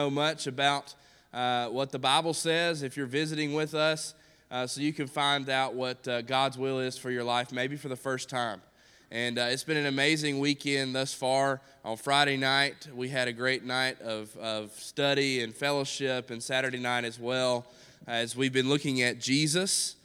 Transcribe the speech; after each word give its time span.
so 0.00 0.08
much 0.08 0.46
about 0.46 0.94
uh, 1.30 1.66
what 1.66 1.92
the 1.92 1.98
Bible 1.98 2.32
says 2.32 2.82
if 2.82 2.96
you're 2.96 3.04
visiting 3.04 3.52
with 3.52 3.74
us, 3.74 4.14
uh, 4.50 4.66
so 4.66 4.80
you 4.80 4.94
can 4.94 5.06
find 5.06 5.50
out 5.50 5.74
what 5.74 6.08
uh, 6.08 6.22
God's 6.22 6.56
will 6.56 6.80
is 6.80 6.96
for 6.96 7.10
your 7.10 7.22
life, 7.22 7.52
maybe 7.52 7.76
for 7.76 7.88
the 7.88 7.96
first 7.96 8.30
time. 8.30 8.62
And 9.10 9.38
uh, 9.38 9.48
it's 9.50 9.62
been 9.62 9.76
an 9.76 9.84
amazing 9.84 10.38
weekend 10.38 10.94
thus 10.94 11.12
far. 11.12 11.60
On 11.84 11.98
Friday 11.98 12.38
night, 12.38 12.88
we 12.94 13.10
had 13.10 13.28
a 13.28 13.32
great 13.34 13.62
night 13.62 14.00
of, 14.00 14.34
of 14.38 14.72
study 14.72 15.42
and 15.42 15.54
fellowship, 15.54 16.30
and 16.30 16.42
Saturday 16.42 16.78
night 16.78 17.04
as 17.04 17.20
well, 17.20 17.66
as 18.06 18.34
we've 18.34 18.54
been 18.54 18.70
looking 18.70 19.02
at 19.02 19.20
Jesus. 19.20 19.96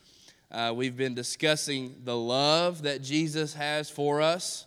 Uh, 0.52 0.74
we've 0.76 0.98
been 0.98 1.16
discussing 1.16 1.96
the 2.04 2.18
love 2.18 2.82
that 2.82 3.02
Jesus 3.02 3.54
has 3.54 3.90
for 3.90 4.20
us, 4.20 4.66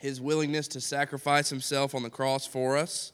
his 0.00 0.20
willingness 0.20 0.68
to 0.68 0.82
sacrifice 0.82 1.48
himself 1.48 1.94
on 1.94 2.02
the 2.02 2.10
cross 2.10 2.46
for 2.46 2.76
us. 2.76 3.13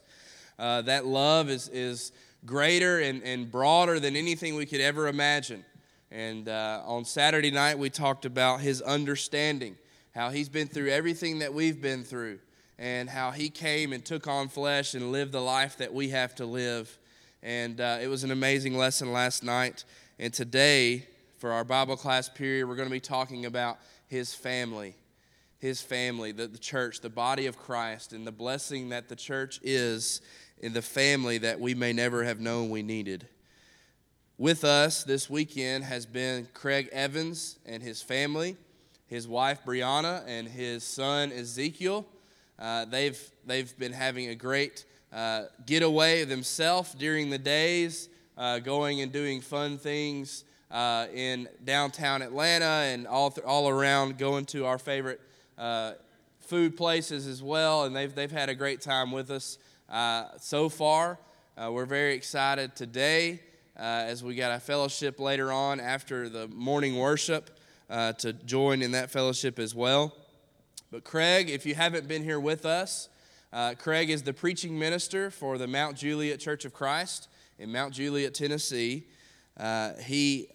Uh, 0.61 0.83
that 0.83 1.07
love 1.07 1.49
is, 1.49 1.69
is 1.69 2.13
greater 2.45 2.99
and, 2.99 3.23
and 3.23 3.51
broader 3.51 3.99
than 3.99 4.15
anything 4.15 4.57
we 4.57 4.67
could 4.67 4.83
ever 4.83 5.09
imagine. 5.09 5.65
And 6.11 6.51
uh, 6.51 6.83
on 6.85 7.07
Saturday 7.07 7.51
night, 7.51 7.79
we 7.79 7.89
talked 7.89 8.27
about 8.27 8.61
his 8.61 8.83
understanding, 8.83 9.77
how 10.15 10.29
he's 10.29 10.51
been 10.51 10.69
through 10.69 10.91
everything 10.91 11.39
that 11.39 11.55
we've 11.55 11.81
been 11.81 12.05
through, 12.05 12.41
and 12.79 13.09
how 13.09 13.31
he 13.31 13.49
came 13.49 13.95
and 13.95 14.05
took 14.05 14.27
on 14.27 14.49
flesh 14.49 14.93
and 14.93 15.11
lived 15.13 15.33
the 15.33 15.41
life 15.41 15.79
that 15.79 15.95
we 15.95 16.11
have 16.11 16.35
to 16.35 16.45
live. 16.45 16.99
And 17.43 17.81
uh, 17.81 17.97
it 18.03 18.09
was 18.09 18.23
an 18.23 18.31
amazing 18.31 18.77
lesson 18.77 19.15
last 19.15 19.43
night. 19.43 19.85
And 20.19 20.31
today, 20.31 21.07
for 21.39 21.53
our 21.53 21.65
Bible 21.65 21.97
class 21.97 22.29
period, 22.29 22.69
we're 22.69 22.77
going 22.77 22.89
to 22.89 22.93
be 22.93 23.01
talking 23.01 23.47
about 23.47 23.79
his 24.09 24.35
family. 24.35 24.95
His 25.59 25.81
family, 25.81 26.33
the, 26.33 26.47
the 26.47 26.59
church, 26.59 27.01
the 27.01 27.11
body 27.11 27.47
of 27.47 27.59
Christ, 27.59 28.13
and 28.13 28.27
the 28.27 28.33
blessing 28.33 28.91
that 28.91 29.09
the 29.09 29.17
church 29.17 29.61
is 29.63 30.21
in 30.61 30.73
the 30.73 30.83
family 30.83 31.39
that 31.39 31.59
we 31.59 31.75
may 31.75 31.93
never 31.93 32.25
have 32.25 32.39
known 32.39 32.71
we 32.71 32.83
needed. 32.83 33.27
With 34.37 34.65
us 34.65 35.05
this 35.05 35.29
weekend 35.29 35.85
has 35.85 36.07
been 36.07 36.49
Craig 36.55 36.89
Evans 36.93 37.59
and 37.67 37.83
his 37.83 38.01
family, 38.01 38.57
his 39.07 39.27
wife 39.27 39.61
Brianna, 39.67 40.23
and 40.27 40.47
his 40.49 40.85
son 40.85 41.33
Ezekiel. 41.33 42.07
Uh, 42.59 42.85
they've, 42.85 43.21
they've 43.47 43.77
been 43.79 43.93
having 43.93 44.29
a 44.29 44.35
great 44.35 44.85
uh, 45.13 45.45
getaway 45.67 46.25
themselves 46.25 46.95
during 46.95 47.31
the 47.31 47.39
days, 47.39 48.09
uh, 48.39 48.59
going 48.59 49.01
and 49.01 49.13
doing 49.13 49.41
fun 49.41 49.77
things 49.77 50.45
uh, 50.71 51.07
in 51.13 51.49
downtown 51.65 52.23
Atlanta 52.23 52.65
and 52.65 53.07
all, 53.07 53.31
th- 53.31 53.47
all 53.47 53.69
around, 53.69 54.19
going 54.19 54.45
to 54.47 54.67
our 54.67 54.79
favorite 54.79 55.21
uh, 55.59 55.93
food 56.39 56.77
places 56.77 57.27
as 57.27 57.43
well. 57.43 57.85
And 57.85 57.97
they've, 57.97 58.15
they've 58.15 58.31
had 58.31 58.49
a 58.49 58.55
great 58.55 58.81
time 58.81 59.11
with 59.11 59.31
us 59.31 59.59
uh, 59.91 60.27
so 60.39 60.69
far. 60.69 61.19
Uh, 61.57 61.71
we're 61.73 61.85
very 61.85 62.15
excited 62.15 62.77
today 62.77 63.41
uh, 63.77 63.83
as 63.83 64.23
we 64.23 64.35
got 64.35 64.53
a 64.53 64.61
fellowship 64.61 65.19
later 65.19 65.51
on 65.51 65.81
after 65.81 66.29
the 66.29 66.47
morning 66.49 66.97
worship 66.97 67.59
uh, 67.89 68.13
to 68.13 68.33
join 68.33 68.83
in 68.83 68.93
that 68.93 69.11
fellowship 69.11 69.59
as 69.59 69.75
well. 69.75 70.15
But 70.93 71.03
Craig, 71.03 71.51
if 71.51 71.67
you 71.67 71.75
haven't 71.75 72.07
been 72.07 72.23
here 72.23 72.39
with 72.39 72.65
us, 72.65 73.09
Craig 73.79 74.11
is 74.11 74.23
the 74.23 74.33
preaching 74.33 74.79
minister 74.79 75.31
for 75.31 75.59
the 75.59 75.67
Mount 75.67 75.97
Juliet 75.97 76.39
Church 76.39 76.65
of 76.65 76.73
Christ 76.73 77.29
in 77.59 77.73
Mount 77.73 77.93
Juliet, 77.95 78.33
Tennessee. 78.33 79.07
He, 80.05 80.49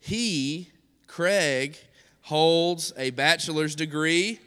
he, 0.00 0.70
Craig, 1.06 1.78
holds 2.22 2.92
a 2.96 3.10
bachelor's 3.10 3.74
degree. 3.74 4.38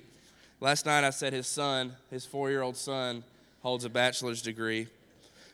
Last 0.59 0.85
night 0.85 1.03
I 1.03 1.09
said 1.09 1.33
his 1.33 1.47
son, 1.47 1.93
his 2.09 2.25
four 2.25 2.49
year 2.49 2.61
old 2.61 2.77
son, 2.77 3.23
holds 3.66 3.83
a 3.83 3.89
bachelor's 3.89 4.44
degree. 4.44 4.85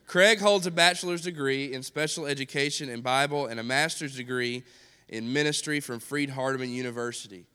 Craig 0.06 0.42
holds 0.42 0.68
a 0.68 0.72
bachelor's 0.72 1.22
degree 1.22 1.72
in 1.72 1.82
special 1.82 2.26
education 2.26 2.90
and 2.90 3.02
Bible 3.02 3.46
and 3.46 3.58
a 3.58 3.64
master's 3.64 4.18
degree 4.18 4.64
in 5.08 5.32
ministry 5.32 5.80
from 5.80 6.02
Freed 6.02 6.30
Hardeman 6.30 6.74
University. 6.74 7.46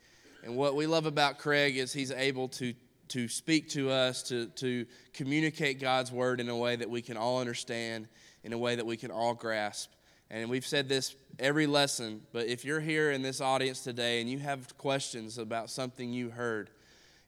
And 0.43 0.57
what 0.57 0.75
we 0.75 0.87
love 0.87 1.05
about 1.05 1.37
Craig 1.37 1.77
is 1.77 1.93
he's 1.93 2.11
able 2.11 2.49
to, 2.49 2.73
to 3.09 3.29
speak 3.29 3.69
to 3.73 3.91
us, 3.91 4.23
to, 4.31 4.47
to 4.47 4.87
communicate 5.13 5.79
God's 5.79 6.11
word 6.11 6.41
in 6.41 6.49
a 6.49 6.57
way 6.57 6.75
that 6.75 6.89
we 6.89 7.03
can 7.03 7.19
all 7.19 7.39
understand, 7.39 8.09
in 8.43 8.55
a 8.55 8.59
way 8.59 8.77
that 8.77 8.87
we 8.87 8.97
can 8.97 9.11
all 9.11 9.35
grasp. 9.35 9.93
And 10.31 10.49
we've 10.49 10.67
said 10.67 10.89
this 10.89 11.15
every 11.39 11.67
lesson, 11.67 12.23
but 12.33 12.47
if 12.47 12.65
you're 12.65 12.81
here 12.81 13.11
in 13.11 13.21
this 13.21 13.43
audience 13.43 13.85
today 13.85 14.23
and 14.23 14.31
you 14.31 14.39
have 14.39 14.79
questions 14.79 15.37
about 15.37 15.69
something 15.69 16.15
you 16.15 16.31
heard, 16.31 16.71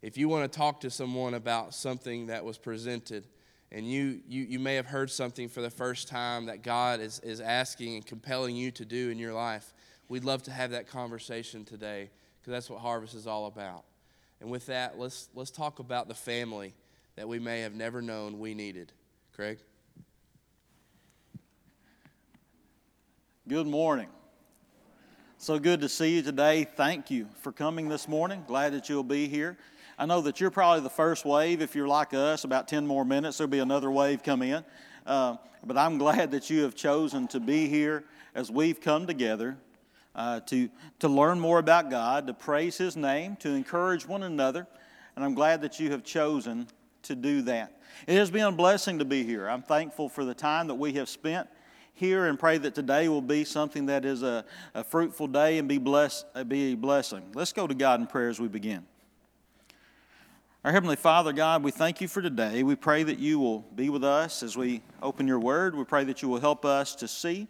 if 0.02 0.16
you 0.16 0.28
want 0.28 0.50
to 0.50 0.56
talk 0.56 0.80
to 0.80 0.90
someone 0.90 1.34
about 1.34 1.74
something 1.74 2.26
that 2.26 2.44
was 2.44 2.58
presented, 2.58 3.26
and 3.70 3.90
you, 3.90 4.20
you, 4.28 4.44
you 4.44 4.58
may 4.58 4.76
have 4.76 4.86
heard 4.86 5.10
something 5.10 5.48
for 5.48 5.60
the 5.60 5.70
first 5.70 6.08
time 6.08 6.46
that 6.46 6.62
God 6.62 7.00
is, 7.00 7.20
is 7.20 7.40
asking 7.40 7.96
and 7.96 8.06
compelling 8.06 8.56
you 8.56 8.70
to 8.72 8.84
do 8.84 9.10
in 9.10 9.18
your 9.18 9.34
life, 9.34 9.74
we'd 10.08 10.24
love 10.24 10.42
to 10.44 10.50
have 10.50 10.70
that 10.70 10.88
conversation 10.88 11.64
today 11.64 12.10
because 12.40 12.52
that's 12.52 12.70
what 12.70 12.80
Harvest 12.80 13.14
is 13.14 13.26
all 13.26 13.46
about. 13.46 13.84
And 14.40 14.50
with 14.50 14.66
that, 14.66 14.98
let's, 14.98 15.28
let's 15.34 15.50
talk 15.50 15.80
about 15.80 16.08
the 16.08 16.14
family 16.14 16.74
that 17.16 17.28
we 17.28 17.38
may 17.38 17.60
have 17.60 17.74
never 17.74 18.00
known 18.00 18.38
we 18.38 18.54
needed. 18.54 18.92
Craig? 19.34 19.58
Good 23.48 23.66
morning. 23.66 24.08
So 25.38 25.58
good 25.58 25.80
to 25.80 25.88
see 25.88 26.16
you 26.16 26.22
today. 26.22 26.64
Thank 26.64 27.10
you 27.10 27.28
for 27.40 27.52
coming 27.52 27.88
this 27.88 28.08
morning. 28.08 28.44
Glad 28.46 28.72
that 28.74 28.88
you'll 28.88 29.02
be 29.02 29.28
here. 29.28 29.56
I 29.98 30.06
know 30.06 30.20
that 30.20 30.40
you're 30.40 30.52
probably 30.52 30.82
the 30.82 30.90
first 30.90 31.24
wave. 31.24 31.60
If 31.60 31.74
you're 31.74 31.88
like 31.88 32.14
us, 32.14 32.44
about 32.44 32.68
10 32.68 32.86
more 32.86 33.04
minutes, 33.04 33.38
there'll 33.38 33.50
be 33.50 33.58
another 33.58 33.90
wave 33.90 34.22
come 34.22 34.42
in. 34.42 34.64
Uh, 35.04 35.36
but 35.64 35.76
I'm 35.76 35.98
glad 35.98 36.30
that 36.30 36.50
you 36.50 36.62
have 36.62 36.76
chosen 36.76 37.26
to 37.28 37.40
be 37.40 37.66
here 37.66 38.04
as 38.32 38.48
we've 38.48 38.80
come 38.80 39.08
together 39.08 39.56
uh, 40.14 40.38
to, 40.40 40.68
to 41.00 41.08
learn 41.08 41.40
more 41.40 41.58
about 41.58 41.90
God, 41.90 42.28
to 42.28 42.34
praise 42.34 42.78
His 42.78 42.96
name, 42.96 43.34
to 43.36 43.48
encourage 43.48 44.06
one 44.06 44.22
another. 44.22 44.68
And 45.16 45.24
I'm 45.24 45.34
glad 45.34 45.62
that 45.62 45.80
you 45.80 45.90
have 45.90 46.04
chosen 46.04 46.68
to 47.02 47.16
do 47.16 47.42
that. 47.42 47.80
It 48.06 48.14
has 48.14 48.30
been 48.30 48.44
a 48.44 48.52
blessing 48.52 49.00
to 49.00 49.04
be 49.04 49.24
here. 49.24 49.48
I'm 49.48 49.62
thankful 49.62 50.08
for 50.08 50.24
the 50.24 50.34
time 50.34 50.68
that 50.68 50.76
we 50.76 50.92
have 50.92 51.08
spent 51.08 51.48
here 51.94 52.26
and 52.26 52.38
pray 52.38 52.56
that 52.58 52.76
today 52.76 53.08
will 53.08 53.20
be 53.20 53.44
something 53.44 53.86
that 53.86 54.04
is 54.04 54.22
a, 54.22 54.44
a 54.74 54.84
fruitful 54.84 55.26
day 55.26 55.58
and 55.58 55.66
be, 55.66 55.78
bless, 55.78 56.24
be 56.46 56.72
a 56.72 56.76
blessing. 56.76 57.24
Let's 57.34 57.52
go 57.52 57.66
to 57.66 57.74
God 57.74 58.00
in 58.00 58.06
prayer 58.06 58.28
as 58.28 58.38
we 58.38 58.46
begin. 58.46 58.86
Our 60.68 60.72
Heavenly 60.72 60.96
Father, 60.96 61.32
God, 61.32 61.62
we 61.62 61.70
thank 61.70 62.02
you 62.02 62.08
for 62.08 62.20
today. 62.20 62.62
We 62.62 62.76
pray 62.76 63.02
that 63.02 63.18
you 63.18 63.38
will 63.38 63.60
be 63.74 63.88
with 63.88 64.04
us 64.04 64.42
as 64.42 64.54
we 64.54 64.82
open 65.02 65.26
your 65.26 65.38
word. 65.38 65.74
We 65.74 65.84
pray 65.84 66.04
that 66.04 66.20
you 66.20 66.28
will 66.28 66.40
help 66.40 66.66
us 66.66 66.94
to 66.96 67.08
see 67.08 67.48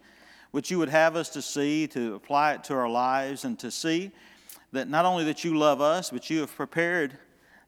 what 0.51 0.71
you 0.71 0.79
would 0.79 0.87
have 0.87 1.17
us 1.17 1.27
to 1.31 1.41
see, 1.41 1.85
to 1.87 2.15
apply 2.15 2.53
it 2.53 2.63
to 2.63 2.75
our 2.75 2.87
lives, 2.87 3.43
and 3.43 3.59
to 3.59 3.71
see 3.71 4.11
that 4.71 4.87
not 4.87 5.03
only 5.03 5.25
that 5.25 5.43
you 5.43 5.57
love 5.57 5.81
us, 5.81 6.11
but 6.11 6.29
you 6.29 6.39
have 6.39 6.55
prepared 6.55 7.17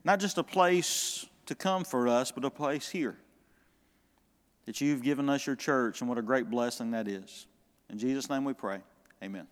not 0.05 0.21
just 0.21 0.37
a 0.37 0.43
place 0.43 1.25
to 1.47 1.53
come 1.53 1.83
for 1.83 2.07
us, 2.07 2.31
but 2.31 2.45
a 2.45 2.49
place 2.49 2.87
here. 2.87 3.17
That 4.67 4.79
you've 4.79 5.03
given 5.03 5.29
us 5.29 5.45
your 5.45 5.57
church, 5.57 5.99
and 5.99 6.07
what 6.07 6.17
a 6.17 6.21
great 6.21 6.49
blessing 6.49 6.91
that 6.91 7.09
is. 7.09 7.45
In 7.89 7.97
Jesus' 7.97 8.29
name 8.29 8.45
we 8.45 8.53
pray. 8.53 8.79
Amen. 9.21 9.47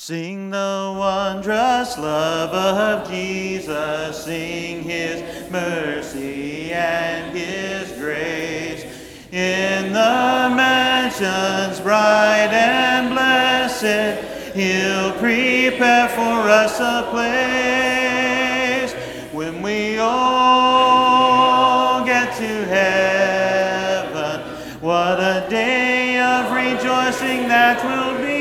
Sing 0.00 0.50
the 0.50 0.94
wondrous 0.96 1.98
love 1.98 2.50
of 2.50 3.10
Jesus, 3.10 4.24
sing 4.24 4.84
his 4.84 5.50
mercy 5.50 6.72
and 6.72 7.36
his 7.36 7.90
grace. 7.98 8.84
In 9.32 9.92
the 9.92 10.52
mansions 10.54 11.80
bright 11.80 12.52
and 12.52 13.12
blessed, 13.12 14.22
he'll 14.54 15.10
prepare 15.14 16.08
for 16.10 16.48
us 16.48 16.78
a 16.78 17.08
place 17.10 18.94
when 19.34 19.62
we 19.62 19.98
all 19.98 22.04
get 22.04 22.36
to 22.36 22.64
heaven. 22.66 24.42
What 24.80 25.18
a 25.18 25.44
day 25.50 26.20
of 26.20 26.52
rejoicing 26.52 27.48
that 27.48 27.82
will 27.84 28.16
be 28.24 28.37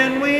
when 0.00 0.22
we 0.22 0.39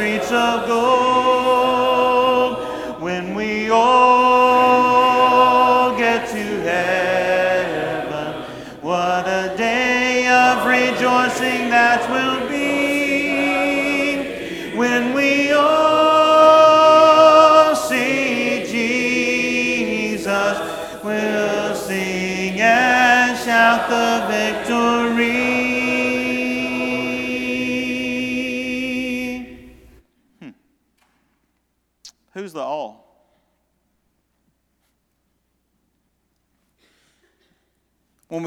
streets 0.00 0.32
of 0.32 0.66
gold 0.66 0.99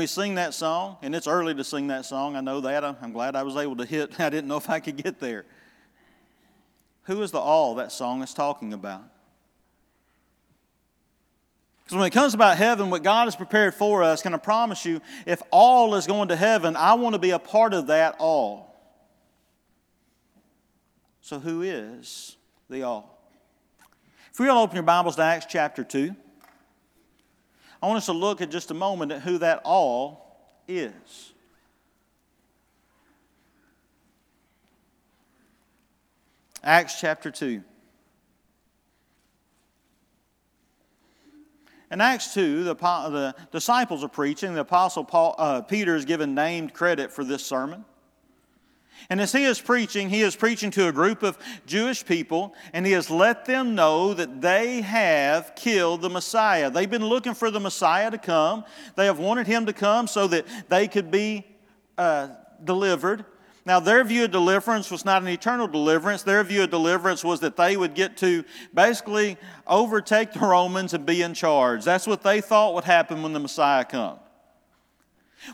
we 0.03 0.07
sing 0.07 0.35
that 0.35 0.53
song, 0.53 0.97
and 1.01 1.15
it's 1.15 1.27
early 1.27 1.55
to 1.55 1.63
sing 1.63 1.87
that 1.87 2.03
song, 2.03 2.35
I 2.35 2.41
know 2.41 2.59
that. 2.59 2.83
I'm 2.83 3.13
glad 3.13 3.37
I 3.37 3.43
was 3.43 3.55
able 3.55 3.77
to 3.77 3.85
hit. 3.85 4.19
I 4.19 4.29
didn't 4.29 4.49
know 4.49 4.57
if 4.57 4.69
I 4.69 4.81
could 4.81 4.97
get 4.97 5.21
there. 5.21 5.45
Who 7.03 7.21
is 7.21 7.31
the 7.31 7.39
all 7.39 7.75
that 7.75 7.89
song 7.89 8.21
is 8.21 8.33
talking 8.33 8.73
about? 8.73 9.03
Because 11.83 11.97
when 11.97 12.05
it 12.05 12.09
comes 12.09 12.33
about 12.33 12.57
heaven, 12.57 12.89
what 12.89 13.01
God 13.01 13.27
has 13.27 13.35
prepared 13.37 13.75
for 13.75 14.03
us, 14.03 14.21
can 14.21 14.33
I 14.33 14.37
promise 14.37 14.83
you, 14.83 14.99
if 15.25 15.41
all 15.51 15.95
is 15.95 16.05
going 16.05 16.27
to 16.27 16.35
heaven, 16.35 16.75
I 16.75 16.95
want 16.95 17.13
to 17.13 17.19
be 17.19 17.29
a 17.29 17.39
part 17.39 17.73
of 17.73 17.87
that 17.87 18.17
all. 18.19 18.75
So, 21.21 21.39
who 21.39 21.61
is 21.61 22.35
the 22.69 22.83
all? 22.83 23.25
If 24.33 24.39
we 24.39 24.47
will 24.47 24.57
open 24.57 24.75
your 24.75 24.83
Bibles 24.83 25.15
to 25.15 25.21
Acts 25.21 25.45
chapter 25.49 25.85
2. 25.85 26.13
I 27.83 27.87
want 27.87 27.97
us 27.97 28.05
to 28.05 28.13
look 28.13 28.39
at 28.39 28.49
just 28.49 28.71
a 28.71 28.73
moment 28.73 29.11
at 29.11 29.23
who 29.23 29.39
that 29.39 29.59
all 29.65 30.39
is. 30.69 31.33
Acts 36.63 37.01
chapter 37.01 37.29
2. 37.29 37.61
In 41.91 41.99
Acts 41.99 42.33
2, 42.33 42.63
the, 42.63 42.73
the 42.73 43.35
disciples 43.51 44.01
are 44.01 44.07
preaching. 44.07 44.53
The 44.53 44.61
apostle 44.61 45.03
Paul, 45.03 45.35
uh, 45.37 45.61
Peter 45.63 45.97
is 45.97 46.05
given 46.05 46.33
named 46.33 46.73
credit 46.73 47.11
for 47.11 47.25
this 47.25 47.45
sermon. 47.45 47.83
And 49.09 49.21
as 49.21 49.31
he 49.31 49.43
is 49.43 49.59
preaching, 49.59 50.09
he 50.09 50.21
is 50.21 50.35
preaching 50.35 50.71
to 50.71 50.87
a 50.87 50.91
group 50.91 51.23
of 51.23 51.37
Jewish 51.65 52.05
people, 52.05 52.53
and 52.73 52.85
he 52.85 52.91
has 52.93 53.09
let 53.09 53.45
them 53.45 53.75
know 53.75 54.13
that 54.13 54.41
they 54.41 54.81
have 54.81 55.55
killed 55.55 56.01
the 56.01 56.09
Messiah. 56.09 56.69
They've 56.69 56.89
been 56.89 57.05
looking 57.05 57.33
for 57.33 57.51
the 57.51 57.59
Messiah 57.59 58.11
to 58.11 58.17
come. 58.17 58.63
They 58.95 59.05
have 59.05 59.19
wanted 59.19 59.47
him 59.47 59.65
to 59.65 59.73
come 59.73 60.07
so 60.07 60.27
that 60.27 60.45
they 60.69 60.87
could 60.87 61.11
be 61.11 61.45
uh, 61.97 62.29
delivered. 62.63 63.25
Now, 63.65 63.79
their 63.79 64.03
view 64.03 64.25
of 64.25 64.31
deliverance 64.31 64.91
was 64.91 65.05
not 65.05 65.21
an 65.21 65.29
eternal 65.29 65.67
deliverance. 65.67 66.23
Their 66.23 66.43
view 66.43 66.63
of 66.63 66.69
deliverance 66.69 67.23
was 67.23 67.39
that 67.39 67.55
they 67.55 67.77
would 67.77 67.93
get 67.93 68.17
to 68.17 68.43
basically 68.73 69.37
overtake 69.65 70.33
the 70.33 70.39
Romans 70.39 70.93
and 70.93 71.05
be 71.05 71.21
in 71.21 71.33
charge. 71.33 71.85
That's 71.85 72.05
what 72.05 72.23
they 72.23 72.41
thought 72.41 72.73
would 72.73 72.83
happen 72.83 73.23
when 73.23 73.31
the 73.31 73.39
Messiah 73.39 73.85
comes. 73.85 74.19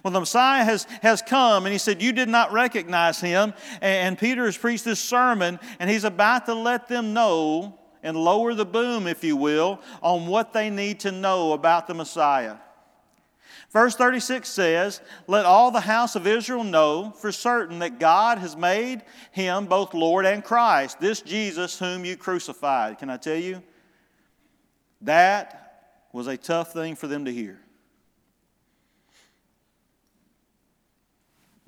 Well, 0.03 0.11
the 0.11 0.19
Messiah 0.19 0.63
has, 0.63 0.85
has 1.01 1.21
come 1.21 1.65
and 1.65 1.73
he 1.73 1.79
said, 1.79 2.01
You 2.01 2.11
did 2.11 2.29
not 2.29 2.51
recognize 2.51 3.19
him. 3.19 3.53
And 3.81 4.17
Peter 4.17 4.45
has 4.45 4.57
preached 4.57 4.85
this 4.85 4.99
sermon 4.99 5.59
and 5.79 5.89
he's 5.89 6.03
about 6.03 6.45
to 6.45 6.53
let 6.53 6.87
them 6.87 7.13
know 7.13 7.79
and 8.01 8.15
lower 8.15 8.53
the 8.53 8.65
boom, 8.65 9.07
if 9.07 9.23
you 9.23 9.35
will, 9.35 9.81
on 10.01 10.27
what 10.27 10.53
they 10.53 10.69
need 10.69 11.01
to 11.01 11.11
know 11.11 11.53
about 11.53 11.87
the 11.87 11.93
Messiah. 11.93 12.57
Verse 13.71 13.95
36 13.95 14.49
says, 14.49 15.01
Let 15.27 15.45
all 15.45 15.69
the 15.69 15.81
house 15.81 16.15
of 16.15 16.25
Israel 16.25 16.63
know 16.63 17.11
for 17.11 17.31
certain 17.31 17.79
that 17.79 17.99
God 17.99 18.39
has 18.39 18.55
made 18.55 19.03
him 19.31 19.67
both 19.67 19.93
Lord 19.93 20.25
and 20.25 20.43
Christ, 20.43 20.99
this 20.99 21.21
Jesus 21.21 21.77
whom 21.77 22.03
you 22.03 22.17
crucified. 22.17 22.97
Can 22.97 23.09
I 23.09 23.17
tell 23.17 23.35
you? 23.35 23.61
That 25.01 26.07
was 26.11 26.27
a 26.27 26.37
tough 26.37 26.73
thing 26.73 26.95
for 26.95 27.07
them 27.07 27.25
to 27.25 27.33
hear. 27.33 27.59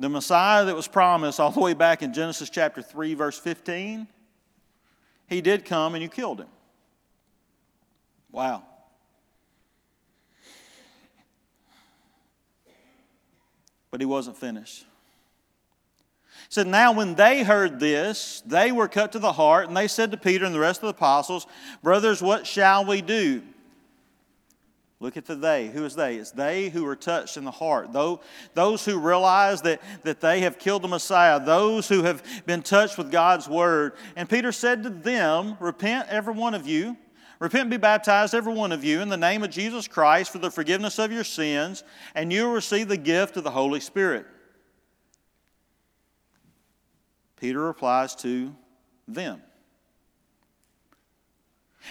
The 0.01 0.09
Messiah 0.09 0.65
that 0.65 0.75
was 0.75 0.87
promised 0.87 1.39
all 1.39 1.51
the 1.51 1.59
way 1.59 1.75
back 1.75 2.01
in 2.01 2.11
Genesis 2.11 2.49
chapter 2.49 2.81
3, 2.81 3.13
verse 3.13 3.37
15, 3.37 4.07
he 5.27 5.41
did 5.41 5.63
come 5.63 5.93
and 5.93 6.01
you 6.01 6.09
killed 6.09 6.39
him. 6.39 6.47
Wow. 8.31 8.63
But 13.91 14.01
he 14.01 14.07
wasn't 14.07 14.37
finished. 14.37 14.87
He 16.29 16.47
said, 16.49 16.65
Now 16.65 16.93
when 16.93 17.13
they 17.13 17.43
heard 17.43 17.79
this, 17.79 18.41
they 18.43 18.71
were 18.71 18.87
cut 18.87 19.11
to 19.11 19.19
the 19.19 19.33
heart, 19.33 19.67
and 19.67 19.77
they 19.77 19.87
said 19.87 20.09
to 20.09 20.17
Peter 20.17 20.45
and 20.45 20.55
the 20.55 20.59
rest 20.59 20.79
of 20.79 20.87
the 20.87 20.97
apostles, 20.97 21.45
Brothers, 21.83 22.23
what 22.23 22.47
shall 22.47 22.85
we 22.85 23.03
do? 23.03 23.43
Look 25.01 25.17
at 25.17 25.25
the 25.25 25.33
they. 25.33 25.67
Who 25.67 25.83
is 25.83 25.95
they? 25.95 26.17
It's 26.17 26.29
they 26.29 26.69
who 26.69 26.85
are 26.85 26.95
touched 26.95 27.35
in 27.35 27.43
the 27.43 27.51
heart. 27.51 27.91
Those 27.91 28.85
who 28.85 28.99
realize 28.99 29.63
that, 29.63 29.81
that 30.03 30.21
they 30.21 30.41
have 30.41 30.59
killed 30.59 30.83
the 30.83 30.87
Messiah, 30.87 31.43
those 31.43 31.89
who 31.89 32.03
have 32.03 32.23
been 32.45 32.61
touched 32.61 32.99
with 32.99 33.11
God's 33.11 33.49
word. 33.49 33.93
And 34.15 34.29
Peter 34.29 34.51
said 34.51 34.83
to 34.83 34.91
them, 34.91 35.57
Repent, 35.59 36.07
every 36.09 36.35
one 36.35 36.53
of 36.53 36.67
you. 36.67 36.95
Repent 37.39 37.61
and 37.61 37.71
be 37.71 37.77
baptized, 37.77 38.35
every 38.35 38.53
one 38.53 38.71
of 38.71 38.83
you, 38.83 39.01
in 39.01 39.09
the 39.09 39.17
name 39.17 39.41
of 39.43 39.49
Jesus 39.49 39.87
Christ 39.87 40.31
for 40.31 40.37
the 40.37 40.51
forgiveness 40.51 40.99
of 40.99 41.11
your 41.11 41.23
sins, 41.23 41.83
and 42.13 42.31
you 42.31 42.45
will 42.45 42.53
receive 42.53 42.87
the 42.87 42.95
gift 42.95 43.35
of 43.35 43.43
the 43.43 43.49
Holy 43.49 43.79
Spirit. 43.79 44.27
Peter 47.37 47.59
replies 47.59 48.13
to 48.17 48.55
them. 49.07 49.41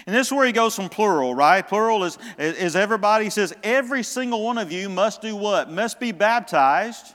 And 0.05 0.15
this 0.15 0.27
is 0.27 0.33
where 0.33 0.45
he 0.45 0.51
goes 0.51 0.75
from 0.75 0.89
plural, 0.89 1.35
right? 1.35 1.67
Plural 1.67 2.03
is, 2.03 2.17
is 2.37 2.75
everybody. 2.75 3.29
Says, 3.29 3.53
every 3.63 4.03
single 4.03 4.43
one 4.43 4.57
of 4.57 4.71
you 4.71 4.89
must 4.89 5.21
do 5.21 5.35
what? 5.35 5.71
Must 5.71 5.99
be 5.99 6.11
baptized. 6.11 7.13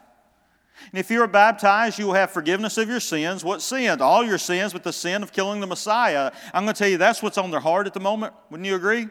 And 0.93 1.01
if 1.01 1.11
you 1.11 1.23
are 1.23 1.27
baptized, 1.27 1.99
you 1.99 2.07
will 2.07 2.15
have 2.15 2.31
forgiveness 2.31 2.79
of 2.79 2.89
your 2.89 3.01
sins. 3.01 3.43
What 3.43 3.63
sins? 3.63 4.01
All 4.01 4.25
your 4.25 4.39
sins, 4.39 4.73
but 4.73 4.85
the 4.85 4.93
sin 4.93 5.23
of 5.23 5.33
killing 5.33 5.61
the 5.61 5.67
Messiah. 5.67 6.31
I'm 6.53 6.65
going 6.65 6.75
to 6.75 6.79
tell 6.79 6.89
you 6.89 6.99
that's 6.99 7.23
what's 7.23 7.39
on 7.39 7.51
their 7.51 7.61
heart 7.61 7.87
at 7.87 7.95
the 7.95 8.01
moment. 8.01 8.35
Wouldn't 8.51 8.67
you 8.67 8.77
agree? 8.77 9.09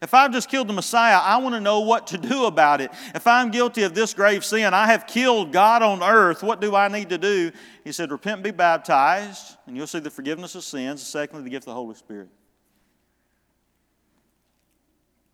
If 0.00 0.14
I've 0.14 0.32
just 0.32 0.48
killed 0.48 0.68
the 0.68 0.72
Messiah, 0.72 1.18
I 1.18 1.36
want 1.38 1.54
to 1.54 1.60
know 1.60 1.80
what 1.80 2.06
to 2.08 2.18
do 2.18 2.46
about 2.46 2.80
it. 2.80 2.90
If 3.14 3.26
I'm 3.26 3.50
guilty 3.50 3.82
of 3.82 3.94
this 3.94 4.14
grave 4.14 4.44
sin, 4.44 4.72
I 4.72 4.86
have 4.86 5.06
killed 5.06 5.52
God 5.52 5.82
on 5.82 6.02
earth, 6.02 6.42
what 6.42 6.60
do 6.60 6.74
I 6.74 6.88
need 6.88 7.10
to 7.10 7.18
do? 7.18 7.50
He 7.84 7.92
said, 7.92 8.10
Repent 8.10 8.36
and 8.36 8.44
be 8.44 8.52
baptized, 8.52 9.58
and 9.66 9.76
you'll 9.76 9.86
see 9.86 9.98
the 9.98 10.10
forgiveness 10.10 10.54
of 10.54 10.64
sins. 10.64 11.02
Secondly, 11.02 11.44
the 11.44 11.50
gift 11.50 11.64
of 11.64 11.72
the 11.72 11.74
Holy 11.74 11.94
Spirit. 11.94 12.28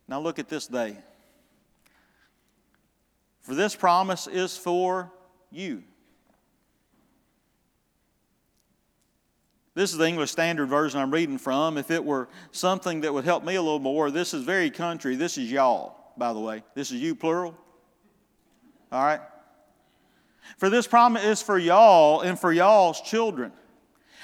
Now 0.09 0.21
look 0.21 0.38
at 0.38 0.49
this 0.49 0.67
day. 0.67 0.97
For 3.43 3.55
this 3.55 3.77
promise 3.77 4.27
is 4.27 4.57
for 4.57 5.12
you. 5.50 5.83
This 9.75 9.93
is 9.93 9.99
the 9.99 10.09
English 10.09 10.33
Standard 10.33 10.67
Version 10.67 10.99
I'm 10.99 11.12
reading 11.12 11.38
from. 11.38 11.79
If 11.79 11.91
it 11.91 12.05
were 12.05 12.29
something 12.50 13.03
that 13.03 13.15
would 13.15 13.25
help 13.25 13.45
me 13.45 13.55
a 13.55 13.62
little 13.62 13.79
more, 13.79 14.11
this 14.11 14.35
is 14.35 14.43
very 14.43 14.71
country. 14.71 15.15
This 15.15 15.38
is 15.38 15.53
y'all, 15.53 15.95
by 16.17 16.33
the 16.33 16.41
way. 16.41 16.65
This 16.75 16.91
is 16.91 17.00
you, 17.00 17.15
plural. 17.15 17.57
All 18.91 19.05
right? 19.05 19.21
For 20.57 20.69
this 20.69 20.87
promise 20.87 21.23
is 21.25 21.43
for 21.43 21.59
y'all 21.59 22.23
and 22.23 22.38
for 22.38 22.53
y'all's 22.53 23.00
children, 23.03 23.53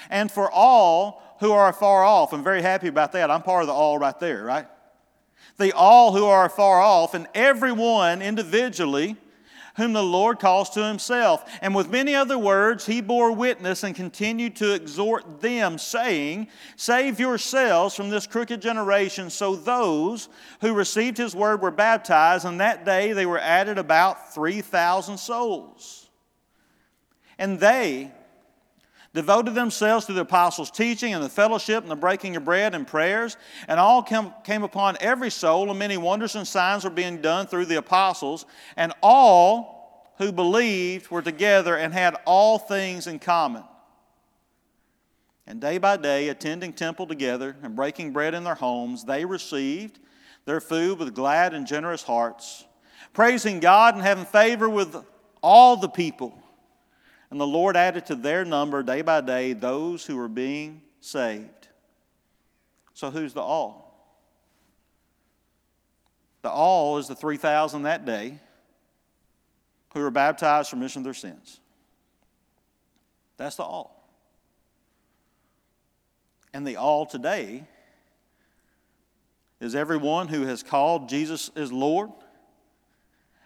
and 0.09 0.29
for 0.29 0.51
all 0.51 1.37
who 1.39 1.51
are 1.51 1.71
far 1.71 2.03
off. 2.03 2.33
I'm 2.33 2.43
very 2.43 2.61
happy 2.61 2.87
about 2.87 3.11
that. 3.13 3.31
I'm 3.31 3.41
part 3.41 3.61
of 3.61 3.67
the 3.67 3.73
all 3.73 3.97
right 3.97 4.19
there, 4.19 4.43
right? 4.43 4.67
The 5.57 5.73
all 5.73 6.13
who 6.13 6.25
are 6.25 6.49
far 6.49 6.81
off, 6.81 7.13
and 7.13 7.27
everyone 7.33 8.21
individually 8.21 9.17
whom 9.75 9.93
the 9.93 10.03
Lord 10.03 10.39
calls 10.39 10.69
to 10.71 10.85
himself. 10.85 11.43
And 11.61 11.75
with 11.75 11.89
many 11.89 12.15
other 12.15 12.37
words, 12.37 12.85
he 12.85 13.01
bore 13.01 13.31
witness 13.31 13.83
and 13.83 13.95
continued 13.95 14.55
to 14.57 14.73
exhort 14.73 15.41
them, 15.41 15.77
saying, 15.77 16.47
Save 16.77 17.19
yourselves 17.19 17.95
from 17.95 18.09
this 18.09 18.25
crooked 18.25 18.61
generation. 18.61 19.29
So 19.29 19.55
those 19.55 20.29
who 20.61 20.73
received 20.73 21.17
his 21.17 21.35
word 21.35 21.61
were 21.61 21.71
baptized, 21.71 22.45
and 22.45 22.59
that 22.61 22.85
day 22.85 23.13
they 23.13 23.25
were 23.25 23.39
added 23.39 23.77
about 23.77 24.33
3,000 24.33 25.17
souls. 25.17 26.09
And 27.37 27.59
they, 27.59 28.11
devoted 29.15 29.55
themselves 29.55 30.05
to 30.05 30.13
the 30.13 30.21
apostles' 30.21 30.69
teaching 30.69 31.13
and 31.13 31.23
the 31.23 31.29
fellowship 31.29 31.81
and 31.81 31.89
the 31.89 31.95
breaking 31.95 32.35
of 32.35 32.43
bread 32.43 32.75
and 32.75 32.85
prayers. 32.85 33.37
And 33.67 33.79
all 33.79 34.03
came, 34.03 34.33
came 34.43 34.63
upon 34.63 34.97
every 34.99 35.31
soul, 35.31 35.69
and 35.69 35.79
many 35.79 35.95
wonders 35.95 36.35
and 36.35 36.45
signs 36.45 36.83
were 36.83 36.89
being 36.89 37.21
done 37.21 37.47
through 37.47 37.65
the 37.65 37.77
apostles. 37.77 38.45
And 38.75 38.91
all 39.01 40.11
who 40.17 40.33
believed 40.33 41.09
were 41.09 41.21
together 41.21 41.77
and 41.77 41.93
had 41.93 42.17
all 42.25 42.59
things 42.59 43.07
in 43.07 43.19
common. 43.19 43.63
And 45.47 45.61
day 45.61 45.77
by 45.77 45.95
day, 45.95 46.27
attending 46.27 46.73
temple 46.73 47.07
together 47.07 47.55
and 47.63 47.75
breaking 47.75 48.11
bread 48.11 48.33
in 48.33 48.43
their 48.43 48.55
homes, 48.55 49.05
they 49.05 49.23
received 49.23 49.97
their 50.43 50.59
food 50.59 50.99
with 50.99 51.15
glad 51.15 51.53
and 51.53 51.65
generous 51.65 52.03
hearts, 52.03 52.65
praising 53.13 53.61
God 53.61 53.95
and 53.95 54.03
having 54.03 54.25
favor 54.25 54.69
with 54.69 54.95
all 55.41 55.77
the 55.77 55.87
people. 55.87 56.37
And 57.31 57.39
the 57.39 57.47
Lord 57.47 57.75
added 57.75 58.05
to 58.07 58.15
their 58.15 58.45
number 58.45 58.83
day 58.83 59.01
by 59.01 59.21
day 59.21 59.53
those 59.53 60.05
who 60.05 60.17
were 60.17 60.27
being 60.27 60.81
saved. 61.01 61.67
So, 62.93 63.11
who's 63.11 63.33
the 63.33 63.41
all? 63.41 63.85
The 66.43 66.49
all 66.49 66.97
is 66.97 67.07
the 67.07 67.15
3,000 67.15 67.83
that 67.83 68.05
day 68.05 68.39
who 69.93 70.01
were 70.01 70.11
baptized 70.11 70.69
for 70.69 70.75
remission 70.75 70.99
of 70.99 71.03
their 71.05 71.13
sins. 71.13 71.59
That's 73.37 73.55
the 73.55 73.63
all. 73.63 74.07
And 76.53 76.65
the 76.65 76.77
all 76.77 77.05
today 77.05 77.65
is 79.59 79.75
everyone 79.75 80.27
who 80.27 80.43
has 80.43 80.63
called 80.63 81.09
Jesus 81.09 81.49
as 81.55 81.71
Lord, 81.71 82.11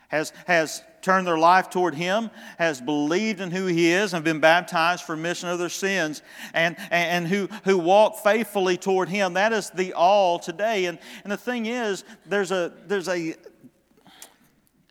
has, 0.09 0.33
has 0.45 0.83
turned 1.01 1.27
their 1.27 1.37
life 1.37 1.69
toward 1.69 1.95
Him, 1.95 2.29
has 2.57 2.81
believed 2.81 3.41
in 3.41 3.51
who 3.51 3.65
He 3.65 3.91
is, 3.91 4.13
and 4.13 4.23
been 4.23 4.39
baptized 4.39 5.03
for 5.03 5.15
remission 5.15 5.49
of 5.49 5.59
their 5.59 5.69
sins, 5.69 6.21
and, 6.53 6.75
and, 6.91 6.91
and 6.91 7.27
who, 7.27 7.47
who 7.63 7.77
walk 7.77 8.17
faithfully 8.23 8.77
toward 8.77 9.09
Him. 9.09 9.33
That 9.33 9.53
is 9.53 9.69
the 9.69 9.93
all 9.93 10.39
today. 10.39 10.85
And, 10.85 10.99
and 11.23 11.31
the 11.31 11.37
thing 11.37 11.65
is, 11.65 12.03
there's 12.25 12.51
a, 12.51 12.73
there's 12.87 13.07
a, 13.07 13.35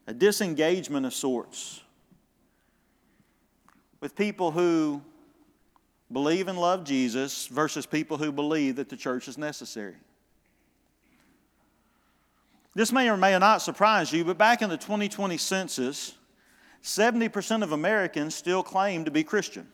a 0.06 0.14
disengagement 0.14 1.06
of 1.06 1.14
sorts 1.14 1.80
with 4.00 4.14
people 4.14 4.50
who 4.50 5.02
believe 6.12 6.48
and 6.48 6.58
love 6.58 6.84
Jesus 6.84 7.46
versus 7.48 7.86
people 7.86 8.16
who 8.16 8.32
believe 8.32 8.76
that 8.76 8.88
the 8.88 8.96
church 8.96 9.28
is 9.28 9.36
necessary. 9.36 9.96
This 12.78 12.92
may 12.92 13.10
or 13.10 13.16
may 13.16 13.36
not 13.36 13.60
surprise 13.60 14.12
you, 14.12 14.24
but 14.24 14.38
back 14.38 14.62
in 14.62 14.70
the 14.70 14.76
2020 14.76 15.36
census, 15.36 16.14
70% 16.84 17.64
of 17.64 17.72
Americans 17.72 18.36
still 18.36 18.62
claim 18.62 19.04
to 19.04 19.10
be 19.10 19.24
Christian. 19.24 19.66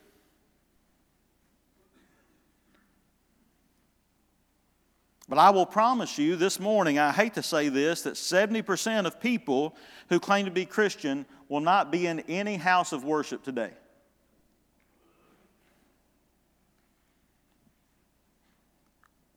But 5.29 5.37
I 5.37 5.51
will 5.51 5.67
promise 5.67 6.17
you 6.17 6.35
this 6.35 6.59
morning, 6.59 6.97
I 6.97 7.11
hate 7.11 7.35
to 7.35 7.43
say 7.43 7.69
this, 7.69 8.01
that 8.01 8.15
70% 8.15 9.05
of 9.05 9.19
people 9.19 9.75
who 10.09 10.19
claim 10.19 10.45
to 10.45 10.51
be 10.51 10.65
Christian 10.65 11.27
will 11.47 11.59
not 11.59 11.91
be 11.91 12.07
in 12.07 12.21
any 12.21 12.55
house 12.55 12.91
of 12.91 13.03
worship 13.03 13.43
today. 13.43 13.73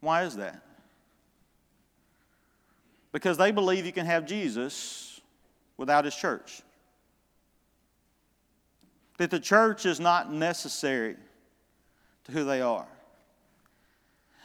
Why 0.01 0.23
is 0.23 0.37
that? 0.37 0.63
Because 3.13 3.39
they 3.39 3.51
believe 3.51 3.87
you 3.87 3.93
can 3.93 4.07
have 4.07 4.27
Jesus 4.27 5.21
without 5.77 6.05
his 6.05 6.15
church. 6.15 6.63
That 9.19 9.31
the 9.31 9.41
church 9.41 9.87
is 9.87 9.99
not 9.99 10.33
necessary 10.33 11.17
to 12.25 12.33
who 12.33 12.45
they 12.45 12.61
are. 12.61 12.87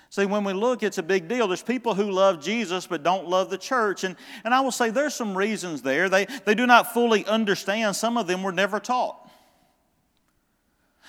See, 0.09 0.25
when 0.25 0.43
we 0.43 0.53
look, 0.53 0.83
it's 0.83 0.99
a 0.99 1.03
big 1.03 1.27
deal. 1.27 1.47
There's 1.47 1.63
people 1.63 1.95
who 1.95 2.11
love 2.11 2.39
Jesus 2.39 2.85
but 2.85 3.01
don't 3.01 3.27
love 3.27 3.49
the 3.49 3.57
church. 3.57 4.03
And, 4.03 4.15
and 4.43 4.53
I 4.53 4.61
will 4.61 4.71
say 4.71 4.91
there's 4.91 5.15
some 5.15 5.35
reasons 5.35 5.81
there. 5.81 6.07
They, 6.07 6.27
they 6.45 6.53
do 6.53 6.67
not 6.67 6.93
fully 6.93 7.25
understand. 7.25 7.95
Some 7.95 8.15
of 8.15 8.27
them 8.27 8.43
were 8.43 8.51
never 8.51 8.79
taught. 8.79 9.22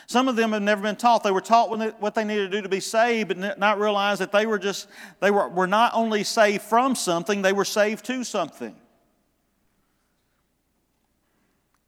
Some 0.07 0.29
of 0.29 0.37
them 0.37 0.53
have 0.53 0.63
never 0.63 0.83
been 0.83 0.97
taught. 0.97 1.23
They 1.23 1.31
were 1.31 1.41
taught 1.41 1.71
what 2.01 2.15
they 2.15 2.25
needed 2.25 2.51
to 2.51 2.57
do 2.57 2.63
to 2.63 2.69
be 2.69 2.81
saved, 2.81 3.29
but 3.29 3.59
not 3.59 3.79
realize 3.79 4.19
that 4.19 4.33
they 4.33 4.45
were 4.45 4.59
just, 4.59 4.89
they 5.21 5.31
were, 5.31 5.49
were 5.49 5.67
not 5.67 5.93
only 5.95 6.25
saved 6.25 6.63
from 6.63 6.95
something, 6.95 7.43
they 7.43 7.53
were 7.53 7.65
saved 7.65 8.05
to 8.07 8.25
something. 8.25 8.77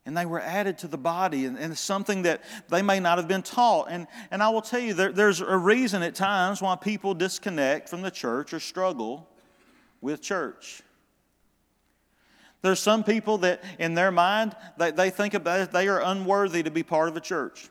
And 0.06 0.16
they 0.16 0.24
were 0.24 0.40
added 0.40 0.78
to 0.78 0.88
the 0.88 0.96
body, 0.96 1.46
and, 1.46 1.58
and 1.58 1.76
something 1.76 2.22
that 2.22 2.42
they 2.68 2.80
may 2.80 3.00
not 3.00 3.18
have 3.18 3.26
been 3.26 3.42
taught. 3.42 3.88
And, 3.90 4.06
and 4.30 4.40
I 4.40 4.48
will 4.50 4.62
tell 4.62 4.80
you, 4.80 4.94
there, 4.94 5.12
there's 5.12 5.40
a 5.40 5.56
reason 5.56 6.02
at 6.02 6.14
times 6.14 6.62
why 6.62 6.76
people 6.76 7.12
disconnect 7.12 7.88
from 7.88 8.02
the 8.02 8.10
church 8.10 8.54
or 8.54 8.60
struggle 8.60 9.28
with 10.00 10.22
church. 10.22 10.82
There's 12.62 12.80
some 12.80 13.04
people 13.04 13.38
that, 13.38 13.62
in 13.78 13.94
their 13.94 14.10
mind, 14.12 14.56
they, 14.78 14.92
they 14.92 15.10
think 15.10 15.34
about 15.34 15.60
it, 15.60 15.72
they 15.72 15.88
are 15.88 16.00
unworthy 16.00 16.62
to 16.62 16.70
be 16.70 16.82
part 16.82 17.08
of 17.08 17.16
a 17.16 17.20
church. 17.20 17.68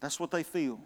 That's 0.00 0.20
what 0.20 0.30
they 0.30 0.42
feel. 0.42 0.80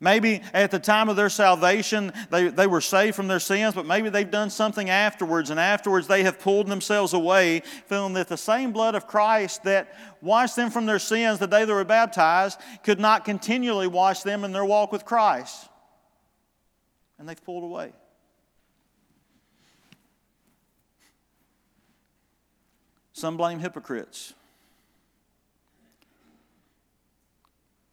Maybe 0.00 0.42
at 0.54 0.70
the 0.70 0.78
time 0.78 1.08
of 1.08 1.16
their 1.16 1.28
salvation, 1.28 2.12
they, 2.30 2.48
they 2.48 2.66
were 2.66 2.80
saved 2.80 3.14
from 3.14 3.28
their 3.28 3.40
sins, 3.40 3.74
but 3.74 3.84
maybe 3.84 4.08
they've 4.08 4.30
done 4.30 4.48
something 4.48 4.88
afterwards, 4.88 5.50
and 5.50 5.60
afterwards 5.60 6.06
they 6.06 6.22
have 6.22 6.40
pulled 6.40 6.66
themselves 6.66 7.12
away, 7.12 7.60
feeling 7.86 8.14
that 8.14 8.28
the 8.28 8.36
same 8.36 8.72
blood 8.72 8.94
of 8.94 9.06
Christ 9.06 9.64
that 9.64 9.94
washed 10.22 10.56
them 10.56 10.70
from 10.70 10.86
their 10.86 10.98
sins 10.98 11.38
the 11.38 11.46
day 11.46 11.64
they 11.64 11.72
were 11.72 11.84
baptized 11.84 12.58
could 12.82 13.00
not 13.00 13.24
continually 13.24 13.86
wash 13.86 14.22
them 14.22 14.44
in 14.44 14.52
their 14.52 14.64
walk 14.64 14.92
with 14.92 15.04
Christ. 15.04 15.68
And 17.18 17.28
they've 17.28 17.44
pulled 17.44 17.64
away. 17.64 17.92
Some 23.12 23.36
blame 23.36 23.58
hypocrites. 23.58 24.32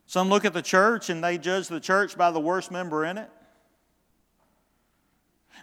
Some 0.10 0.28
look 0.28 0.44
at 0.44 0.54
the 0.54 0.64
church 0.64 1.12
and 1.12 1.24
they 1.24 1.38
judge 1.38 1.68
the 1.68 1.80
church 1.80 2.18
by 2.18 2.32
the 2.32 2.40
worst 2.40 2.72
member 2.72 3.06
in 3.06 3.20
it. 3.20 3.30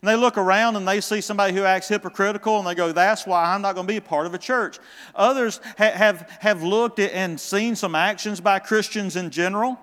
And 0.00 0.08
they 0.08 0.14
look 0.14 0.38
around 0.38 0.76
and 0.76 0.86
they 0.86 1.00
see 1.00 1.20
somebody 1.20 1.52
who 1.52 1.64
acts 1.64 1.88
hypocritical 1.88 2.56
and 2.56 2.64
they 2.64 2.76
go, 2.76 2.92
That's 2.92 3.26
why 3.26 3.52
I'm 3.52 3.60
not 3.60 3.74
going 3.74 3.88
to 3.88 3.92
be 3.92 3.96
a 3.96 4.00
part 4.00 4.24
of 4.24 4.34
a 4.34 4.38
church. 4.38 4.78
Others 5.16 5.60
ha- 5.78 5.90
have, 5.90 6.30
have 6.38 6.62
looked 6.62 7.00
at 7.00 7.10
and 7.10 7.40
seen 7.40 7.74
some 7.74 7.96
actions 7.96 8.40
by 8.40 8.60
Christians 8.60 9.16
in 9.16 9.30
general 9.30 9.80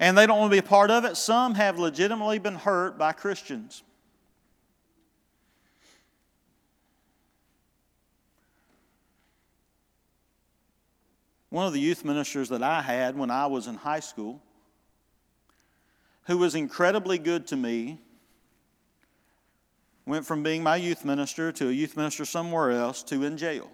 and 0.00 0.18
they 0.18 0.26
don't 0.26 0.38
want 0.38 0.50
to 0.50 0.54
be 0.54 0.66
a 0.66 0.68
part 0.68 0.90
of 0.90 1.06
it. 1.06 1.16
Some 1.16 1.54
have 1.54 1.78
legitimately 1.78 2.38
been 2.40 2.56
hurt 2.56 2.98
by 2.98 3.12
Christians. 3.12 3.84
One 11.50 11.66
of 11.66 11.72
the 11.72 11.80
youth 11.80 12.04
ministers 12.04 12.50
that 12.50 12.62
I 12.62 12.82
had 12.82 13.16
when 13.16 13.30
I 13.30 13.46
was 13.46 13.66
in 13.66 13.74
high 13.74 14.00
school, 14.00 14.42
who 16.24 16.38
was 16.38 16.54
incredibly 16.54 17.18
good 17.18 17.46
to 17.48 17.56
me, 17.56 17.98
went 20.04 20.26
from 20.26 20.42
being 20.42 20.62
my 20.62 20.76
youth 20.76 21.04
minister 21.04 21.52
to 21.52 21.68
a 21.68 21.72
youth 21.72 21.96
minister 21.96 22.24
somewhere 22.24 22.70
else 22.70 23.02
to 23.04 23.24
in 23.24 23.36
jail. 23.36 23.70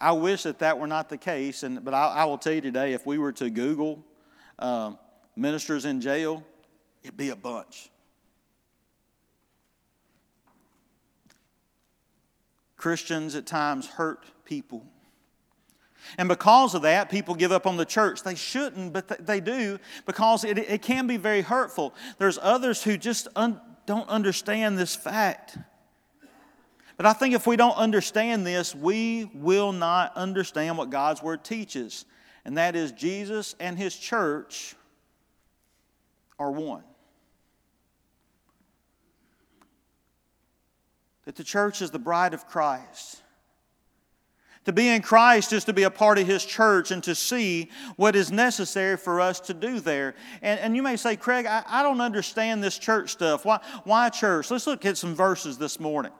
I 0.00 0.12
wish 0.12 0.42
that 0.42 0.58
that 0.58 0.78
were 0.78 0.86
not 0.86 1.08
the 1.08 1.16
case, 1.16 1.62
and, 1.62 1.84
but 1.84 1.94
I, 1.94 2.08
I 2.08 2.24
will 2.26 2.38
tell 2.38 2.52
you 2.52 2.60
today 2.60 2.92
if 2.92 3.06
we 3.06 3.18
were 3.18 3.32
to 3.32 3.48
Google 3.48 4.04
uh, 4.58 4.92
ministers 5.36 5.84
in 5.84 6.00
jail, 6.00 6.44
it'd 7.02 7.16
be 7.16 7.30
a 7.30 7.36
bunch. 7.36 7.90
Christians 12.86 13.34
at 13.34 13.46
times 13.46 13.88
hurt 13.88 14.26
people. 14.44 14.86
And 16.18 16.28
because 16.28 16.72
of 16.72 16.82
that, 16.82 17.10
people 17.10 17.34
give 17.34 17.50
up 17.50 17.66
on 17.66 17.76
the 17.76 17.84
church. 17.84 18.22
They 18.22 18.36
shouldn't, 18.36 18.92
but 18.92 19.26
they 19.26 19.40
do 19.40 19.80
because 20.06 20.44
it, 20.44 20.56
it 20.56 20.82
can 20.82 21.08
be 21.08 21.16
very 21.16 21.40
hurtful. 21.40 21.94
There's 22.18 22.38
others 22.40 22.84
who 22.84 22.96
just 22.96 23.26
un, 23.34 23.60
don't 23.86 24.08
understand 24.08 24.78
this 24.78 24.94
fact. 24.94 25.58
But 26.96 27.06
I 27.06 27.12
think 27.12 27.34
if 27.34 27.44
we 27.44 27.56
don't 27.56 27.76
understand 27.76 28.46
this, 28.46 28.72
we 28.72 29.32
will 29.34 29.72
not 29.72 30.16
understand 30.16 30.78
what 30.78 30.90
God's 30.90 31.20
Word 31.20 31.42
teaches, 31.42 32.04
and 32.44 32.56
that 32.56 32.76
is 32.76 32.92
Jesus 32.92 33.56
and 33.58 33.76
His 33.76 33.96
church 33.96 34.76
are 36.38 36.52
one. 36.52 36.84
That 41.26 41.36
the 41.36 41.44
church 41.44 41.82
is 41.82 41.90
the 41.90 41.98
bride 41.98 42.32
of 42.32 42.46
Christ. 42.46 43.20
To 44.64 44.72
be 44.72 44.88
in 44.88 45.02
Christ 45.02 45.52
is 45.52 45.64
to 45.66 45.72
be 45.72 45.84
a 45.84 45.90
part 45.90 46.18
of 46.18 46.26
His 46.26 46.44
church 46.44 46.90
and 46.90 47.02
to 47.04 47.14
see 47.14 47.70
what 47.94 48.16
is 48.16 48.32
necessary 48.32 48.96
for 48.96 49.20
us 49.20 49.38
to 49.40 49.54
do 49.54 49.78
there. 49.78 50.14
And, 50.42 50.58
and 50.58 50.74
you 50.74 50.82
may 50.82 50.96
say, 50.96 51.14
Craig, 51.14 51.46
I, 51.46 51.62
I 51.66 51.82
don't 51.84 52.00
understand 52.00 52.64
this 52.64 52.76
church 52.76 53.10
stuff. 53.10 53.44
Why, 53.44 53.60
why 53.84 54.08
church? 54.08 54.50
Let's 54.50 54.66
look 54.66 54.84
at 54.84 54.96
some 54.96 55.14
verses 55.14 55.58
this 55.58 55.78
morning. 55.78 56.12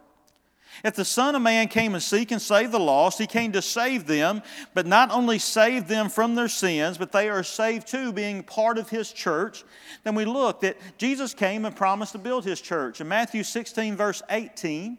If 0.85 0.95
the 0.95 1.05
Son 1.05 1.35
of 1.35 1.43
Man 1.43 1.69
came 1.69 1.95
and 1.95 2.03
seek 2.03 2.31
and 2.31 2.41
save 2.41 2.73
the 2.73 2.81
lost, 2.81 3.19
he 3.19 3.27
came 3.27 3.53
to 3.53 3.63
save 3.63 4.07
them, 4.07 4.43
but 4.75 4.87
not 4.87 5.11
only 5.11 5.39
save 5.39 5.89
them 5.89 6.09
from 6.09 6.35
their 6.35 6.49
sins, 6.49 6.99
but 6.99 7.13
they 7.13 7.29
are 7.29 7.43
saved 7.43 7.87
too, 7.87 8.13
being 8.13 8.43
part 8.43 8.79
of 8.79 8.89
his 8.89 9.13
church. 9.13 9.65
Then 10.05 10.15
we 10.15 10.25
look 10.25 10.61
that 10.61 10.77
Jesus 10.99 11.35
came 11.35 11.65
and 11.65 11.75
promised 11.75 12.13
to 12.13 12.19
build 12.19 12.45
his 12.45 12.61
church. 12.61 13.01
In 13.01 13.09
Matthew 13.09 13.43
16, 13.43 13.97
verse 13.97 14.23
18, 14.29 14.99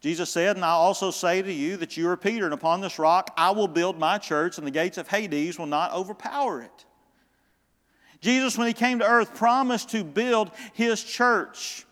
Jesus 0.00 0.30
said, 0.30 0.56
And 0.56 0.64
I 0.64 0.70
also 0.70 1.10
say 1.10 1.42
to 1.42 1.52
you 1.52 1.76
that 1.78 1.96
you 1.96 2.08
are 2.08 2.16
Peter, 2.16 2.44
and 2.44 2.54
upon 2.54 2.80
this 2.80 2.98
rock 2.98 3.32
I 3.36 3.50
will 3.50 3.68
build 3.68 3.98
my 3.98 4.18
church, 4.18 4.58
and 4.58 4.66
the 4.66 4.70
gates 4.70 4.98
of 4.98 5.08
Hades 5.08 5.58
will 5.58 5.66
not 5.66 5.92
overpower 5.92 6.62
it. 6.62 6.84
Jesus, 8.20 8.56
when 8.56 8.66
he 8.66 8.72
came 8.72 8.98
to 9.00 9.06
earth, 9.06 9.34
promised 9.34 9.90
to 9.90 10.04
build 10.04 10.50
his 10.72 11.02
church. 11.02 11.84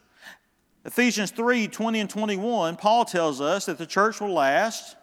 Ephesians 0.87 1.33
3 1.33 1.66
20 1.66 2.00
and 2.00 2.09
21, 2.09 2.76
Paul 2.76 3.05
tells 3.05 3.40
us 3.40 3.66
that 3.66 3.76
the 3.76 3.87
church 3.87 4.21
will 4.21 4.33
last 4.33 4.97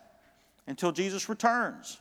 until 0.66 0.94
Jesus 0.94 1.28
returns. 1.28 2.00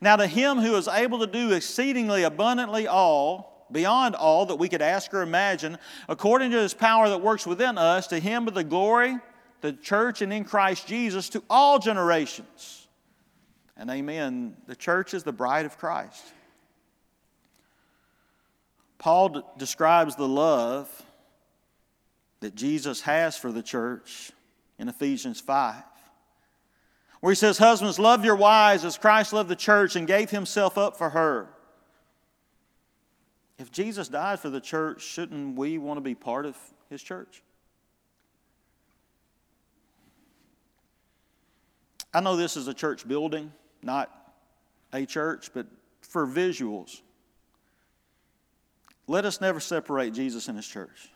Now, 0.00 0.16
to 0.16 0.26
him 0.26 0.58
who 0.58 0.74
is 0.74 0.88
able 0.88 1.20
to 1.20 1.26
do 1.28 1.52
exceedingly 1.52 2.24
abundantly 2.24 2.88
all, 2.88 3.68
beyond 3.70 4.16
all 4.16 4.46
that 4.46 4.56
we 4.56 4.68
could 4.68 4.82
ask 4.82 5.14
or 5.14 5.22
imagine, 5.22 5.78
according 6.08 6.50
to 6.50 6.56
his 6.56 6.74
power 6.74 7.08
that 7.08 7.22
works 7.22 7.46
within 7.46 7.78
us, 7.78 8.08
to 8.08 8.18
him 8.18 8.44
be 8.44 8.50
the 8.50 8.64
glory, 8.64 9.16
the 9.60 9.72
church, 9.72 10.20
and 10.20 10.32
in 10.32 10.44
Christ 10.44 10.88
Jesus 10.88 11.28
to 11.28 11.42
all 11.48 11.78
generations. 11.78 12.88
And 13.76 13.88
amen. 13.88 14.56
The 14.66 14.74
church 14.74 15.14
is 15.14 15.22
the 15.22 15.32
bride 15.32 15.66
of 15.66 15.78
Christ. 15.78 16.24
Paul 18.98 19.28
d- 19.28 19.40
describes 19.58 20.16
the 20.16 20.26
love 20.26 21.05
that 22.46 22.54
Jesus 22.54 23.00
has 23.00 23.36
for 23.36 23.50
the 23.50 23.60
church 23.60 24.30
in 24.78 24.88
Ephesians 24.88 25.40
5 25.40 25.82
where 27.18 27.32
he 27.32 27.34
says, 27.34 27.58
Husbands, 27.58 27.98
love 27.98 28.24
your 28.24 28.36
wives 28.36 28.84
as 28.84 28.96
Christ 28.96 29.32
loved 29.32 29.48
the 29.48 29.56
church 29.56 29.96
and 29.96 30.06
gave 30.06 30.30
himself 30.30 30.78
up 30.78 30.96
for 30.96 31.10
her. 31.10 31.48
If 33.58 33.72
Jesus 33.72 34.06
died 34.06 34.38
for 34.38 34.48
the 34.48 34.60
church, 34.60 35.02
shouldn't 35.02 35.58
we 35.58 35.76
want 35.78 35.96
to 35.96 36.00
be 36.00 36.14
part 36.14 36.46
of 36.46 36.56
his 36.88 37.02
church? 37.02 37.42
I 42.14 42.20
know 42.20 42.36
this 42.36 42.56
is 42.56 42.68
a 42.68 42.74
church 42.74 43.08
building, 43.08 43.52
not 43.82 44.08
a 44.92 45.04
church, 45.04 45.50
but 45.52 45.66
for 46.00 46.28
visuals, 46.28 47.00
let 49.08 49.24
us 49.24 49.40
never 49.40 49.58
separate 49.58 50.14
Jesus 50.14 50.46
and 50.46 50.56
his 50.56 50.68
church 50.68 51.10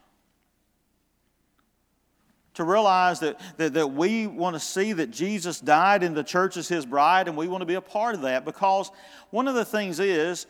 to 2.61 2.65
realize 2.71 3.21
that, 3.21 3.41
that, 3.57 3.75
that 3.75 3.89
we 3.89 4.27
want 4.27 4.55
to 4.55 4.61
see 4.61 4.93
that 4.93 5.11
Jesus 5.11 5.61
died 5.61 6.03
and 6.03 6.17
the 6.17 6.25
church 6.25 6.57
is 6.57 6.69
his 6.69 6.87
bride, 6.87 7.29
and 7.29 7.37
we 7.37 7.49
want 7.49 7.63
to 7.63 7.67
be 7.67 7.75
a 7.75 7.81
part 7.81 8.15
of 8.15 8.23
that 8.23 8.45
because 8.45 8.91
one 9.31 9.49
of 9.49 9.55
the 9.55 9.65
things 9.65 9.99
is 9.99 10.47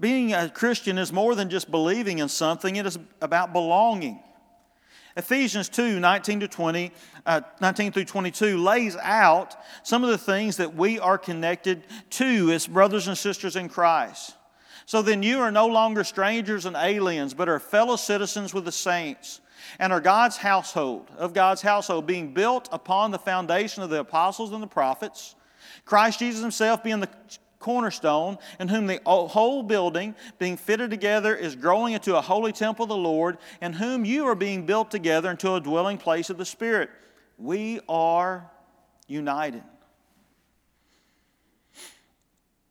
being 0.00 0.32
a 0.32 0.48
Christian 0.48 0.98
is 0.98 1.12
more 1.12 1.34
than 1.34 1.50
just 1.50 1.70
believing 1.70 2.18
in 2.18 2.28
something, 2.28 2.76
it 2.76 2.86
is 2.86 2.98
about 3.20 3.52
belonging. 3.52 4.22
Ephesians 5.16 5.68
2 5.68 5.98
19 5.98 6.40
to 6.40 6.48
20, 6.48 6.92
uh, 7.26 7.40
19 7.60 7.92
through 7.92 8.04
22 8.04 8.56
lays 8.58 8.94
out 8.96 9.56
some 9.82 10.04
of 10.04 10.10
the 10.10 10.18
things 10.18 10.58
that 10.58 10.76
we 10.76 11.00
are 11.00 11.18
connected 11.18 11.82
to 12.10 12.52
as 12.52 12.68
brothers 12.68 13.08
and 13.08 13.18
sisters 13.18 13.56
in 13.56 13.68
Christ. 13.68 14.36
So 14.86 15.02
then 15.02 15.22
you 15.24 15.40
are 15.40 15.50
no 15.50 15.66
longer 15.66 16.04
strangers 16.04 16.66
and 16.66 16.76
aliens, 16.76 17.34
but 17.34 17.48
are 17.48 17.58
fellow 17.58 17.96
citizens 17.96 18.54
with 18.54 18.64
the 18.64 18.72
saints 18.72 19.40
and 19.78 19.92
are 19.92 20.00
God's 20.00 20.36
household, 20.36 21.10
of 21.16 21.32
God's 21.32 21.62
household, 21.62 22.06
being 22.06 22.32
built 22.32 22.68
upon 22.72 23.10
the 23.10 23.18
foundation 23.18 23.82
of 23.82 23.90
the 23.90 24.00
apostles 24.00 24.52
and 24.52 24.62
the 24.62 24.66
prophets, 24.66 25.34
Christ 25.84 26.18
Jesus 26.18 26.40
himself 26.40 26.82
being 26.82 27.00
the 27.00 27.08
cornerstone, 27.58 28.38
in 28.60 28.68
whom 28.68 28.86
the 28.86 29.00
whole 29.04 29.62
building, 29.62 30.14
being 30.38 30.56
fitted 30.56 30.90
together, 30.90 31.34
is 31.34 31.56
growing 31.56 31.94
into 31.94 32.16
a 32.16 32.20
holy 32.20 32.52
temple 32.52 32.84
of 32.84 32.88
the 32.88 32.96
Lord, 32.96 33.38
in 33.60 33.72
whom 33.72 34.04
you 34.04 34.26
are 34.26 34.34
being 34.34 34.64
built 34.64 34.90
together 34.90 35.30
into 35.30 35.54
a 35.54 35.60
dwelling 35.60 35.98
place 35.98 36.30
of 36.30 36.38
the 36.38 36.44
Spirit. 36.44 36.90
We 37.36 37.80
are 37.88 38.50
united. 39.06 39.62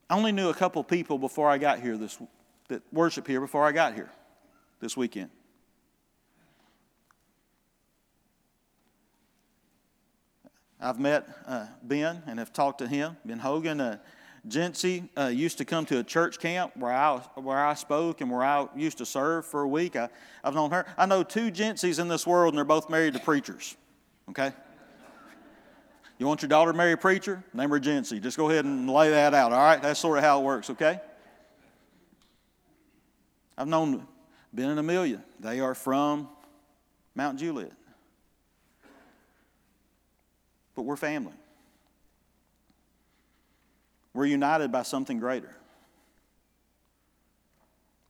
I 0.09 0.15
only 0.15 0.31
knew 0.31 0.49
a 0.49 0.53
couple 0.53 0.83
people 0.83 1.17
before 1.17 1.49
I 1.49 1.57
got 1.57 1.81
here 1.81 1.97
this 1.97 2.17
that 2.69 2.81
worship 2.91 3.27
here 3.27 3.39
before 3.39 3.65
I 3.65 3.71
got 3.71 3.93
here 3.93 4.09
this 4.79 4.97
weekend. 4.97 5.29
I've 10.79 10.99
met 10.99 11.27
uh, 11.47 11.65
Ben 11.81 12.21
and 12.27 12.37
have 12.39 12.53
talked 12.53 12.79
to 12.79 12.87
him. 12.87 13.17
Ben 13.25 13.39
Hogan, 13.39 13.81
uh, 13.81 13.97
Jency 14.47 15.09
uh, 15.17 15.27
used 15.27 15.57
to 15.57 15.65
come 15.65 15.85
to 15.87 15.99
a 15.99 16.03
church 16.03 16.39
camp 16.39 16.77
where 16.77 16.93
I, 16.93 17.17
where 17.35 17.65
I 17.65 17.73
spoke 17.73 18.21
and 18.21 18.29
where 18.29 18.43
I 18.43 18.67
used 18.75 18.99
to 18.99 19.05
serve 19.05 19.45
for 19.45 19.61
a 19.61 19.67
week. 19.67 19.95
I, 19.95 20.09
I've 20.43 20.53
known 20.53 20.71
her. 20.71 20.85
I 20.97 21.05
know 21.07 21.23
two 21.23 21.51
Jencies 21.51 21.99
in 21.99 22.07
this 22.07 22.27
world, 22.27 22.53
and 22.53 22.57
they're 22.57 22.65
both 22.65 22.89
married 22.89 23.13
to 23.13 23.19
preachers. 23.19 23.75
Okay? 24.29 24.51
You 26.19 26.27
want 26.27 26.41
your 26.41 26.49
daughter 26.49 26.71
to 26.71 26.77
marry 26.77 26.93
a 26.93 26.97
preacher? 26.97 27.43
Name 27.53 27.69
her 27.69 27.79
Jency. 27.79 28.21
Just 28.21 28.37
go 28.37 28.49
ahead 28.49 28.65
and 28.65 28.89
lay 28.89 29.09
that 29.09 29.33
out, 29.33 29.51
all 29.51 29.59
right? 29.59 29.81
That's 29.81 29.99
sort 29.99 30.17
of 30.17 30.23
how 30.23 30.39
it 30.39 30.43
works, 30.43 30.69
okay? 30.69 30.99
I've 33.57 33.67
known 33.67 34.07
Ben 34.53 34.69
and 34.69 34.79
Amelia. 34.79 35.23
They 35.39 35.59
are 35.59 35.75
from 35.75 36.29
Mount 37.15 37.39
Juliet 37.39 37.71
but 40.77 40.83
we're 40.83 40.95
family. 40.95 41.33
We're 44.13 44.27
united 44.27 44.71
by 44.71 44.83
something 44.83 45.17
greater. 45.19 45.53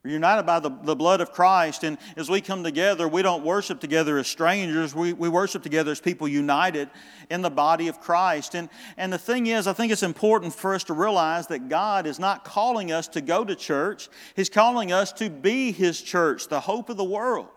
We're 0.03 0.11
united 0.11 0.43
by 0.43 0.59
the, 0.59 0.69
the 0.83 0.95
blood 0.95 1.21
of 1.21 1.31
Christ, 1.31 1.85
and 1.85 1.97
as 2.17 2.29
we 2.29 2.41
come 2.41 2.65
together, 2.65 3.07
we 3.07 3.21
don't 3.21 3.45
worship 3.45 3.79
together 3.79 4.17
as 4.17 4.27
strangers. 4.27 4.93
We, 4.93 5.13
we 5.13 5.29
worship 5.29 5.63
together 5.63 5.91
as 5.91 6.01
people 6.01 6.27
united 6.27 6.89
in 7.29 7.41
the 7.41 7.49
body 7.49 7.87
of 7.87 8.01
Christ. 8.01 8.53
And, 8.53 8.69
and 8.97 9.11
the 9.13 9.17
thing 9.17 9.47
is, 9.47 9.65
I 9.65 9.71
think 9.71 9.93
it's 9.93 10.03
important 10.03 10.53
for 10.53 10.75
us 10.75 10.83
to 10.85 10.93
realize 10.93 11.47
that 11.47 11.69
God 11.69 12.05
is 12.05 12.19
not 12.19 12.43
calling 12.43 12.91
us 12.91 13.07
to 13.09 13.21
go 13.21 13.45
to 13.45 13.55
church, 13.55 14.09
He's 14.35 14.49
calling 14.49 14.91
us 14.91 15.13
to 15.13 15.29
be 15.29 15.71
His 15.71 16.01
church, 16.01 16.49
the 16.49 16.59
hope 16.59 16.89
of 16.89 16.97
the 16.97 17.05
world. 17.05 17.56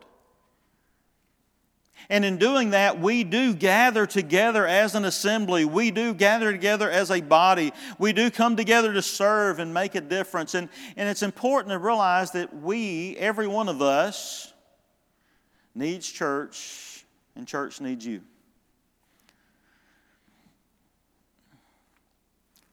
And 2.09 2.25
in 2.25 2.39
doing 2.39 2.71
that, 2.71 3.01
we 3.01 3.25
do 3.25 3.55
gather 3.55 4.07
together 4.07 4.67
as 4.67 4.95
an 4.95 5.05
assembly. 5.05 5.65
We 5.65 5.91
do 5.91 6.15
gather 6.15 6.51
together 6.51 6.91
as 6.91 7.11
a 7.11 7.21
body. 7.21 7.73
We 7.99 8.13
do 8.13 8.31
come 8.31 8.57
together 8.57 8.93
to 8.93 9.03
serve 9.03 9.59
and 9.59 9.73
make 9.73 9.95
a 9.95 10.01
difference. 10.01 10.55
And, 10.55 10.69
and 10.97 11.09
it's 11.09 11.23
important 11.23 11.73
to 11.73 11.79
realize 11.79 12.33
that 12.33 12.55
we, 12.55 13.17
every 13.17 13.47
one 13.47 13.69
of 13.69 13.83
us, 13.83 14.53
needs 15.75 16.11
church, 16.11 17.05
and 17.37 17.47
church 17.47 17.81
needs 17.81 18.05
you. 18.05 18.23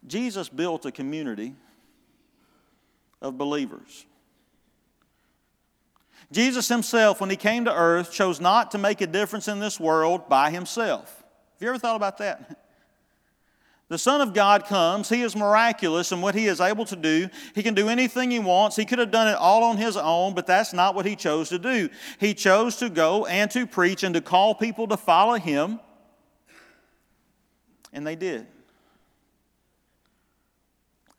Jesus 0.08 0.50
built 0.50 0.86
a 0.86 0.92
community 0.92 1.54
of 3.22 3.38
believers. 3.38 4.06
Jesus 6.32 6.68
himself, 6.68 7.22
when 7.22 7.30
he 7.30 7.36
came 7.36 7.66
to 7.66 7.74
earth, 7.74 8.12
chose 8.12 8.42
not 8.42 8.72
to 8.72 8.78
make 8.78 9.02
a 9.02 9.08
difference 9.08 9.48
in 9.48 9.60
this 9.60 9.80
world 9.80 10.28
by 10.28 10.52
himself. 10.52 11.24
Have 11.54 11.62
you 11.62 11.70
ever 11.70 11.80
thought 11.80 11.96
about 11.96 12.18
that? 12.20 12.64
The 13.90 13.98
Son 13.98 14.20
of 14.20 14.34
God 14.34 14.66
comes. 14.66 15.08
He 15.08 15.22
is 15.22 15.36
miraculous 15.36 16.12
in 16.12 16.20
what 16.20 16.36
He 16.36 16.48
is 16.48 16.60
able 16.60 16.84
to 16.86 16.96
do. 16.96 17.30
He 17.56 17.64
can 17.64 17.74
do 17.74 17.88
anything 17.88 18.32
He 18.32 18.40
wants. 18.40 18.76
He 18.76 18.84
could 18.84 19.00
have 19.00 19.12
done 19.12 19.30
it 19.30 19.36
all 19.36 19.64
on 19.64 19.78
His 19.78 19.96
own, 19.96 20.34
but 20.34 20.46
that's 20.46 20.74
not 20.74 20.94
what 20.94 21.06
He 21.06 21.16
chose 21.16 21.50
to 21.50 21.60
do. 21.60 21.90
He 22.20 22.34
chose 22.34 22.76
to 22.78 22.90
go 22.90 23.26
and 23.28 23.50
to 23.52 23.66
preach 23.66 24.04
and 24.04 24.14
to 24.14 24.22
call 24.22 24.56
people 24.56 24.88
to 24.90 24.98
follow 24.98 25.36
Him, 25.36 25.80
and 27.94 28.06
they 28.06 28.18
did. 28.18 28.46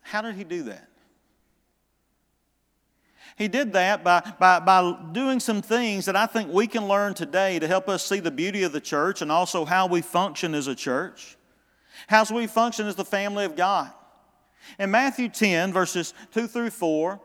How 0.01 0.21
did 0.21 0.35
He 0.35 0.43
do 0.43 0.63
that? 0.63 0.88
He 3.39 3.47
did 3.47 3.71
that 3.71 4.03
by, 4.03 4.19
by, 4.37 4.59
by 4.59 4.97
doing 5.13 5.39
some 5.39 5.61
things 5.61 6.05
that 6.05 6.15
I 6.17 6.25
think 6.25 6.51
we 6.51 6.67
can 6.67 6.89
learn 6.89 7.13
today 7.13 7.57
to 7.57 7.67
help 7.67 7.87
us 7.87 8.05
see 8.05 8.19
the 8.19 8.29
beauty 8.29 8.63
of 8.63 8.73
the 8.73 8.81
church 8.81 9.21
and 9.21 9.31
also 9.31 9.63
how 9.63 9.87
we 9.87 10.01
function 10.01 10.53
as 10.53 10.67
a 10.67 10.75
church, 10.75 11.37
how 12.07 12.25
we 12.33 12.47
function 12.47 12.85
as 12.85 12.95
the 12.95 13.05
family 13.05 13.45
of 13.45 13.55
God. 13.55 13.91
In 14.77 14.91
Matthew 14.91 15.29
10, 15.29 15.71
verses 15.71 16.13
2 16.33 16.47
through 16.47 16.69
4, 16.69 17.21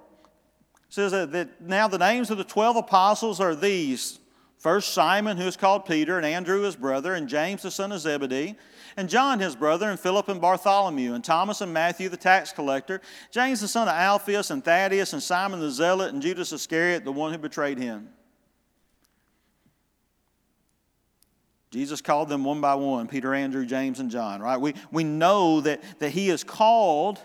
says 0.89 1.11
that, 1.11 1.33
that 1.33 1.61
now 1.61 1.89
the 1.89 1.99
names 1.99 2.31
of 2.31 2.39
the 2.39 2.45
12 2.45 2.77
apostles 2.77 3.41
are 3.41 3.57
these. 3.57 4.21
First, 4.59 4.95
Simon, 4.95 5.37
who 5.37 5.49
is 5.49 5.57
called 5.57 5.85
Peter, 5.85 6.17
and 6.17 6.25
Andrew, 6.25 6.63
his 6.63 6.77
brother, 6.77 7.15
and 7.15 7.29
James, 7.29 7.63
the 7.63 7.73
son 7.73 7.91
of 7.91 8.01
Zebedee, 8.01 8.55
and 8.97 9.09
John, 9.09 9.41
his 9.41 9.57
brother, 9.57 9.91
and 9.91 9.99
Philip 9.99 10.29
and 10.29 10.41
Bartholomew, 10.41 11.15
and 11.15 11.25
Thomas 11.25 11.61
and 11.61 11.73
Matthew, 11.73 12.09
the 12.09 12.17
tax 12.17 12.53
collector, 12.53 13.01
James, 13.31 13.61
the 13.61 13.69
son 13.69 13.89
of 13.89 13.95
Alphaeus, 13.95 14.51
and 14.51 14.65
Thaddeus, 14.65 15.13
and 15.13 15.23
Simon 15.23 15.61
the 15.61 15.71
zealot, 15.71 16.13
and 16.13 16.23
Judas 16.23 16.53
Iscariot, 16.53 17.05
the 17.05 17.13
one 17.13 17.33
who 17.33 17.39
betrayed 17.39 17.79
him. 17.79 18.09
Jesus 21.71 22.01
called 22.01 22.29
them 22.29 22.45
one 22.45 22.61
by 22.61 22.77
one 22.77 23.09
Peter, 23.09 23.35
Andrew, 23.35 23.67
James, 23.67 23.99
and 23.99 24.09
John, 24.11 24.41
right? 24.41 24.61
We, 24.61 24.75
we 24.93 25.03
know 25.03 25.61
that, 25.63 25.83
that 25.99 26.11
he 26.11 26.29
has 26.29 26.45
called 26.45 27.21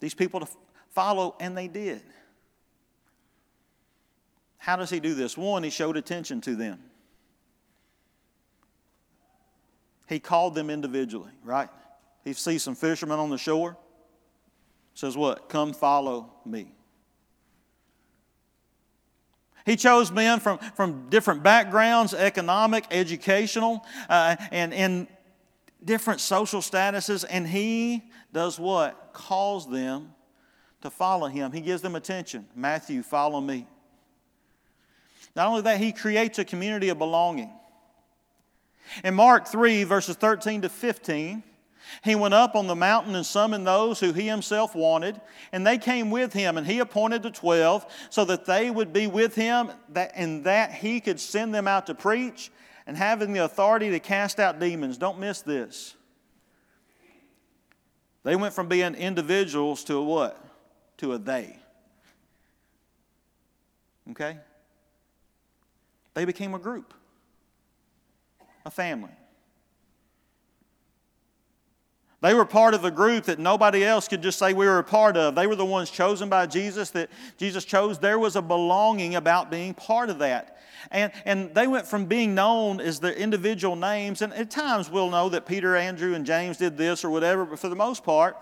these 0.00 0.14
people 0.14 0.40
to 0.40 0.48
follow, 0.90 1.36
and 1.38 1.56
they 1.56 1.68
did. 1.68 2.02
How 4.56 4.74
does 4.74 4.90
he 4.90 4.98
do 4.98 5.14
this? 5.14 5.36
One, 5.36 5.62
he 5.62 5.70
showed 5.70 5.96
attention 5.96 6.40
to 6.42 6.56
them. 6.56 6.80
He 10.08 10.18
called 10.18 10.54
them 10.54 10.70
individually, 10.70 11.32
right? 11.44 11.68
He 12.24 12.32
sees 12.32 12.62
some 12.62 12.74
fishermen 12.74 13.18
on 13.18 13.30
the 13.30 13.38
shore, 13.38 13.76
says, 14.94 15.16
What? 15.16 15.48
Come 15.48 15.72
follow 15.72 16.32
me. 16.44 16.72
He 19.66 19.76
chose 19.76 20.10
men 20.10 20.40
from, 20.40 20.58
from 20.74 21.10
different 21.10 21.42
backgrounds 21.42 22.14
economic, 22.14 22.86
educational, 22.90 23.84
uh, 24.08 24.36
and, 24.50 24.72
and 24.72 25.06
different 25.84 26.20
social 26.20 26.62
statuses. 26.62 27.26
And 27.28 27.46
He 27.46 28.02
does 28.32 28.58
what? 28.58 29.12
Calls 29.12 29.70
them 29.70 30.14
to 30.80 30.88
follow 30.88 31.26
Him. 31.26 31.52
He 31.52 31.60
gives 31.60 31.82
them 31.82 31.96
attention. 31.96 32.46
Matthew, 32.54 33.02
follow 33.02 33.42
me. 33.42 33.66
Not 35.36 35.48
only 35.48 35.60
that, 35.62 35.78
He 35.78 35.92
creates 35.92 36.38
a 36.38 36.46
community 36.46 36.88
of 36.88 36.96
belonging. 36.96 37.52
In 39.04 39.14
Mark 39.14 39.46
3, 39.46 39.84
verses 39.84 40.16
13 40.16 40.62
to 40.62 40.68
15, 40.68 41.42
he 42.04 42.14
went 42.14 42.34
up 42.34 42.54
on 42.54 42.66
the 42.66 42.74
mountain 42.74 43.14
and 43.14 43.24
summoned 43.24 43.66
those 43.66 43.98
who 44.00 44.12
he 44.12 44.26
himself 44.26 44.74
wanted, 44.74 45.20
and 45.52 45.66
they 45.66 45.78
came 45.78 46.10
with 46.10 46.32
him, 46.32 46.58
and 46.58 46.66
he 46.66 46.80
appointed 46.80 47.22
the 47.22 47.30
twelve 47.30 47.86
so 48.10 48.24
that 48.26 48.44
they 48.44 48.70
would 48.70 48.92
be 48.92 49.06
with 49.06 49.34
him, 49.34 49.70
that, 49.90 50.12
and 50.14 50.44
that 50.44 50.72
he 50.72 51.00
could 51.00 51.18
send 51.18 51.54
them 51.54 51.66
out 51.66 51.86
to 51.86 51.94
preach 51.94 52.50
and 52.86 52.96
having 52.96 53.32
the 53.32 53.44
authority 53.44 53.90
to 53.90 54.00
cast 54.00 54.38
out 54.38 54.58
demons. 54.58 54.98
Don't 54.98 55.18
miss 55.18 55.42
this. 55.42 55.94
They 58.24 58.36
went 58.36 58.54
from 58.54 58.68
being 58.68 58.94
individuals 58.94 59.84
to 59.84 59.96
a 59.96 60.04
what? 60.04 60.42
To 60.98 61.12
a 61.12 61.18
they. 61.18 61.58
Okay? 64.10 64.38
They 66.14 66.24
became 66.24 66.54
a 66.54 66.58
group, 66.58 66.92
a 68.68 68.70
family. 68.70 69.10
They 72.20 72.34
were 72.34 72.44
part 72.44 72.74
of 72.74 72.84
a 72.84 72.90
group 72.90 73.24
that 73.24 73.38
nobody 73.38 73.84
else 73.84 74.08
could 74.08 74.22
just 74.22 74.38
say 74.38 74.52
we 74.52 74.66
were 74.66 74.78
a 74.78 74.84
part 74.84 75.16
of. 75.16 75.34
They 75.34 75.46
were 75.46 75.54
the 75.54 75.64
ones 75.64 75.90
chosen 75.90 76.28
by 76.28 76.46
Jesus 76.46 76.90
that 76.90 77.10
Jesus 77.36 77.64
chose. 77.64 77.98
There 77.98 78.18
was 78.18 78.36
a 78.36 78.42
belonging 78.42 79.14
about 79.14 79.50
being 79.50 79.72
part 79.72 80.10
of 80.10 80.18
that. 80.18 80.58
And, 80.90 81.12
and 81.24 81.54
they 81.54 81.66
went 81.66 81.86
from 81.86 82.06
being 82.06 82.34
known 82.34 82.80
as 82.80 83.00
their 83.00 83.12
individual 83.12 83.76
names, 83.76 84.22
and 84.22 84.32
at 84.32 84.50
times 84.50 84.90
we'll 84.90 85.10
know 85.10 85.28
that 85.28 85.46
Peter, 85.46 85.76
Andrew, 85.76 86.14
and 86.14 86.24
James 86.26 86.56
did 86.56 86.76
this 86.76 87.04
or 87.04 87.10
whatever, 87.10 87.44
but 87.44 87.58
for 87.58 87.68
the 87.68 87.76
most 87.76 88.04
part, 88.04 88.36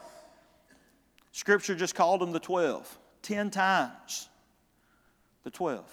Scripture 1.33 1.75
just 1.75 1.95
called 1.95 2.21
them 2.21 2.33
the 2.33 2.41
12. 2.41 2.99
Ten 3.23 3.51
times. 3.51 4.29
The 5.45 5.51
12. 5.51 5.85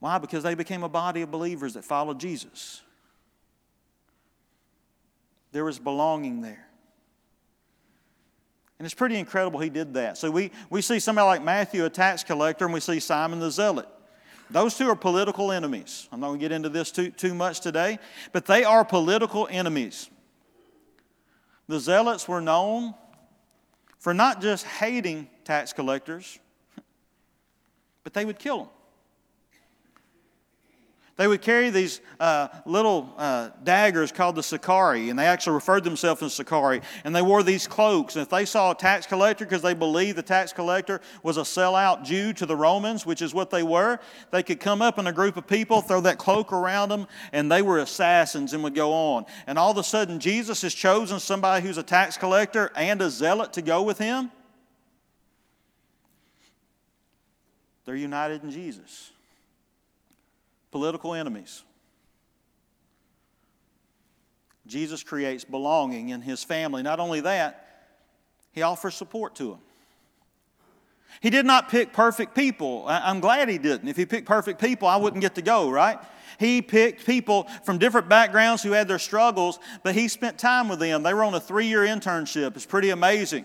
Why? 0.00 0.18
Because 0.18 0.42
they 0.42 0.54
became 0.54 0.82
a 0.82 0.88
body 0.88 1.22
of 1.22 1.30
believers 1.30 1.74
that 1.74 1.84
followed 1.84 2.18
Jesus. 2.18 2.80
There 5.52 5.64
was 5.64 5.78
belonging 5.78 6.40
there. 6.40 6.66
And 8.78 8.86
it's 8.86 8.94
pretty 8.94 9.16
incredible 9.16 9.60
he 9.60 9.68
did 9.68 9.92
that. 9.94 10.16
So 10.16 10.30
we, 10.30 10.50
we 10.70 10.80
see 10.80 11.00
somebody 11.00 11.26
like 11.26 11.44
Matthew, 11.44 11.84
a 11.84 11.90
tax 11.90 12.24
collector, 12.24 12.64
and 12.64 12.72
we 12.72 12.80
see 12.80 12.98
Simon 12.98 13.38
the 13.38 13.50
zealot. 13.50 13.86
Those 14.48 14.76
two 14.76 14.88
are 14.88 14.96
political 14.96 15.52
enemies. 15.52 16.08
I'm 16.10 16.20
not 16.20 16.28
going 16.28 16.40
to 16.40 16.42
get 16.42 16.50
into 16.50 16.70
this 16.70 16.90
too, 16.90 17.10
too 17.10 17.34
much 17.34 17.60
today, 17.60 17.98
but 18.32 18.46
they 18.46 18.64
are 18.64 18.84
political 18.84 19.46
enemies. 19.50 20.08
The 21.68 21.78
zealots 21.78 22.26
were 22.26 22.40
known 22.40 22.94
for 23.98 24.14
not 24.14 24.40
just 24.40 24.64
hating 24.64 25.28
tax 25.44 25.74
collectors, 25.74 26.38
but 28.02 28.14
they 28.14 28.24
would 28.24 28.38
kill 28.38 28.58
them. 28.58 28.68
They 31.20 31.28
would 31.28 31.42
carry 31.42 31.68
these 31.68 32.00
uh, 32.18 32.48
little 32.64 33.12
uh, 33.18 33.50
daggers 33.62 34.10
called 34.10 34.36
the 34.36 34.42
Sicarii, 34.42 35.10
and 35.10 35.18
they 35.18 35.26
actually 35.26 35.52
referred 35.52 35.84
themselves 35.84 36.22
as 36.22 36.32
Sicarii. 36.32 36.80
And 37.04 37.14
they 37.14 37.20
wore 37.20 37.42
these 37.42 37.66
cloaks. 37.66 38.16
And 38.16 38.22
if 38.22 38.30
they 38.30 38.46
saw 38.46 38.70
a 38.70 38.74
tax 38.74 39.04
collector, 39.04 39.44
because 39.44 39.60
they 39.60 39.74
believed 39.74 40.16
the 40.16 40.22
tax 40.22 40.54
collector 40.54 41.02
was 41.22 41.36
a 41.36 41.42
sellout 41.42 42.04
Jew 42.04 42.32
to 42.32 42.46
the 42.46 42.56
Romans, 42.56 43.04
which 43.04 43.20
is 43.20 43.34
what 43.34 43.50
they 43.50 43.62
were, 43.62 43.98
they 44.30 44.42
could 44.42 44.60
come 44.60 44.80
up 44.80 44.98
in 44.98 45.08
a 45.08 45.12
group 45.12 45.36
of 45.36 45.46
people, 45.46 45.82
throw 45.82 46.00
that 46.00 46.16
cloak 46.16 46.54
around 46.54 46.88
them, 46.88 47.06
and 47.34 47.52
they 47.52 47.60
were 47.60 47.80
assassins 47.80 48.54
and 48.54 48.64
would 48.64 48.74
go 48.74 48.90
on. 48.90 49.26
And 49.46 49.58
all 49.58 49.72
of 49.72 49.76
a 49.76 49.84
sudden, 49.84 50.20
Jesus 50.20 50.62
has 50.62 50.72
chosen 50.72 51.20
somebody 51.20 51.66
who's 51.66 51.76
a 51.76 51.82
tax 51.82 52.16
collector 52.16 52.72
and 52.74 53.02
a 53.02 53.10
zealot 53.10 53.52
to 53.52 53.60
go 53.60 53.82
with 53.82 53.98
him. 53.98 54.30
They're 57.84 57.94
united 57.94 58.42
in 58.42 58.50
Jesus 58.50 59.10
political 60.70 61.14
enemies. 61.14 61.62
Jesus 64.66 65.02
creates 65.02 65.44
belonging 65.44 66.10
in 66.10 66.20
his 66.20 66.44
family. 66.44 66.82
Not 66.82 67.00
only 67.00 67.20
that, 67.22 67.66
he 68.52 68.62
offers 68.62 68.94
support 68.94 69.34
to 69.36 69.50
them. 69.50 69.60
He 71.20 71.28
did 71.28 71.44
not 71.44 71.68
pick 71.68 71.92
perfect 71.92 72.34
people. 72.34 72.84
I'm 72.86 73.20
glad 73.20 73.48
he 73.48 73.58
didn't. 73.58 73.88
If 73.88 73.96
he 73.96 74.06
picked 74.06 74.28
perfect 74.28 74.60
people, 74.60 74.86
I 74.86 74.96
wouldn't 74.96 75.20
get 75.20 75.34
to 75.34 75.42
go, 75.42 75.68
right? 75.68 75.98
He 76.38 76.62
picked 76.62 77.04
people 77.04 77.48
from 77.64 77.78
different 77.78 78.08
backgrounds 78.08 78.62
who 78.62 78.70
had 78.72 78.86
their 78.86 78.98
struggles, 78.98 79.58
but 79.82 79.94
he 79.94 80.08
spent 80.08 80.38
time 80.38 80.68
with 80.68 80.78
them. 80.78 81.02
They 81.02 81.12
were 81.12 81.24
on 81.24 81.34
a 81.34 81.40
three 81.40 81.66
year 81.66 81.80
internship. 81.80 82.54
It's 82.54 82.64
pretty 82.64 82.90
amazing. 82.90 83.44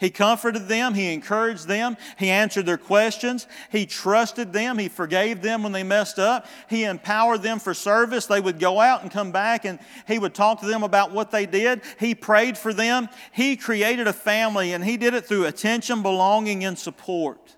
He 0.00 0.10
comforted 0.10 0.68
them, 0.68 0.94
He 0.94 1.12
encouraged 1.12 1.68
them, 1.68 1.96
He 2.18 2.30
answered 2.30 2.66
their 2.66 2.78
questions, 2.78 3.46
He 3.70 3.86
trusted 3.86 4.52
them, 4.52 4.78
He 4.78 4.88
forgave 4.88 5.42
them 5.42 5.62
when 5.62 5.72
they 5.72 5.82
messed 5.82 6.18
up, 6.18 6.46
He 6.68 6.84
empowered 6.84 7.42
them 7.42 7.58
for 7.58 7.74
service. 7.74 8.26
They 8.26 8.40
would 8.40 8.58
go 8.58 8.80
out 8.80 9.02
and 9.02 9.10
come 9.10 9.32
back 9.32 9.64
and 9.64 9.78
He 10.06 10.18
would 10.18 10.34
talk 10.34 10.60
to 10.60 10.66
them 10.66 10.82
about 10.82 11.12
what 11.12 11.30
they 11.30 11.46
did. 11.46 11.82
He 11.98 12.14
prayed 12.14 12.58
for 12.58 12.72
them. 12.72 13.08
He 13.32 13.56
created 13.56 14.06
a 14.08 14.12
family 14.12 14.72
and 14.72 14.84
He 14.84 14.96
did 14.96 15.14
it 15.14 15.26
through 15.26 15.46
attention, 15.46 16.02
belonging, 16.02 16.64
and 16.64 16.78
support. 16.78 17.56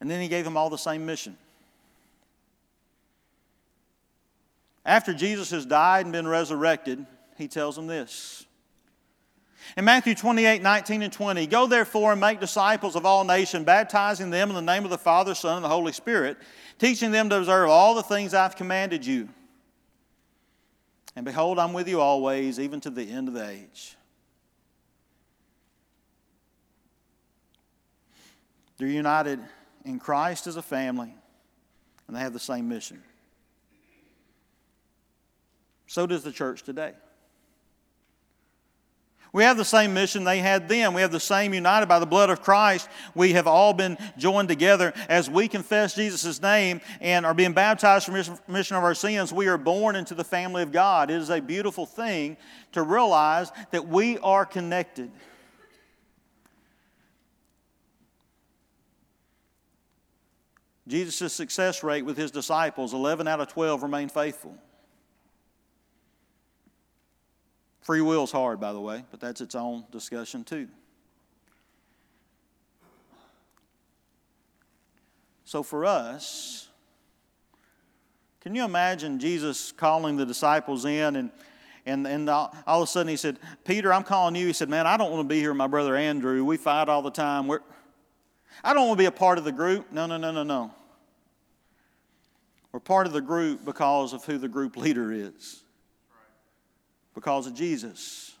And 0.00 0.10
then 0.10 0.20
He 0.20 0.28
gave 0.28 0.44
them 0.44 0.56
all 0.56 0.70
the 0.70 0.78
same 0.78 1.06
mission. 1.06 1.36
After 4.84 5.12
Jesus 5.12 5.50
has 5.50 5.66
died 5.66 6.06
and 6.06 6.12
been 6.12 6.28
resurrected, 6.28 7.04
He 7.36 7.48
tells 7.48 7.74
them 7.76 7.86
this. 7.86 8.46
In 9.76 9.84
Matthew 9.84 10.14
28 10.14 10.62
19 10.62 11.02
and 11.02 11.12
20, 11.12 11.46
go 11.46 11.66
therefore 11.66 12.12
and 12.12 12.20
make 12.20 12.40
disciples 12.40 12.96
of 12.96 13.04
all 13.04 13.24
nations, 13.24 13.64
baptizing 13.64 14.30
them 14.30 14.48
in 14.48 14.54
the 14.54 14.62
name 14.62 14.84
of 14.84 14.90
the 14.90 14.98
Father, 14.98 15.34
Son, 15.34 15.56
and 15.56 15.64
the 15.64 15.68
Holy 15.68 15.92
Spirit, 15.92 16.36
teaching 16.78 17.10
them 17.10 17.28
to 17.30 17.38
observe 17.38 17.68
all 17.68 17.94
the 17.94 18.02
things 18.02 18.34
I've 18.34 18.56
commanded 18.56 19.04
you. 19.04 19.28
And 21.14 21.24
behold, 21.24 21.58
I'm 21.58 21.72
with 21.72 21.88
you 21.88 22.00
always, 22.00 22.60
even 22.60 22.80
to 22.80 22.90
the 22.90 23.10
end 23.10 23.28
of 23.28 23.34
the 23.34 23.48
age. 23.48 23.96
They're 28.78 28.88
united 28.88 29.40
in 29.84 29.98
Christ 29.98 30.46
as 30.46 30.56
a 30.56 30.62
family, 30.62 31.14
and 32.06 32.16
they 32.16 32.20
have 32.20 32.34
the 32.34 32.38
same 32.38 32.68
mission. 32.68 33.02
So 35.86 36.06
does 36.06 36.22
the 36.22 36.32
church 36.32 36.62
today. 36.62 36.92
We 39.36 39.42
have 39.42 39.58
the 39.58 39.66
same 39.66 39.92
mission 39.92 40.24
they 40.24 40.38
had 40.38 40.66
then. 40.66 40.94
We 40.94 41.02
have 41.02 41.12
the 41.12 41.20
same 41.20 41.52
united 41.52 41.84
by 41.90 41.98
the 41.98 42.06
blood 42.06 42.30
of 42.30 42.40
Christ. 42.40 42.88
We 43.14 43.34
have 43.34 43.46
all 43.46 43.74
been 43.74 43.98
joined 44.16 44.48
together 44.48 44.94
as 45.10 45.28
we 45.28 45.46
confess 45.46 45.94
Jesus' 45.94 46.40
name 46.40 46.80
and 47.02 47.26
are 47.26 47.34
being 47.34 47.52
baptized 47.52 48.06
for 48.06 48.12
remission 48.12 48.78
of 48.78 48.82
our 48.82 48.94
sins. 48.94 49.34
We 49.34 49.48
are 49.48 49.58
born 49.58 49.94
into 49.94 50.14
the 50.14 50.24
family 50.24 50.62
of 50.62 50.72
God. 50.72 51.10
It 51.10 51.16
is 51.16 51.28
a 51.28 51.40
beautiful 51.40 51.84
thing 51.84 52.38
to 52.72 52.80
realize 52.80 53.52
that 53.72 53.86
we 53.86 54.16
are 54.20 54.46
connected. 54.46 55.10
Jesus' 60.88 61.34
success 61.34 61.82
rate 61.82 62.06
with 62.06 62.16
his 62.16 62.30
disciples 62.30 62.94
11 62.94 63.28
out 63.28 63.40
of 63.40 63.48
12 63.48 63.82
remain 63.82 64.08
faithful. 64.08 64.56
Free 67.86 68.00
will's 68.00 68.32
hard, 68.32 68.58
by 68.58 68.72
the 68.72 68.80
way, 68.80 69.04
but 69.12 69.20
that's 69.20 69.40
its 69.40 69.54
own 69.54 69.84
discussion 69.92 70.42
too. 70.42 70.66
So 75.44 75.62
for 75.62 75.84
us, 75.84 76.68
can 78.40 78.56
you 78.56 78.64
imagine 78.64 79.20
Jesus 79.20 79.70
calling 79.70 80.16
the 80.16 80.26
disciples 80.26 80.84
in 80.84 81.14
and 81.14 81.30
and, 81.88 82.04
and 82.08 82.28
all, 82.28 82.52
all, 82.66 82.82
of 82.82 82.88
a 82.88 82.90
sudden 82.90 83.06
he 83.06 83.16
said, 83.16 83.38
Peter, 83.64 83.92
I'm 83.92 84.02
calling 84.02 84.34
you. 84.34 84.48
He 84.48 84.52
said, 84.52 84.68
Man, 84.68 84.88
I 84.88 84.96
don't 84.96 85.12
want 85.12 85.22
to 85.22 85.32
be 85.32 85.38
here 85.38 85.50
with 85.50 85.56
my 85.56 85.68
brother 85.68 85.94
Andrew. 85.94 86.44
We 86.44 86.56
fight 86.56 86.88
all 86.88 87.02
the 87.02 87.12
time. 87.12 87.46
We're, 87.46 87.60
I 88.64 88.74
don't 88.74 88.88
want 88.88 88.98
to 88.98 89.02
be 89.02 89.06
a 89.06 89.12
part 89.12 89.38
of 89.38 89.44
the 89.44 89.52
group. 89.52 89.92
No, 89.92 90.06
no, 90.06 90.16
no, 90.16 90.32
no, 90.32 90.42
no. 90.42 90.74
We're 92.72 92.80
part 92.80 93.06
of 93.06 93.12
the 93.12 93.20
group 93.20 93.64
because 93.64 94.12
of 94.12 94.24
who 94.24 94.38
the 94.38 94.48
group 94.48 94.76
leader 94.76 95.12
is 95.12 95.62
because 97.16 97.46
of 97.46 97.54
Jesus. 97.54 98.36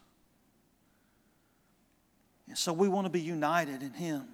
And 2.46 2.58
so 2.58 2.74
we 2.74 2.88
want 2.88 3.06
to 3.06 3.10
be 3.10 3.22
united 3.22 3.82
in 3.82 3.92
Him. 3.92 4.28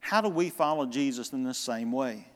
How 0.00 0.22
do 0.22 0.30
we 0.30 0.48
follow 0.48 0.86
Jesus 0.86 1.32
in 1.34 1.44
this 1.44 1.58
same 1.58 1.92
way? 1.92 2.26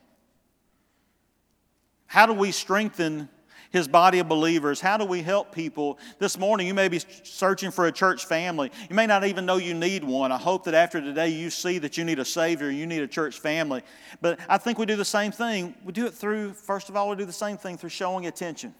How 2.06 2.26
do 2.26 2.34
we 2.34 2.52
strengthen 2.52 3.30
his 3.70 3.88
body 3.88 4.18
of 4.18 4.28
believers? 4.28 4.78
How 4.78 4.98
do 4.98 5.06
we 5.06 5.22
help 5.22 5.54
people? 5.54 5.98
This 6.18 6.38
morning, 6.38 6.66
you 6.66 6.74
may 6.74 6.88
be 6.88 7.00
searching 7.22 7.70
for 7.70 7.86
a 7.86 7.92
church 7.92 8.26
family. 8.26 8.70
You 8.90 8.94
may 8.94 9.06
not 9.06 9.24
even 9.24 9.46
know 9.46 9.56
you 9.56 9.72
need 9.72 10.04
one. 10.04 10.30
I 10.30 10.36
hope 10.36 10.64
that 10.64 10.74
after 10.74 11.00
today, 11.00 11.28
you 11.28 11.48
see 11.48 11.78
that 11.78 11.96
you 11.96 12.04
need 12.04 12.18
a 12.18 12.24
Savior, 12.26 12.70
you 12.70 12.86
need 12.86 13.00
a 13.00 13.08
church 13.08 13.38
family. 13.40 13.80
But 14.20 14.38
I 14.46 14.58
think 14.58 14.78
we 14.78 14.84
do 14.84 14.96
the 14.96 15.06
same 15.06 15.32
thing. 15.32 15.74
We 15.82 15.94
do 15.94 16.04
it 16.04 16.12
through, 16.12 16.52
first 16.52 16.90
of 16.90 16.96
all, 16.96 17.08
we 17.08 17.16
do 17.16 17.24
the 17.24 17.32
same 17.32 17.56
thing 17.56 17.78
through 17.78 17.88
showing 17.88 18.26
attention. 18.26 18.74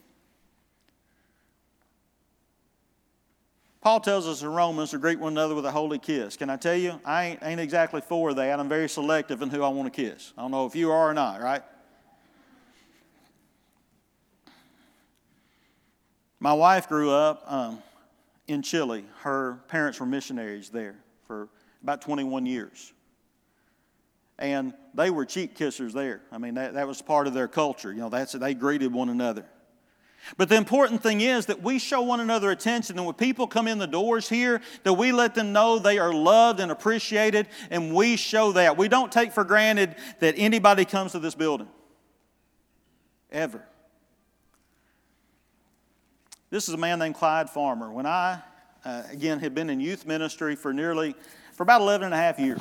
Paul 3.83 3.99
tells 3.99 4.29
us 4.29 4.43
in 4.43 4.49
Romans 4.49 4.93
to 4.93 4.99
greet 4.99 5.19
one 5.19 5.33
another 5.33 5.57
with 5.57 5.67
a 5.67 5.73
holy 5.73 5.99
kiss. 5.99 6.37
Can 6.37 6.49
I 6.49 6.57
tell 6.57 6.77
you, 6.77 7.01
I 7.05 7.25
ain't, 7.25 7.41
ain't 7.43 7.61
exactly 7.61 8.01
for 8.01 8.33
that. 8.33 8.61
I'm 8.61 8.69
very 8.69 8.89
selective 8.89 9.43
in 9.43 9.51
who 9.51 9.65
I 9.65 9.69
want 9.71 9.93
to 9.93 10.03
kiss. 10.03 10.33
I 10.39 10.43
don't 10.43 10.53
know 10.53 10.67
if 10.67 10.77
you 10.77 10.93
are 10.93 11.11
or 11.11 11.15
not, 11.15 11.43
right? 11.43 11.63
My 16.39 16.53
wife 16.53 16.89
grew 16.89 17.11
up 17.11 17.43
um, 17.47 17.83
in 18.47 18.63
Chile. 18.63 19.05
Her 19.23 19.59
parents 19.67 19.99
were 19.99 20.07
missionaries 20.07 20.71
there 20.71 20.95
for 21.27 21.49
about 21.83 22.03
21 22.03 22.47
years. 22.47 22.93
And 24.39 24.75
they 24.95 25.11
were 25.11 25.25
cheek 25.25 25.57
kissers 25.59 25.93
there. 25.93 26.23
I 26.31 26.39
mean, 26.39 26.55
that, 26.55 26.75
that 26.75 26.87
was 26.87 27.03
part 27.03 27.27
of 27.27 27.35
their 27.35 27.49
culture. 27.49 27.93
You 27.93 28.01
know, 28.01 28.09
that's 28.09 28.33
they 28.33 28.55
greeted 28.55 28.93
one 28.93 29.09
another. 29.09 29.45
But 30.37 30.49
the 30.49 30.57
important 30.57 31.03
thing 31.03 31.21
is 31.21 31.47
that 31.47 31.63
we 31.63 31.79
show 31.79 32.03
one 32.03 32.21
another 32.21 32.51
attention, 32.51 32.97
and 32.97 33.07
when 33.07 33.15
people 33.15 33.47
come 33.47 33.67
in 33.67 33.79
the 33.79 33.87
doors 33.87 34.29
here, 34.29 34.61
that 34.85 34.93
we 34.95 35.13
let 35.13 35.35
them 35.35 35.53
know 35.53 35.79
they 35.79 35.99
are 35.99 36.13
loved 36.13 36.61
and 36.61 36.71
appreciated, 36.71 37.49
and 37.71 37.95
we 37.95 38.17
show 38.17 38.53
that. 38.53 38.77
We 38.77 38.89
don't 38.89 39.11
take 39.11 39.33
for 39.33 39.45
granted 39.45 39.97
that 40.21 40.35
anybody 40.37 40.85
comes 40.85 41.13
to 41.13 41.19
this 41.19 41.35
building. 41.35 41.69
Ever. 43.31 43.65
This 46.51 46.69
is 46.69 46.75
a 46.75 46.79
man 46.79 46.99
named 46.99 47.15
Clyde 47.15 47.49
Farmer. 47.49 47.91
When 47.91 48.07
I, 48.07 48.43
uh, 48.85 49.05
again, 49.11 49.39
had 49.41 49.55
been 49.55 49.71
in 49.71 49.81
youth 49.81 50.07
ministry 50.07 50.55
for 50.55 50.73
nearly, 50.73 51.17
for 51.55 51.63
about 51.63 51.81
11 51.81 52.05
and 52.05 52.15
a 52.15 52.19
half 52.19 52.39
years, 52.39 52.61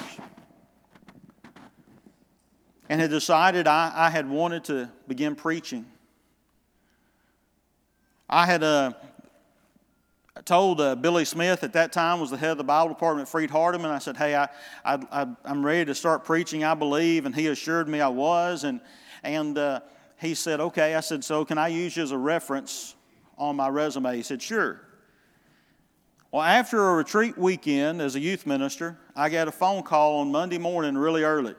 and 2.89 2.99
had 3.01 3.09
decided 3.09 3.67
I, 3.67 3.91
I 3.93 4.09
had 4.09 4.29
wanted 4.29 4.63
to 4.65 4.89
begin 5.07 5.35
preaching. 5.35 5.85
I 8.31 8.45
had 8.45 8.63
uh, 8.63 8.93
told 10.45 10.81
uh, 10.81 10.95
Billy 10.95 11.25
Smith 11.25 11.63
at 11.63 11.73
that 11.73 11.91
time 11.91 12.19
was 12.19 12.31
the 12.31 12.37
head 12.37 12.51
of 12.51 12.57
the 12.57 12.63
Bible 12.63 12.89
department 12.89 13.27
at 13.27 13.31
Freed-Hardeman. 13.31 13.91
I 13.91 13.99
said, 13.99 14.17
"Hey, 14.17 14.35
I, 14.35 14.47
I, 14.83 15.27
am 15.45 15.63
ready 15.65 15.85
to 15.85 15.93
start 15.93 16.23
preaching. 16.23 16.63
I 16.63 16.73
believe," 16.73 17.25
and 17.25 17.35
he 17.35 17.47
assured 17.47 17.87
me 17.87 18.01
I 18.01 18.07
was. 18.07 18.63
And 18.63 18.81
and 19.21 19.57
uh, 19.57 19.81
he 20.17 20.33
said, 20.33 20.59
"Okay." 20.59 20.95
I 20.95 21.01
said, 21.01 21.23
"So 21.23 21.45
can 21.45 21.57
I 21.57 21.67
use 21.67 21.95
you 21.97 22.03
as 22.03 22.11
a 22.11 22.17
reference 22.17 22.95
on 23.41 23.55
my 23.55 23.67
resume? 23.67 24.15
He 24.15 24.23
said, 24.23 24.41
Sure. 24.41 24.79
Well, 26.31 26.43
after 26.43 26.91
a 26.91 26.95
retreat 26.95 27.37
weekend 27.37 28.01
as 28.01 28.15
a 28.15 28.19
youth 28.19 28.45
minister, 28.45 28.97
I 29.15 29.27
got 29.27 29.49
a 29.49 29.51
phone 29.51 29.83
call 29.83 30.19
on 30.19 30.31
Monday 30.31 30.57
morning 30.57 30.97
really 30.97 31.23
early. 31.23 31.55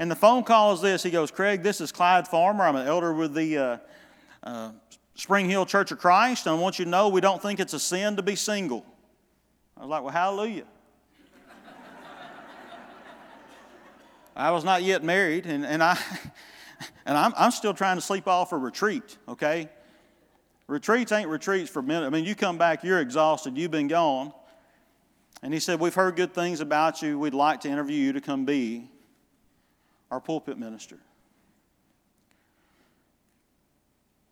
And 0.00 0.10
the 0.10 0.16
phone 0.16 0.42
call 0.42 0.72
is 0.72 0.80
this 0.80 1.02
He 1.02 1.10
goes, 1.10 1.30
Craig, 1.30 1.62
this 1.62 1.80
is 1.80 1.92
Clyde 1.92 2.26
Farmer. 2.26 2.64
I'm 2.64 2.74
an 2.74 2.86
elder 2.88 3.12
with 3.12 3.34
the 3.34 3.58
uh, 3.58 3.76
uh, 4.42 4.70
Spring 5.20 5.50
Hill 5.50 5.66
Church 5.66 5.92
of 5.92 5.98
Christ. 5.98 6.46
And 6.46 6.56
I 6.56 6.58
want 6.58 6.78
you 6.78 6.86
to 6.86 6.90
know 6.90 7.10
we 7.10 7.20
don't 7.20 7.42
think 7.42 7.60
it's 7.60 7.74
a 7.74 7.78
sin 7.78 8.16
to 8.16 8.22
be 8.22 8.36
single. 8.36 8.86
I 9.76 9.80
was 9.80 9.90
like, 9.90 10.02
Well, 10.02 10.12
hallelujah. 10.12 10.64
I 14.34 14.50
was 14.52 14.64
not 14.64 14.82
yet 14.82 15.04
married, 15.04 15.44
and, 15.44 15.66
and, 15.66 15.82
I, 15.82 15.98
and 17.04 17.18
I'm, 17.18 17.34
I'm 17.36 17.50
still 17.50 17.74
trying 17.74 17.98
to 17.98 18.00
sleep 18.00 18.26
off 18.26 18.52
a 18.52 18.56
retreat, 18.56 19.18
okay? 19.28 19.68
Retreats 20.66 21.12
ain't 21.12 21.28
retreats 21.28 21.68
for 21.68 21.82
minutes. 21.82 22.06
I 22.06 22.10
mean, 22.10 22.24
you 22.24 22.34
come 22.34 22.56
back, 22.56 22.82
you're 22.82 23.00
exhausted, 23.00 23.58
you've 23.58 23.70
been 23.70 23.88
gone. 23.88 24.32
And 25.42 25.52
he 25.52 25.60
said, 25.60 25.80
We've 25.80 25.94
heard 25.94 26.16
good 26.16 26.32
things 26.32 26.60
about 26.60 27.02
you. 27.02 27.18
We'd 27.18 27.34
like 27.34 27.60
to 27.62 27.68
interview 27.68 27.98
you 27.98 28.14
to 28.14 28.20
come 28.22 28.46
be 28.46 28.88
our 30.10 30.20
pulpit 30.20 30.56
minister. 30.56 30.98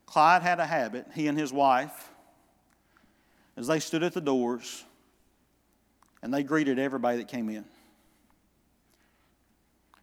Clyde 0.09 0.41
had 0.41 0.59
a 0.59 0.65
habit, 0.65 1.05
he 1.13 1.27
and 1.27 1.37
his 1.37 1.53
wife, 1.53 2.09
as 3.55 3.67
they 3.67 3.79
stood 3.79 4.01
at 4.01 4.13
the 4.13 4.21
doors 4.21 4.83
and 6.23 6.33
they 6.33 6.41
greeted 6.41 6.79
everybody 6.79 7.17
that 7.17 7.27
came 7.27 7.47
in. 7.47 7.63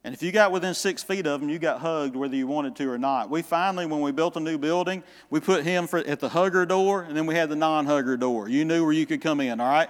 And 0.05 0.15
if 0.15 0.23
you 0.23 0.31
got 0.31 0.53
within 0.53 0.75
six 0.75 1.03
feet 1.03 1.27
of 1.27 1.43
him, 1.43 1.49
you 1.49 1.59
got 1.59 1.81
hugged 1.81 2.15
whether 2.15 2.37
you 2.37 2.47
wanted 2.47 2.77
to 2.77 2.89
or 2.89 2.99
not. 2.99 3.29
We 3.29 3.43
finally, 3.43 3.85
when 3.85 4.01
we 4.01 4.13
built 4.13 4.37
a 4.37 4.41
new 4.41 4.59
building, 4.59 5.03
we 5.29 5.41
put 5.41 5.65
him 5.65 5.89
for, 5.89 5.99
at 5.99 6.21
the 6.21 6.29
hugger 6.29 6.65
door, 6.65 7.03
and 7.03 7.17
then 7.17 7.27
we 7.27 7.35
had 7.35 7.49
the 7.49 7.57
non 7.57 7.87
hugger 7.87 8.17
door. 8.17 8.49
You 8.49 8.65
knew 8.65 8.85
where 8.85 8.93
you 8.93 9.07
could 9.07 9.21
come 9.21 9.41
in, 9.41 9.59
all 9.59 9.69
right? 9.69 9.89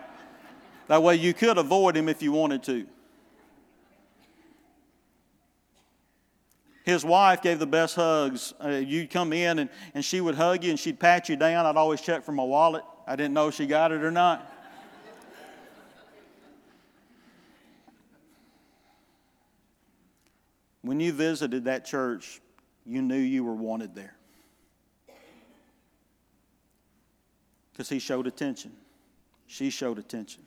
That 0.88 1.02
way 1.02 1.16
you 1.16 1.34
could 1.34 1.58
avoid 1.58 1.94
him 1.94 2.08
if 2.08 2.22
you 2.22 2.32
wanted 2.32 2.62
to. 2.62 2.86
His 6.86 7.04
wife 7.04 7.42
gave 7.42 7.58
the 7.58 7.66
best 7.66 7.96
hugs. 7.96 8.54
Uh, 8.64 8.68
you'd 8.68 9.10
come 9.10 9.32
in 9.32 9.58
and, 9.58 9.68
and 9.92 10.04
she 10.04 10.20
would 10.20 10.36
hug 10.36 10.62
you 10.62 10.70
and 10.70 10.78
she'd 10.78 11.00
pat 11.00 11.28
you 11.28 11.34
down. 11.34 11.66
I'd 11.66 11.76
always 11.76 12.00
check 12.00 12.22
for 12.22 12.30
my 12.30 12.44
wallet. 12.44 12.84
I 13.08 13.16
didn't 13.16 13.34
know 13.34 13.48
if 13.48 13.54
she 13.54 13.66
got 13.66 13.90
it 13.90 14.04
or 14.04 14.12
not. 14.12 14.52
When 20.82 21.00
you 21.00 21.12
visited 21.12 21.64
that 21.64 21.84
church, 21.84 22.40
you 22.86 23.02
knew 23.02 23.16
you 23.16 23.42
were 23.42 23.52
wanted 23.52 23.96
there. 23.96 24.14
Because 27.72 27.88
he 27.88 27.98
showed 27.98 28.28
attention. 28.28 28.70
She 29.48 29.70
showed 29.70 29.98
attention. 29.98 30.44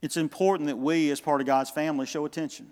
It's 0.00 0.16
important 0.16 0.68
that 0.68 0.78
we, 0.78 1.10
as 1.10 1.20
part 1.20 1.42
of 1.42 1.46
God's 1.46 1.68
family, 1.68 2.06
show 2.06 2.24
attention. 2.24 2.70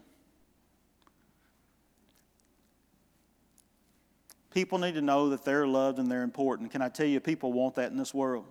People 4.53 4.79
need 4.79 4.95
to 4.95 5.03
know 5.03 5.29
that 5.31 5.45
they're 5.45 5.67
loved 5.67 5.99
and 5.99 6.11
they're 6.11 6.23
important. 6.23 6.71
Can 6.71 6.83
I 6.83 6.89
tell 6.89 7.07
you, 7.07 7.21
people 7.21 7.53
want 7.53 7.75
that 7.75 7.91
in 7.91 7.99
this 7.99 8.15
world? 8.15 8.47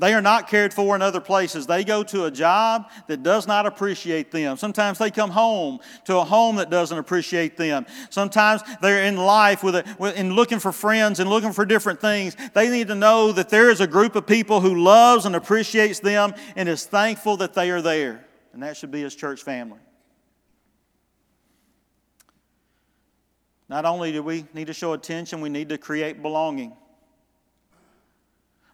They 0.00 0.14
are 0.14 0.22
not 0.22 0.48
cared 0.48 0.72
for 0.72 0.96
in 0.96 1.02
other 1.02 1.20
places. 1.20 1.66
They 1.66 1.84
go 1.84 2.02
to 2.04 2.24
a 2.24 2.30
job 2.30 2.90
that 3.06 3.22
does 3.22 3.46
not 3.46 3.66
appreciate 3.66 4.30
them. 4.30 4.56
Sometimes 4.56 4.96
they 4.96 5.10
come 5.10 5.28
home 5.28 5.80
to 6.06 6.16
a 6.16 6.24
home 6.24 6.56
that 6.56 6.70
doesn't 6.70 6.96
appreciate 6.96 7.58
them. 7.58 7.84
Sometimes 8.08 8.62
they're 8.80 9.04
in 9.04 9.18
life 9.18 9.62
with, 9.62 9.76
a, 9.76 9.96
with 9.98 10.16
in 10.16 10.32
looking 10.32 10.58
for 10.58 10.72
friends 10.72 11.20
and 11.20 11.28
looking 11.28 11.52
for 11.52 11.66
different 11.66 12.00
things. 12.00 12.34
They 12.54 12.70
need 12.70 12.88
to 12.88 12.94
know 12.94 13.32
that 13.32 13.50
there 13.50 13.68
is 13.68 13.82
a 13.82 13.86
group 13.86 14.16
of 14.16 14.26
people 14.26 14.62
who 14.62 14.82
loves 14.82 15.26
and 15.26 15.36
appreciates 15.36 16.00
them 16.00 16.32
and 16.56 16.66
is 16.66 16.86
thankful 16.86 17.36
that 17.36 17.52
they 17.52 17.70
are 17.70 17.82
there. 17.82 18.24
And 18.54 18.62
that 18.62 18.78
should 18.78 18.90
be 18.90 19.02
his 19.02 19.14
church 19.14 19.42
family. 19.42 19.80
Not 23.70 23.84
only 23.84 24.10
do 24.10 24.20
we 24.20 24.44
need 24.52 24.66
to 24.66 24.74
show 24.74 24.94
attention, 24.94 25.40
we 25.40 25.48
need 25.48 25.68
to 25.68 25.78
create 25.78 26.20
belonging. 26.22 26.76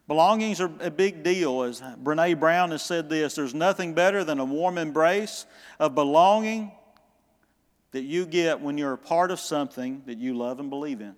Belongings 0.08 0.58
are 0.58 0.70
a 0.80 0.90
big 0.90 1.22
deal. 1.22 1.64
As 1.64 1.82
Brene 2.02 2.40
Brown 2.40 2.70
has 2.70 2.80
said 2.80 3.10
this 3.10 3.34
there's 3.34 3.52
nothing 3.52 3.92
better 3.92 4.24
than 4.24 4.38
a 4.38 4.44
warm 4.44 4.78
embrace 4.78 5.44
of 5.78 5.94
belonging 5.94 6.72
that 7.90 8.04
you 8.04 8.24
get 8.24 8.62
when 8.62 8.78
you're 8.78 8.94
a 8.94 8.98
part 8.98 9.30
of 9.30 9.38
something 9.38 10.02
that 10.06 10.16
you 10.16 10.32
love 10.32 10.60
and 10.60 10.70
believe 10.70 11.02
in. 11.02 11.14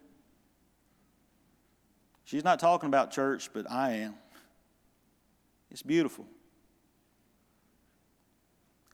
She's 2.24 2.42
not 2.42 2.58
talking 2.58 2.88
about 2.88 3.12
church, 3.12 3.48
but 3.52 3.70
I 3.70 3.92
am. 3.92 4.16
It's 5.70 5.82
beautiful. 5.82 6.26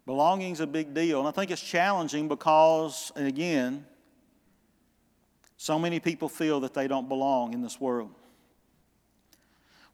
Belonging's 0.04 0.60
a 0.60 0.66
big 0.66 0.92
deal. 0.92 1.20
And 1.20 1.26
I 1.26 1.30
think 1.30 1.50
it's 1.50 1.62
challenging 1.62 2.28
because, 2.28 3.12
and 3.16 3.26
again, 3.26 3.86
so 5.64 5.78
many 5.78 5.98
people 5.98 6.28
feel 6.28 6.60
that 6.60 6.74
they 6.74 6.86
don't 6.86 7.08
belong 7.08 7.54
in 7.54 7.62
this 7.62 7.80
world. 7.80 8.10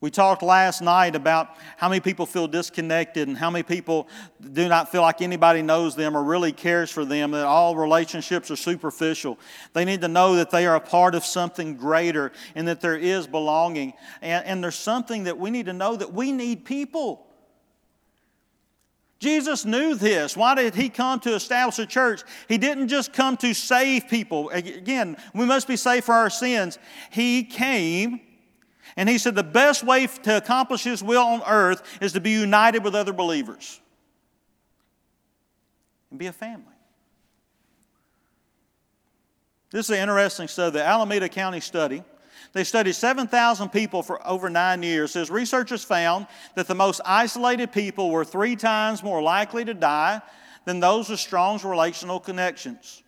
We 0.01 0.11
talked 0.11 0.43
last 0.43 0.83
night 0.83 1.15
about 1.15 1.57
how 1.77 1.89
many 1.89 2.01
people 2.01 2.27
feel 2.27 2.49
disconnected 2.49 3.29
and 3.29 3.39
how 3.39 3.51
many 3.51 3.63
people 3.63 4.09
do 4.41 4.67
not 4.67 4.91
feel 4.91 5.03
like 5.03 5.23
anybody 5.23 5.63
knows 5.63 5.95
them 5.95 6.17
or 6.17 6.25
really 6.25 6.51
cares 6.51 6.91
for 6.91 7.05
them, 7.05 7.31
that 7.31 7.47
all 7.47 7.77
relationships 7.77 8.51
are 8.51 8.57
superficial. 8.57 9.39
They 9.73 9.85
need 9.85 10.01
to 10.01 10.09
know 10.09 10.35
that 10.35 10.51
they 10.51 10.67
are 10.67 10.75
a 10.75 10.81
part 10.81 11.15
of 11.15 11.25
something 11.25 11.77
greater 11.77 12.33
and 12.57 12.67
that 12.67 12.81
there 12.81 12.97
is 12.97 13.29
belonging. 13.29 13.93
And, 14.23 14.45
and 14.45 14.65
there's 14.65 14.75
something 14.75 15.23
that 15.23 15.39
we 15.39 15.53
need 15.53 15.67
to 15.67 15.73
know 15.73 15.95
that 15.95 16.13
we 16.13 16.33
need 16.33 16.65
people. 16.65 17.30
Jesus 19.21 19.67
knew 19.67 19.95
this. 19.95 20.35
Why 20.35 20.55
did 20.55 20.75
he 20.75 20.89
come 20.89 21.21
to 21.21 21.35
establish 21.35 21.79
a 21.79 21.85
church? 21.85 22.23
He 22.49 22.57
didn't 22.57 22.89
just 22.89 23.13
come 23.13 23.37
to 23.39 23.53
save 23.53 24.09
people. 24.09 24.49
Again, 24.49 25.17
we 25.35 25.45
must 25.45 25.69
be 25.69 25.77
saved 25.77 26.07
for 26.07 26.15
our 26.15 26.31
sins. 26.31 26.79
He 27.11 27.45
came 27.45 28.21
and 28.97 29.09
he 29.09 29.19
said 29.19 29.35
the 29.35 29.43
best 29.43 29.85
way 29.85 30.07
to 30.07 30.39
accomplish 30.39 30.83
his 30.83 31.03
will 31.03 31.23
on 31.23 31.43
earth 31.47 31.83
is 32.01 32.13
to 32.15 32.21
be 32.21 32.31
united 32.31 32.83
with 32.83 32.95
other 32.95 33.13
believers 33.13 33.79
and 36.09 36.19
be 36.19 36.27
a 36.27 36.33
family. 36.33 36.65
This 39.71 39.87
is 39.87 39.91
an 39.91 40.03
interesting 40.03 40.49
study, 40.49 40.79
the 40.79 40.85
Alameda 40.85 41.29
County 41.29 41.61
study. 41.61 42.03
They 42.53 42.65
studied 42.65 42.95
7,000 42.95 43.69
people 43.69 44.03
for 44.03 44.27
over 44.27 44.51
nine 44.51 44.83
years. 44.83 45.15
His 45.15 45.31
researchers 45.31 45.85
found 45.85 46.27
that 46.57 46.67
the 46.67 46.75
most 46.75 47.01
isolated 47.05 47.71
people 47.71 48.11
were 48.11 48.25
three 48.25 48.57
times 48.57 49.03
more 49.03 49.23
likely 49.23 49.65
to 49.65 49.75
die 49.75 50.21
than 50.65 50.81
those 50.81 51.09
with 51.09 51.21
strong 51.21 51.61
relational 51.63 52.19
connections. 52.19 53.03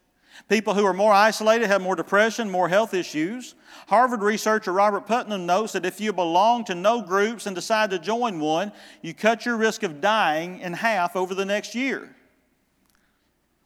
People 0.48 0.74
who 0.74 0.87
are 0.87 0.94
more 0.94 1.12
isolated 1.12 1.66
have 1.66 1.83
more 1.83 1.96
depression, 1.96 2.50
more 2.50 2.68
health 2.68 2.94
issues. 2.94 3.55
Harvard 3.88 4.22
researcher 4.22 4.72
Robert 4.72 5.07
Putnam 5.07 5.44
notes 5.44 5.72
that 5.72 5.85
if 5.85 6.00
you 6.00 6.12
belong 6.12 6.64
to 6.64 6.74
no 6.74 7.02
groups 7.02 7.46
and 7.46 7.55
decide 7.55 7.90
to 7.90 7.98
join 7.98 8.38
one, 8.38 8.72
you 9.02 9.12
cut 9.12 9.44
your 9.44 9.57
risk 9.57 9.83
of 9.83 10.00
dying 10.00 10.61
in 10.61 10.72
half 10.72 11.16
over 11.16 11.35
the 11.35 11.44
next 11.44 11.74
year. 11.74 12.14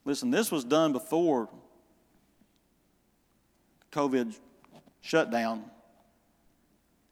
Listen, 0.05 0.31
this 0.31 0.51
was 0.51 0.65
done 0.65 0.93
before 0.93 1.49
COVID 3.93 4.37
shutdown. 5.07 5.65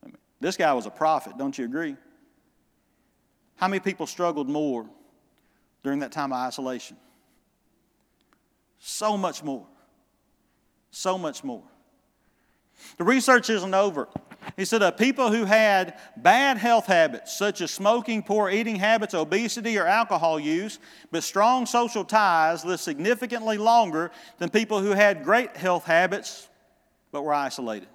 I 0.03 0.07
mean, 0.07 0.17
this 0.41 0.57
guy 0.57 0.73
was 0.73 0.87
a 0.87 0.91
prophet, 0.91 1.39
don't 1.39 1.57
you 1.57 1.65
agree? 1.65 1.97
How 3.57 3.69
many 3.69 3.81
people 3.81 4.07
struggled 4.07 4.49
more 4.49 4.87
during 5.85 6.01
that 6.01 6.11
time 6.11 6.33
of 6.33 6.39
isolation? 6.39 6.97
So 8.81 9.17
much 9.17 9.43
more. 9.43 9.65
So 10.91 11.17
much 11.17 11.45
more. 11.45 11.63
The 12.99 13.05
research 13.05 13.49
isn't 13.49 13.75
over. 13.75 14.09
He 14.57 14.65
said, 14.65 14.83
uh, 14.83 14.91
people 14.91 15.31
who 15.31 15.45
had 15.45 15.99
bad 16.17 16.59
health 16.59 16.87
habits, 16.87 17.37
such 17.39 17.61
as 17.61 17.71
smoking, 17.71 18.23
poor 18.23 18.51
eating 18.51 18.77
habits, 18.77 19.15
obesity, 19.15 19.79
or 19.79 19.87
alcohol 19.87 20.39
use, 20.39 20.81
but 21.13 21.23
strong 21.23 21.65
social 21.65 22.05
ties, 22.05 22.65
lived 22.65 22.83
significantly 22.83 23.57
longer 23.57 24.11
than 24.39 24.51
people 24.51 24.81
who 24.81 24.91
had 24.91 25.25
great 25.25 25.57
health 25.57 25.85
habits 25.85 26.49
but 27.15 27.23
we're 27.23 27.33
isolated. 27.33 27.87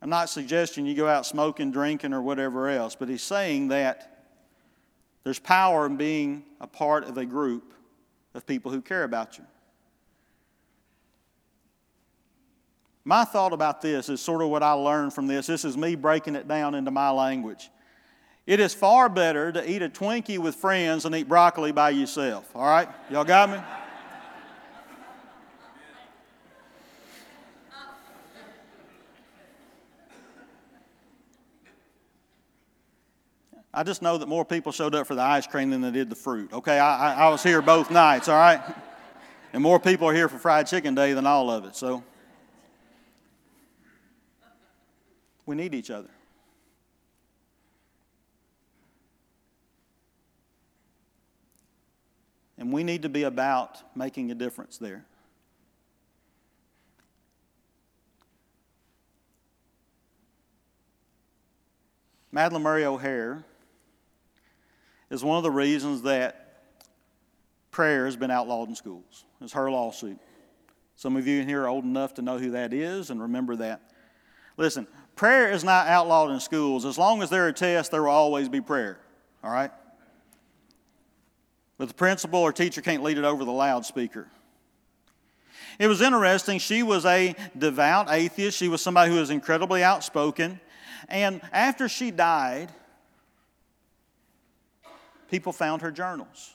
I'm 0.00 0.08
not 0.08 0.30
suggesting 0.30 0.86
you 0.86 0.94
go 0.94 1.06
out 1.06 1.26
smoking, 1.26 1.70
drinking, 1.70 2.14
or 2.14 2.22
whatever 2.22 2.70
else, 2.70 2.96
but 2.96 3.10
he's 3.10 3.22
saying 3.22 3.68
that 3.68 4.24
there's 5.22 5.38
power 5.38 5.84
in 5.84 5.98
being 5.98 6.44
a 6.62 6.66
part 6.66 7.04
of 7.04 7.18
a 7.18 7.26
group 7.26 7.74
of 8.32 8.46
people 8.46 8.70
who 8.70 8.80
care 8.80 9.04
about 9.04 9.36
you. 9.36 9.44
My 13.04 13.26
thought 13.26 13.52
about 13.52 13.82
this 13.82 14.08
is 14.08 14.22
sort 14.22 14.40
of 14.40 14.48
what 14.48 14.62
I 14.62 14.72
learned 14.72 15.12
from 15.12 15.26
this. 15.26 15.46
This 15.46 15.66
is 15.66 15.76
me 15.76 15.94
breaking 15.94 16.36
it 16.36 16.48
down 16.48 16.74
into 16.74 16.90
my 16.90 17.10
language. 17.10 17.68
It 18.46 18.60
is 18.60 18.72
far 18.72 19.10
better 19.10 19.52
to 19.52 19.70
eat 19.70 19.82
a 19.82 19.90
Twinkie 19.90 20.38
with 20.38 20.54
friends 20.54 21.02
than 21.02 21.14
eat 21.14 21.28
broccoli 21.28 21.70
by 21.70 21.90
yourself. 21.90 22.50
All 22.54 22.64
right? 22.64 22.88
Y'all 23.10 23.24
got 23.24 23.50
me? 23.50 23.58
I 33.76 33.82
just 33.82 34.02
know 34.02 34.16
that 34.18 34.28
more 34.28 34.44
people 34.44 34.70
showed 34.70 34.94
up 34.94 35.08
for 35.08 35.16
the 35.16 35.22
ice 35.22 35.48
cream 35.48 35.70
than 35.70 35.80
they 35.80 35.90
did 35.90 36.08
the 36.08 36.14
fruit. 36.14 36.52
Okay, 36.52 36.78
I, 36.78 37.12
I, 37.12 37.26
I 37.26 37.28
was 37.28 37.42
here 37.42 37.60
both 37.60 37.90
nights, 37.90 38.28
all 38.28 38.38
right? 38.38 38.62
And 39.52 39.62
more 39.62 39.78
people 39.78 40.08
are 40.08 40.12
here 40.12 40.28
for 40.28 40.36
fried 40.36 40.66
chicken 40.66 40.96
day 40.96 41.12
than 41.12 41.28
all 41.28 41.48
of 41.48 41.64
it, 41.64 41.76
so. 41.76 42.02
We 45.46 45.54
need 45.54 45.74
each 45.74 45.92
other. 45.92 46.08
And 52.58 52.72
we 52.72 52.82
need 52.82 53.02
to 53.02 53.08
be 53.08 53.22
about 53.22 53.78
making 53.96 54.32
a 54.32 54.34
difference 54.34 54.76
there. 54.76 55.04
Madalyn 62.34 62.62
Murray 62.62 62.84
O'Hair 62.84 63.44
is 65.14 65.22
one 65.22 65.36
of 65.36 65.44
the 65.44 65.50
reasons 65.50 66.02
that 66.02 66.62
prayer 67.70 68.04
has 68.04 68.16
been 68.16 68.30
outlawed 68.30 68.68
in 68.68 68.74
schools. 68.74 69.24
It's 69.40 69.52
her 69.52 69.70
lawsuit. 69.70 70.18
Some 70.96 71.16
of 71.16 71.26
you 71.26 71.40
in 71.40 71.48
here 71.48 71.62
are 71.62 71.68
old 71.68 71.84
enough 71.84 72.14
to 72.14 72.22
know 72.22 72.36
who 72.36 72.50
that 72.50 72.72
is 72.72 73.10
and 73.10 73.22
remember 73.22 73.56
that. 73.56 73.80
Listen, 74.56 74.86
prayer 75.14 75.50
is 75.50 75.62
not 75.62 75.86
outlawed 75.86 76.30
in 76.30 76.40
schools. 76.40 76.84
As 76.84 76.98
long 76.98 77.22
as 77.22 77.30
there 77.30 77.46
are 77.46 77.52
tests, 77.52 77.90
there 77.90 78.02
will 78.02 78.10
always 78.10 78.48
be 78.48 78.60
prayer. 78.60 78.98
All 79.42 79.52
right? 79.52 79.70
But 81.78 81.88
the 81.88 81.94
principal 81.94 82.40
or 82.40 82.52
teacher 82.52 82.80
can't 82.80 83.02
lead 83.02 83.18
it 83.18 83.24
over 83.24 83.44
the 83.44 83.52
loudspeaker. 83.52 84.28
It 85.78 85.86
was 85.86 86.00
interesting. 86.00 86.58
She 86.58 86.82
was 86.82 87.04
a 87.04 87.34
devout 87.56 88.10
atheist. 88.10 88.56
She 88.58 88.68
was 88.68 88.82
somebody 88.82 89.12
who 89.12 89.18
was 89.18 89.30
incredibly 89.30 89.82
outspoken. 89.82 90.60
And 91.08 91.40
after 91.52 91.88
she 91.88 92.10
died, 92.10 92.70
people 95.30 95.52
found 95.52 95.82
her 95.82 95.90
journals. 95.90 96.54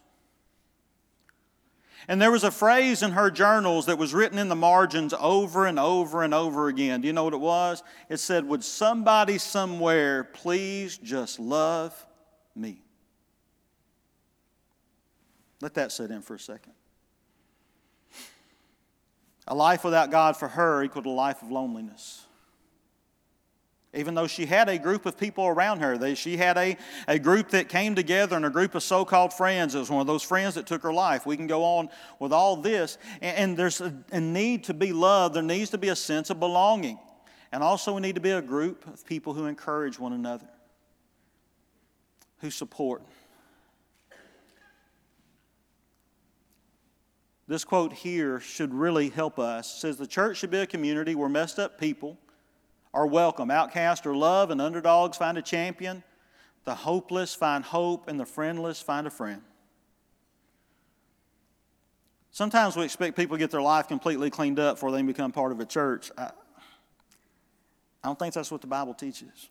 And 2.07 2.21
there 2.21 2.31
was 2.31 2.43
a 2.43 2.51
phrase 2.51 3.03
in 3.03 3.11
her 3.11 3.29
journals 3.29 3.85
that 3.87 3.97
was 3.97 4.13
written 4.13 4.39
in 4.39 4.49
the 4.49 4.55
margins 4.55 5.13
over 5.19 5.65
and 5.67 5.77
over 5.77 6.23
and 6.23 6.33
over 6.33 6.67
again. 6.67 7.01
Do 7.01 7.07
you 7.07 7.13
know 7.13 7.25
what 7.25 7.33
it 7.33 7.39
was? 7.39 7.83
It 8.07 8.17
said, 8.17 8.45
Would 8.45 8.63
somebody 8.63 9.37
somewhere 9.37 10.23
please 10.23 10.97
just 10.97 11.39
love 11.39 12.07
me? 12.55 12.81
Let 15.61 15.73
that 15.73 15.91
sit 15.91 16.09
in 16.09 16.21
for 16.21 16.35
a 16.35 16.39
second. 16.39 16.73
A 19.47 19.53
life 19.53 19.83
without 19.83 20.09
God 20.09 20.37
for 20.37 20.47
her 20.47 20.83
equaled 20.83 21.05
a 21.05 21.09
life 21.09 21.41
of 21.41 21.51
loneliness. 21.51 22.25
Even 23.93 24.13
though 24.13 24.27
she 24.27 24.45
had 24.45 24.69
a 24.69 24.77
group 24.77 25.07
of 25.07 25.17
people 25.17 25.47
around 25.47 25.79
her, 25.79 25.97
they, 25.97 26.13
she 26.13 26.37
had 26.37 26.57
a, 26.57 26.77
a 27.07 27.17
group 27.17 27.49
that 27.49 27.69
came 27.69 27.95
together 27.95 28.35
and 28.35 28.45
a 28.45 28.49
group 28.49 28.75
of 28.75 28.83
so 28.83 29.03
called 29.03 29.33
friends. 29.33 29.73
It 29.73 29.79
was 29.79 29.89
one 29.89 30.01
of 30.01 30.05
those 30.05 30.21
friends 30.21 30.55
that 30.55 30.67
took 30.67 30.83
her 30.83 30.93
life. 30.93 31.25
We 31.25 31.35
can 31.35 31.47
go 31.47 31.63
on 31.63 31.89
with 32.19 32.31
all 32.31 32.55
this. 32.55 32.99
And, 33.19 33.37
and 33.37 33.57
there's 33.57 33.81
a, 33.81 33.91
a 34.11 34.21
need 34.21 34.65
to 34.65 34.75
be 34.75 34.93
loved, 34.93 35.35
there 35.35 35.41
needs 35.41 35.71
to 35.71 35.79
be 35.79 35.89
a 35.89 35.95
sense 35.95 36.29
of 36.29 36.39
belonging. 36.39 36.99
And 37.51 37.63
also, 37.63 37.93
we 37.95 38.01
need 38.01 38.13
to 38.13 38.21
be 38.21 38.29
a 38.29 38.43
group 38.43 38.85
of 38.85 39.03
people 39.07 39.33
who 39.33 39.47
encourage 39.47 39.97
one 39.97 40.13
another, 40.13 40.47
who 42.41 42.51
support. 42.51 43.01
This 47.47 47.65
quote 47.65 47.91
here 47.91 48.39
should 48.39 48.71
really 48.71 49.09
help 49.09 49.39
us. 49.39 49.73
It 49.73 49.79
says 49.79 49.97
the 49.97 50.05
church 50.05 50.37
should 50.37 50.51
be 50.51 50.59
a 50.59 50.67
community 50.67 51.15
where 51.15 51.27
messed 51.27 51.57
up 51.57 51.79
people 51.79 52.19
are 52.93 53.07
welcome. 53.07 53.51
Outcasts 53.51 54.05
are 54.05 54.15
loved, 54.15 54.51
and 54.51 54.61
underdogs 54.61 55.17
find 55.17 55.37
a 55.37 55.41
champion. 55.41 56.03
The 56.65 56.75
hopeless 56.75 57.35
find 57.35 57.63
hope, 57.63 58.07
and 58.07 58.19
the 58.19 58.25
friendless 58.25 58.81
find 58.81 59.07
a 59.07 59.09
friend. 59.09 59.41
Sometimes 62.31 62.75
we 62.75 62.83
expect 62.83 63.15
people 63.15 63.37
to 63.37 63.39
get 63.39 63.51
their 63.51 63.61
life 63.61 63.87
completely 63.87 64.29
cleaned 64.29 64.59
up 64.59 64.75
before 64.75 64.91
they 64.91 65.01
become 65.01 65.31
part 65.31 65.51
of 65.51 65.59
a 65.59 65.65
church. 65.65 66.11
I, 66.17 66.31
I 68.03 68.07
don't 68.07 68.17
think 68.17 68.33
that's 68.33 68.51
what 68.51 68.61
the 68.61 68.67
Bible 68.67 68.93
teaches. 68.93 69.49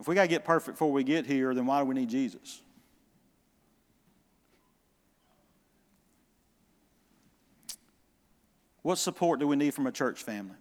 If 0.00 0.08
we 0.08 0.14
got 0.14 0.22
to 0.22 0.28
get 0.28 0.44
perfect 0.44 0.76
before 0.76 0.92
we 0.92 1.04
get 1.04 1.26
here, 1.26 1.54
then 1.54 1.66
why 1.66 1.80
do 1.80 1.86
we 1.86 1.94
need 1.94 2.08
Jesus? 2.08 2.62
What 8.82 8.98
support 8.98 9.40
do 9.40 9.48
we 9.48 9.56
need 9.56 9.72
from 9.72 9.86
a 9.86 9.92
church 9.92 10.22
family? 10.22 10.56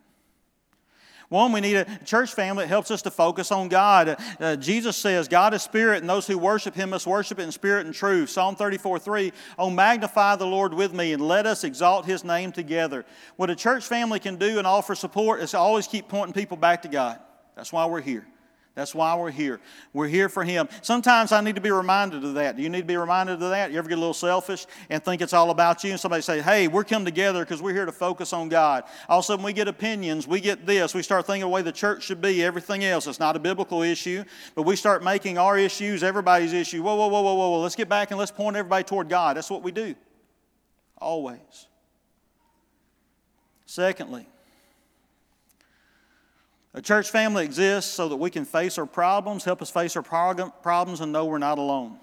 One, 1.34 1.52
we 1.52 1.62
need 1.62 1.78
a 1.78 1.86
church 2.06 2.32
family 2.32 2.66
that 2.66 2.68
helps 2.68 2.92
us 2.92 3.02
to 3.02 3.10
focus 3.10 3.52
on 3.52 3.68
God. 3.68 4.18
Uh, 4.40 4.56
Jesus 4.56 4.96
says, 4.96 5.28
God 5.28 5.56
is 5.56 5.64
spirit, 5.64 6.02
and 6.02 6.08
those 6.08 6.28
who 6.28 6.38
worship 6.38 6.76
him 6.76 6.92
must 6.92 7.08
worship 7.08 7.40
it 7.40 7.42
in 7.42 7.52
spirit 7.52 7.88
and 7.88 7.96
truth. 7.96 8.30
Psalm 8.30 8.56
34 8.56 9.00
3, 9.00 9.34
Oh, 9.58 9.72
magnify 9.72 10.36
the 10.36 10.46
Lord 10.46 10.76
with 10.76 10.94
me, 10.94 11.12
and 11.12 11.28
let 11.28 11.48
us 11.48 11.64
exalt 11.64 12.06
his 12.06 12.24
name 12.24 12.52
together. 12.52 13.04
What 13.36 13.50
a 13.50 13.56
church 13.56 13.84
family 13.84 14.20
can 14.20 14.36
do 14.36 14.60
and 14.60 14.68
offer 14.68 14.94
support 14.94 15.42
is 15.42 15.56
always 15.56 15.88
keep 15.88 16.08
pointing 16.08 16.34
people 16.34 16.56
back 16.56 16.84
to 16.84 16.88
God. 16.88 17.18
That's 17.56 17.74
why 17.74 17.88
we're 17.88 18.02
here. 18.02 18.28
That's 18.76 18.96
why 18.96 19.16
we're 19.16 19.30
here. 19.30 19.60
We're 19.94 20.08
here 20.08 20.30
for 20.30 20.44
Him. 20.44 20.68
Sometimes 20.82 21.32
I 21.32 21.42
need 21.42 21.54
to 21.56 21.62
be 21.62 21.70
reminded 21.70 22.24
of 22.24 22.34
that. 22.34 22.58
Do 22.58 22.64
you 22.64 22.70
need 22.70 22.82
to 22.82 22.88
be 22.88 22.98
reminded 22.98 23.34
of 23.34 23.52
that? 23.52 23.72
You 23.72 23.78
ever 23.78 23.88
get 23.88 24.00
a 24.00 24.02
little 24.02 24.16
selfish 24.16 24.66
and 24.90 25.04
think 25.04 25.22
it's 25.22 25.34
all 25.34 25.52
about 25.52 25.84
you? 25.84 25.92
And 25.92 26.00
somebody 26.00 26.24
say, 26.24 26.42
hey, 26.42 26.68
we're 26.68 26.84
come 26.84 27.06
together 27.06 27.46
because 27.46 27.62
we're 27.62 27.74
here 27.74 27.86
to 27.86 27.92
focus 27.92 28.34
on 28.34 28.50
God. 28.50 28.86
All 29.08 29.20
of 29.20 29.26
a 29.26 29.28
sudden, 29.28 29.46
we 29.46 29.54
get 29.54 29.68
opinions. 29.68 30.28
We 30.28 30.42
get 30.42 30.66
this. 30.66 30.96
We 30.96 31.04
start 31.04 31.28
thinking 31.28 31.42
the 31.42 31.50
way 31.50 31.62
the 31.62 31.72
church 31.72 32.04
should 32.04 32.20
be, 32.20 32.44
everything 32.44 32.84
else. 32.84 33.06
It's 33.06 33.20
not 33.20 33.36
a 33.36 33.40
biblical 33.40 33.84
issue, 33.84 34.24
but 34.56 34.64
we 34.64 34.76
start 34.76 35.04
making 35.04 35.38
our 35.38 35.56
issues 35.56 36.02
everybody's 36.02 36.54
issue. 36.54 36.82
Whoa, 36.82 36.96
whoa, 36.96 37.10
whoa, 37.10 37.22
whoa, 37.22 37.36
whoa, 37.36 37.50
whoa. 37.50 37.60
Let's 37.60 37.76
get 37.76 37.90
back 37.90 38.10
and 38.10 38.20
let's 38.20 38.32
point 38.32 38.56
everybody 38.56 38.84
toward 38.86 39.08
God. 39.08 39.38
That's 39.38 39.52
what 39.52 39.62
we 39.62 39.72
do. 39.72 39.94
Always. 40.98 41.68
Secondly, 43.68 44.28
a 46.74 46.82
church 46.82 47.12
family 47.12 47.46
exists 47.46 47.92
so 47.92 48.10
that 48.10 48.16
we 48.16 48.30
can 48.30 48.46
face 48.46 48.78
our 48.78 48.86
problems, 48.86 49.44
help 49.44 49.62
us 49.62 49.70
face 49.70 49.96
our 49.96 50.02
problems, 50.02 51.02
and 51.02 51.12
know 51.12 51.26
we're 51.26 51.38
not 51.38 51.60
alone. 51.60 52.00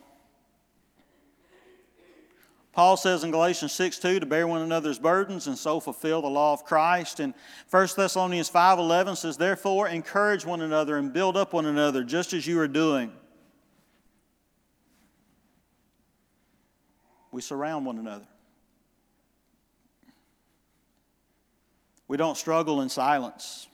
Paul 2.72 2.96
says 2.96 3.24
in 3.24 3.32
Galatians 3.32 3.72
6 3.72 3.98
2 3.98 4.20
to 4.20 4.26
bear 4.26 4.46
one 4.46 4.62
another's 4.62 4.98
burdens 4.98 5.48
and 5.48 5.58
so 5.58 5.80
fulfill 5.80 6.22
the 6.22 6.28
law 6.28 6.52
of 6.52 6.64
Christ. 6.64 7.18
And 7.18 7.34
1 7.70 7.88
Thessalonians 7.96 8.48
5 8.48 8.78
11 8.78 9.16
says, 9.16 9.36
Therefore, 9.36 9.88
encourage 9.88 10.46
one 10.46 10.60
another 10.60 10.96
and 10.96 11.12
build 11.12 11.36
up 11.36 11.52
one 11.52 11.66
another, 11.66 12.04
just 12.04 12.32
as 12.32 12.46
you 12.46 12.60
are 12.60 12.68
doing. 12.68 13.12
We 17.32 17.42
surround 17.42 17.86
one 17.86 17.98
another. 17.98 18.26
We 22.06 22.16
don't 22.16 22.36
struggle 22.36 22.80
in 22.82 22.88
silence. 22.88 23.68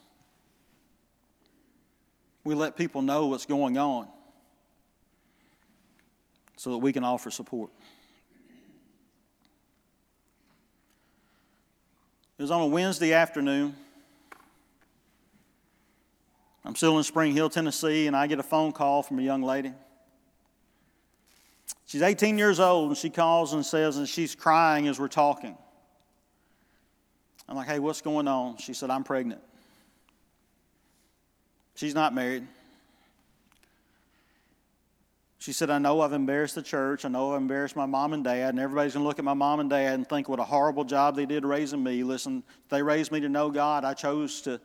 We 2.46 2.54
let 2.54 2.76
people 2.76 3.02
know 3.02 3.26
what's 3.26 3.44
going 3.44 3.76
on 3.76 4.06
so 6.56 6.70
that 6.70 6.78
we 6.78 6.92
can 6.92 7.02
offer 7.02 7.28
support. 7.28 7.70
It 12.38 12.42
was 12.42 12.52
on 12.52 12.60
a 12.60 12.66
Wednesday 12.66 13.14
afternoon. 13.14 13.74
I'm 16.64 16.76
still 16.76 16.96
in 16.98 17.02
Spring 17.02 17.32
Hill, 17.32 17.50
Tennessee, 17.50 18.06
and 18.06 18.14
I 18.14 18.28
get 18.28 18.38
a 18.38 18.44
phone 18.44 18.70
call 18.70 19.02
from 19.02 19.18
a 19.18 19.22
young 19.22 19.42
lady. 19.42 19.72
She's 21.86 22.02
18 22.02 22.38
years 22.38 22.60
old, 22.60 22.90
and 22.90 22.96
she 22.96 23.10
calls 23.10 23.54
and 23.54 23.66
says, 23.66 23.96
and 23.96 24.08
she's 24.08 24.36
crying 24.36 24.86
as 24.86 25.00
we're 25.00 25.08
talking. 25.08 25.58
I'm 27.48 27.56
like, 27.56 27.66
hey, 27.66 27.80
what's 27.80 28.02
going 28.02 28.28
on? 28.28 28.58
She 28.58 28.72
said, 28.72 28.88
I'm 28.90 29.02
pregnant. 29.02 29.40
She's 31.76 31.94
not 31.94 32.14
married. 32.14 32.46
She 35.38 35.52
said, 35.52 35.68
I 35.70 35.78
know 35.78 36.00
I've 36.00 36.14
embarrassed 36.14 36.54
the 36.54 36.62
church. 36.62 37.04
I 37.04 37.08
know 37.08 37.32
I've 37.32 37.40
embarrassed 37.40 37.76
my 37.76 37.84
mom 37.84 38.14
and 38.14 38.24
dad, 38.24 38.48
and 38.48 38.58
everybody's 38.58 38.94
going 38.94 39.04
to 39.04 39.06
look 39.06 39.18
at 39.18 39.24
my 39.24 39.34
mom 39.34 39.60
and 39.60 39.70
dad 39.70 39.94
and 39.94 40.08
think 40.08 40.28
what 40.28 40.40
a 40.40 40.44
horrible 40.44 40.84
job 40.84 41.14
they 41.14 41.26
did 41.26 41.44
raising 41.44 41.84
me. 41.84 42.02
Listen, 42.02 42.42
they 42.70 42.82
raised 42.82 43.12
me 43.12 43.20
to 43.20 43.28
know 43.28 43.50
God. 43.50 43.84
I 43.84 43.92
chose 43.92 44.40
to, 44.40 44.58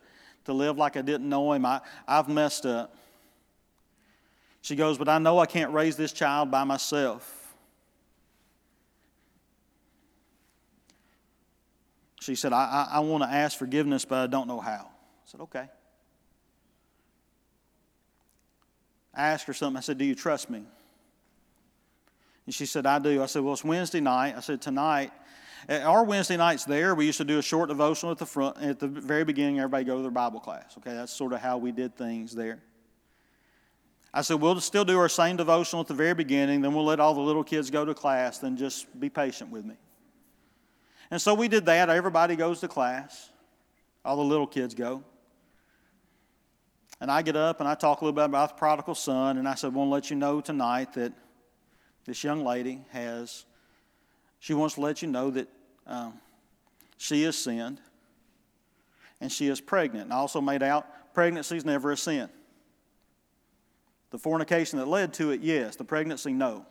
to 0.46 0.54
live 0.54 0.78
like 0.78 0.96
I 0.96 1.02
didn't 1.02 1.28
know 1.28 1.52
Him. 1.52 1.66
I, 1.66 1.82
I've 2.08 2.30
messed 2.30 2.66
up. 2.66 2.96
She 4.62 4.78
goes, 4.78 4.98
But 4.98 5.10
I 5.10 5.20
know 5.20 5.38
I 5.38 5.46
can't 5.46 5.74
raise 5.74 5.98
this 5.98 6.14
child 6.14 6.50
by 6.50 6.64
myself. 6.64 7.54
She 12.22 12.36
said, 12.36 12.54
I, 12.54 12.88
I, 12.90 12.96
I 12.98 13.00
want 13.02 13.24
to 13.24 13.30
ask 13.30 13.58
forgiveness, 13.58 14.06
but 14.06 14.18
I 14.18 14.28
don't 14.28 14.48
know 14.48 14.62
how. 14.62 14.88
I 14.88 15.26
said, 15.26 15.42
Okay. 15.42 15.68
I 19.14 19.30
asked 19.30 19.46
her 19.48 19.54
something. 19.54 19.78
I 19.78 19.82
said, 19.82 19.98
Do 19.98 20.06
you 20.06 20.16
trust 20.16 20.50
me? 20.50 20.64
And 22.46 22.56
she 22.56 22.66
said, 22.66 22.86
I 22.86 23.00
do. 23.00 23.22
I 23.22 23.26
said, 23.26 23.44
Well, 23.44 23.54
it's 23.54 23.64
Wednesday 23.64 24.00
night. 24.00 24.36
I 24.36 24.40
said, 24.40 24.62
Tonight, 24.62 25.12
our 25.70 26.04
Wednesday 26.04 26.38
nights 26.38 26.66
there, 26.66 26.96
we 26.96 27.06
used 27.06 27.18
to 27.18 27.26
do 27.26 27.38
a 27.38 27.42
short 27.42 27.70
devotional 27.70 28.12
at 28.12 28.18
the 28.18 28.26
front. 28.26 28.58
At 28.58 28.80
the 28.80 28.88
very 28.88 29.24
beginning, 29.24 29.60
everybody 29.60 29.84
go 29.84 29.98
to 29.98 30.02
their 30.02 30.12
Bible 30.12 30.40
class. 30.40 30.76
Okay, 30.78 30.94
that's 30.94 31.14
sort 31.14 31.34
of 31.34 31.40
how 31.40 31.58
we 31.58 31.72
did 31.72 31.96
things 31.96 32.34
there. 32.34 32.60
I 34.14 34.22
said, 34.22 34.42
We'll 34.42 34.60
still 34.60 34.86
do 34.86 34.98
our 34.98 35.10
same 35.10 35.38
devotional 35.38 35.82
at 35.82 35.88
the 35.88 35.94
very 35.94 36.14
beginning, 36.14 36.62
then 36.62 36.74
we'll 36.74 36.86
let 36.86 37.00
all 37.00 37.14
the 37.14 37.22
little 37.22 37.44
kids 37.44 37.70
go 37.70 37.86
to 37.86 37.94
class, 37.94 38.40
then 38.40 38.58
just 38.58 39.00
be 39.00 39.10
patient 39.10 39.52
with 39.52 39.66
me. 39.66 39.76
And 41.10 41.22
so 41.22 41.34
we 41.34 41.50
did 41.50 41.66
that. 41.66 41.90
Everybody 41.90 42.38
goes 42.38 42.62
to 42.62 42.70
class, 42.70 43.30
all 44.06 44.16
the 44.16 44.24
little 44.24 44.48
kids 44.48 44.74
go. 44.74 45.04
And 47.02 47.12
I 47.12 47.24
get 47.24 47.36
up 47.36 47.60
and 47.60 47.68
I 47.68 47.74
talk 47.74 48.02
a 48.02 48.06
little 48.06 48.16
bit 48.16 48.26
about 48.26 48.50
the 48.50 48.56
prodigal 48.56 48.94
son, 48.94 49.40
and 49.40 49.48
I 49.48 49.56
said, 49.56 49.68
I 49.68 49.70
want 49.76 49.90
to 49.90 49.94
let 49.94 50.10
you 50.12 50.16
know 50.16 50.40
tonight 50.40 50.94
that 50.94 51.12
this 52.06 52.24
young 52.24 52.46
lady 52.46 52.82
has, 52.92 53.46
she 54.40 54.54
wants 54.54 54.76
to 54.76 54.82
let 54.82 55.02
you 55.02 55.08
know 55.08 55.32
that 55.32 55.48
um, 55.88 56.14
she 56.98 57.24
has 57.24 57.36
sinned 57.36 57.82
and 59.20 59.32
she 59.32 59.48
is 59.48 59.60
pregnant. 59.60 60.06
And 60.06 60.14
I 60.14 60.18
also 60.18 60.42
made 60.42 60.62
out 60.62 61.14
pregnancy 61.14 61.58
is 61.58 61.66
never 61.66 61.92
a 61.92 61.98
sin. 61.98 62.30
The 64.12 64.20
fornication 64.20 64.78
that 64.78 64.88
led 64.88 65.14
to 65.16 65.32
it, 65.32 65.42
yes. 65.42 65.76
The 65.76 65.84
pregnancy, 65.84 66.34
no. 66.34 66.66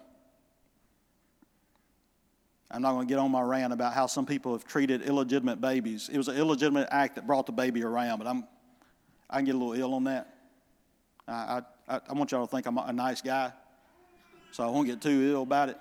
I'm 2.70 2.83
not 2.83 2.93
going 2.93 3.09
to 3.09 3.12
get 3.12 3.18
on 3.18 3.33
my 3.33 3.43
rant 3.43 3.72
about 3.72 3.95
how 3.95 4.07
some 4.07 4.26
people 4.26 4.53
have 4.53 4.64
treated 4.64 5.03
illegitimate 5.03 5.61
babies. 5.61 6.09
It 6.12 6.18
was 6.18 6.28
an 6.28 6.37
illegitimate 6.37 6.89
act 6.93 7.16
that 7.16 7.26
brought 7.26 7.47
the 7.47 7.53
baby 7.53 7.83
around, 7.83 8.18
but 8.18 8.28
I'm 8.28 8.45
I 9.31 9.37
can 9.37 9.45
get 9.45 9.55
a 9.55 9.59
little 9.59 9.74
ill 9.74 9.95
on 9.95 10.05
that. 10.05 10.35
I, 11.28 11.62
I, 11.89 12.01
I 12.09 12.12
want 12.12 12.33
y'all 12.33 12.47
to 12.47 12.51
think 12.51 12.66
I'm 12.66 12.76
a 12.76 12.93
nice 12.93 13.22
guy, 13.22 13.53
so 14.51 14.64
I 14.64 14.66
won't 14.66 14.89
get 14.89 15.01
too 15.01 15.31
ill 15.33 15.43
about 15.43 15.68
it. 15.68 15.78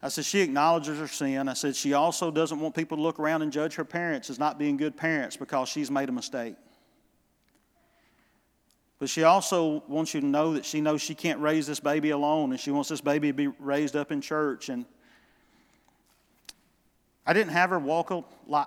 I 0.00 0.08
said, 0.08 0.24
she 0.24 0.40
acknowledges 0.40 0.98
her 0.98 1.08
sin. 1.08 1.48
I 1.48 1.54
said, 1.54 1.74
she 1.74 1.94
also 1.94 2.30
doesn't 2.30 2.60
want 2.60 2.74
people 2.76 2.98
to 2.98 3.02
look 3.02 3.18
around 3.18 3.42
and 3.42 3.50
judge 3.50 3.74
her 3.74 3.84
parents 3.84 4.30
as 4.30 4.38
not 4.38 4.58
being 4.58 4.76
good 4.76 4.96
parents 4.96 5.36
because 5.36 5.68
she's 5.68 5.90
made 5.90 6.08
a 6.08 6.12
mistake. 6.12 6.56
But 8.98 9.08
she 9.08 9.24
also 9.24 9.82
wants 9.88 10.14
you 10.14 10.20
to 10.20 10.26
know 10.26 10.52
that 10.54 10.64
she 10.64 10.80
knows 10.80 11.00
she 11.00 11.14
can't 11.14 11.40
raise 11.40 11.66
this 11.66 11.80
baby 11.80 12.10
alone 12.10 12.52
and 12.52 12.60
she 12.60 12.70
wants 12.70 12.90
this 12.90 13.00
baby 13.00 13.28
to 13.28 13.32
be 13.32 13.46
raised 13.46 13.96
up 13.96 14.12
in 14.12 14.20
church. 14.20 14.68
And 14.68 14.84
I 17.26 17.32
didn't 17.32 17.52
have 17.52 17.70
her 17.70 17.78
walk 17.78 18.10
a 18.10 18.22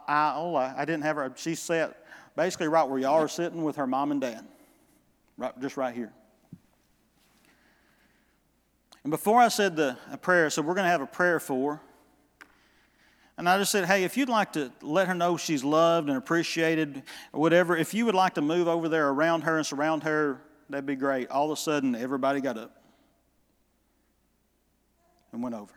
aisle. 0.07 0.57
I 0.57 0.86
didn't 0.86 1.03
have 1.03 1.15
her, 1.17 1.32
she 1.36 1.55
sat 1.55 2.03
basically 2.38 2.67
right 2.67 2.88
where 2.88 2.99
y'all 2.99 3.15
are 3.15 3.27
sitting 3.27 3.63
with 3.63 3.75
her 3.77 3.88
mom 3.88 4.11
and 4.11 4.21
dad, 4.21 4.45
right, 5.38 5.59
just 5.59 5.75
right 5.75 5.93
here. 5.93 6.13
And 9.03 9.09
before 9.09 9.41
I 9.41 9.47
said 9.47 9.75
the 9.75 9.97
prayer, 10.21 10.49
so 10.51 10.61
we're 10.61 10.75
going 10.75 10.85
to 10.85 10.91
have 10.91 11.01
a 11.01 11.07
prayer 11.07 11.39
for. 11.39 11.81
And 13.38 13.49
I 13.49 13.57
just 13.57 13.71
said, 13.71 13.85
hey, 13.85 14.03
if 14.03 14.17
you'd 14.17 14.29
like 14.29 14.53
to 14.53 14.71
let 14.81 15.07
her 15.07 15.15
know 15.15 15.35
she's 15.35 15.63
loved 15.63 16.09
and 16.09 16.17
appreciated 16.17 17.03
or 17.33 17.41
whatever, 17.41 17.75
if 17.75 17.93
you 17.93 18.05
would 18.05 18.15
like 18.15 18.35
to 18.35 18.41
move 18.41 18.67
over 18.67 18.88
there 18.88 19.09
around 19.09 19.41
her 19.41 19.57
and 19.57 19.65
surround 19.65 20.03
her, 20.03 20.39
that'd 20.69 20.85
be 20.85 20.95
great. 20.95 21.29
All 21.31 21.51
of 21.51 21.57
a 21.57 21.59
sudden, 21.59 21.95
everybody 21.95 22.39
got 22.39 22.57
up 22.57 22.83
and 25.31 25.41
went 25.41 25.55
over. 25.55 25.73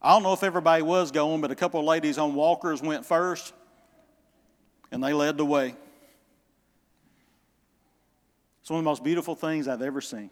I 0.00 0.10
don't 0.14 0.22
know 0.22 0.32
if 0.32 0.42
everybody 0.42 0.82
was 0.82 1.10
going, 1.10 1.40
but 1.42 1.50
a 1.50 1.54
couple 1.54 1.80
of 1.80 1.86
ladies 1.86 2.16
on 2.16 2.34
walkers 2.34 2.80
went 2.80 3.04
first 3.04 3.52
and 4.90 5.02
they 5.02 5.12
led 5.12 5.36
the 5.36 5.44
way. 5.44 5.74
It's 8.60 8.70
one 8.70 8.78
of 8.78 8.84
the 8.84 8.90
most 8.90 9.04
beautiful 9.04 9.34
things 9.34 9.68
I've 9.68 9.82
ever 9.82 10.00
seen. 10.00 10.30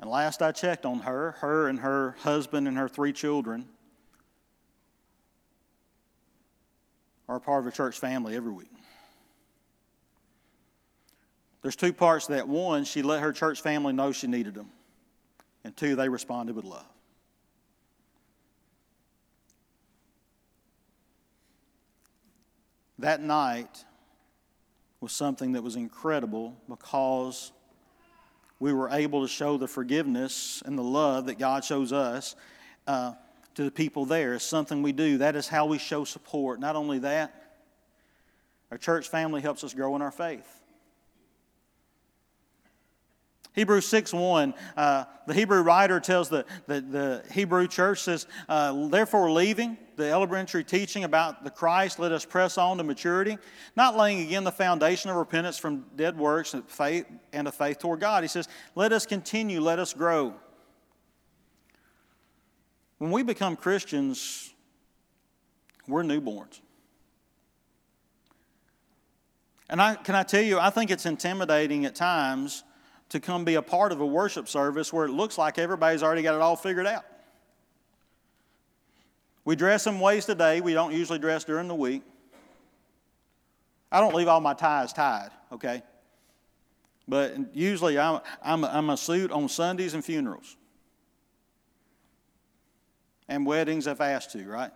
And 0.00 0.08
last 0.08 0.42
I 0.42 0.52
checked 0.52 0.86
on 0.86 1.00
her, 1.00 1.32
her 1.40 1.68
and 1.68 1.80
her 1.80 2.14
husband 2.20 2.68
and 2.68 2.76
her 2.78 2.88
three 2.88 3.12
children 3.12 3.66
are 7.28 7.40
part 7.40 7.60
of 7.60 7.66
a 7.66 7.74
church 7.74 7.98
family 7.98 8.36
every 8.36 8.52
week. 8.52 8.70
There's 11.62 11.76
two 11.76 11.92
parts 11.92 12.26
to 12.26 12.32
that. 12.32 12.48
One, 12.48 12.84
she 12.84 13.02
let 13.02 13.20
her 13.20 13.32
church 13.32 13.60
family 13.60 13.92
know 13.92 14.12
she 14.12 14.28
needed 14.28 14.54
them. 14.54 14.70
And 15.64 15.76
two, 15.76 15.96
they 15.96 16.08
responded 16.08 16.54
with 16.54 16.64
love. 16.64 16.86
That 22.98 23.22
night 23.22 23.84
was 25.00 25.12
something 25.12 25.52
that 25.52 25.62
was 25.62 25.76
incredible 25.76 26.56
because 26.68 27.52
we 28.60 28.72
were 28.72 28.90
able 28.90 29.22
to 29.22 29.28
show 29.28 29.56
the 29.56 29.68
forgiveness 29.68 30.62
and 30.66 30.76
the 30.76 30.82
love 30.82 31.26
that 31.26 31.38
God 31.38 31.64
shows 31.64 31.92
us 31.92 32.34
uh, 32.86 33.12
to 33.54 33.64
the 33.64 33.70
people 33.70 34.04
there. 34.04 34.34
It's 34.34 34.44
something 34.44 34.82
we 34.82 34.92
do. 34.92 35.18
That 35.18 35.36
is 35.36 35.46
how 35.46 35.66
we 35.66 35.78
show 35.78 36.04
support. 36.04 36.58
Not 36.58 36.74
only 36.74 36.98
that, 37.00 37.34
our 38.70 38.78
church 38.78 39.08
family 39.08 39.40
helps 39.40 39.62
us 39.62 39.74
grow 39.74 39.94
in 39.94 40.02
our 40.02 40.10
faith. 40.10 40.57
Hebrews 43.58 43.88
6 43.88 44.12
1, 44.12 44.54
uh, 44.76 45.04
the 45.26 45.34
Hebrew 45.34 45.62
writer 45.62 45.98
tells 45.98 46.28
the, 46.28 46.44
the, 46.68 46.80
the 46.80 47.24
Hebrew 47.32 47.66
church 47.66 48.02
says, 48.02 48.28
uh, 48.48 48.86
Therefore, 48.86 49.32
leaving 49.32 49.76
the 49.96 50.08
elementary 50.08 50.62
teaching 50.62 51.02
about 51.02 51.42
the 51.42 51.50
Christ, 51.50 51.98
let 51.98 52.12
us 52.12 52.24
press 52.24 52.56
on 52.56 52.78
to 52.78 52.84
maturity, 52.84 53.36
not 53.74 53.96
laying 53.96 54.20
again 54.20 54.44
the 54.44 54.52
foundation 54.52 55.10
of 55.10 55.16
repentance 55.16 55.58
from 55.58 55.86
dead 55.96 56.16
works 56.16 56.54
and 56.54 56.70
faith 56.70 57.06
and 57.32 57.48
of 57.48 57.54
faith 57.54 57.80
toward 57.80 57.98
God. 57.98 58.22
He 58.22 58.28
says, 58.28 58.46
Let 58.76 58.92
us 58.92 59.06
continue, 59.06 59.60
let 59.60 59.80
us 59.80 59.92
grow. 59.92 60.34
When 62.98 63.10
we 63.10 63.24
become 63.24 63.56
Christians, 63.56 64.54
we're 65.88 66.04
newborns. 66.04 66.60
And 69.68 69.82
I, 69.82 69.96
can 69.96 70.14
I 70.14 70.22
tell 70.22 70.42
you, 70.42 70.60
I 70.60 70.70
think 70.70 70.92
it's 70.92 71.06
intimidating 71.06 71.86
at 71.86 71.96
times 71.96 72.62
to 73.10 73.20
come 73.20 73.44
be 73.44 73.54
a 73.54 73.62
part 73.62 73.92
of 73.92 74.00
a 74.00 74.06
worship 74.06 74.48
service 74.48 74.92
where 74.92 75.06
it 75.06 75.10
looks 75.10 75.38
like 75.38 75.58
everybody's 75.58 76.02
already 76.02 76.22
got 76.22 76.34
it 76.34 76.40
all 76.40 76.56
figured 76.56 76.86
out. 76.86 77.04
We 79.44 79.56
dress 79.56 79.86
in 79.86 79.98
ways 79.98 80.26
today 80.26 80.60
we 80.60 80.74
don't 80.74 80.92
usually 80.92 81.18
dress 81.18 81.44
during 81.44 81.68
the 81.68 81.74
week. 81.74 82.02
I 83.90 84.00
don't 84.00 84.14
leave 84.14 84.28
all 84.28 84.40
my 84.40 84.52
ties 84.52 84.92
tied, 84.92 85.30
okay? 85.50 85.82
But 87.06 87.56
usually 87.56 87.98
I'm, 87.98 88.20
I'm, 88.42 88.64
I'm 88.64 88.90
a 88.90 88.96
suit 88.96 89.32
on 89.32 89.48
Sundays 89.48 89.94
and 89.94 90.04
funerals. 90.04 90.56
And 93.26 93.46
weddings 93.46 93.86
if 93.86 94.02
asked 94.02 94.32
to, 94.32 94.46
right? 94.46 94.70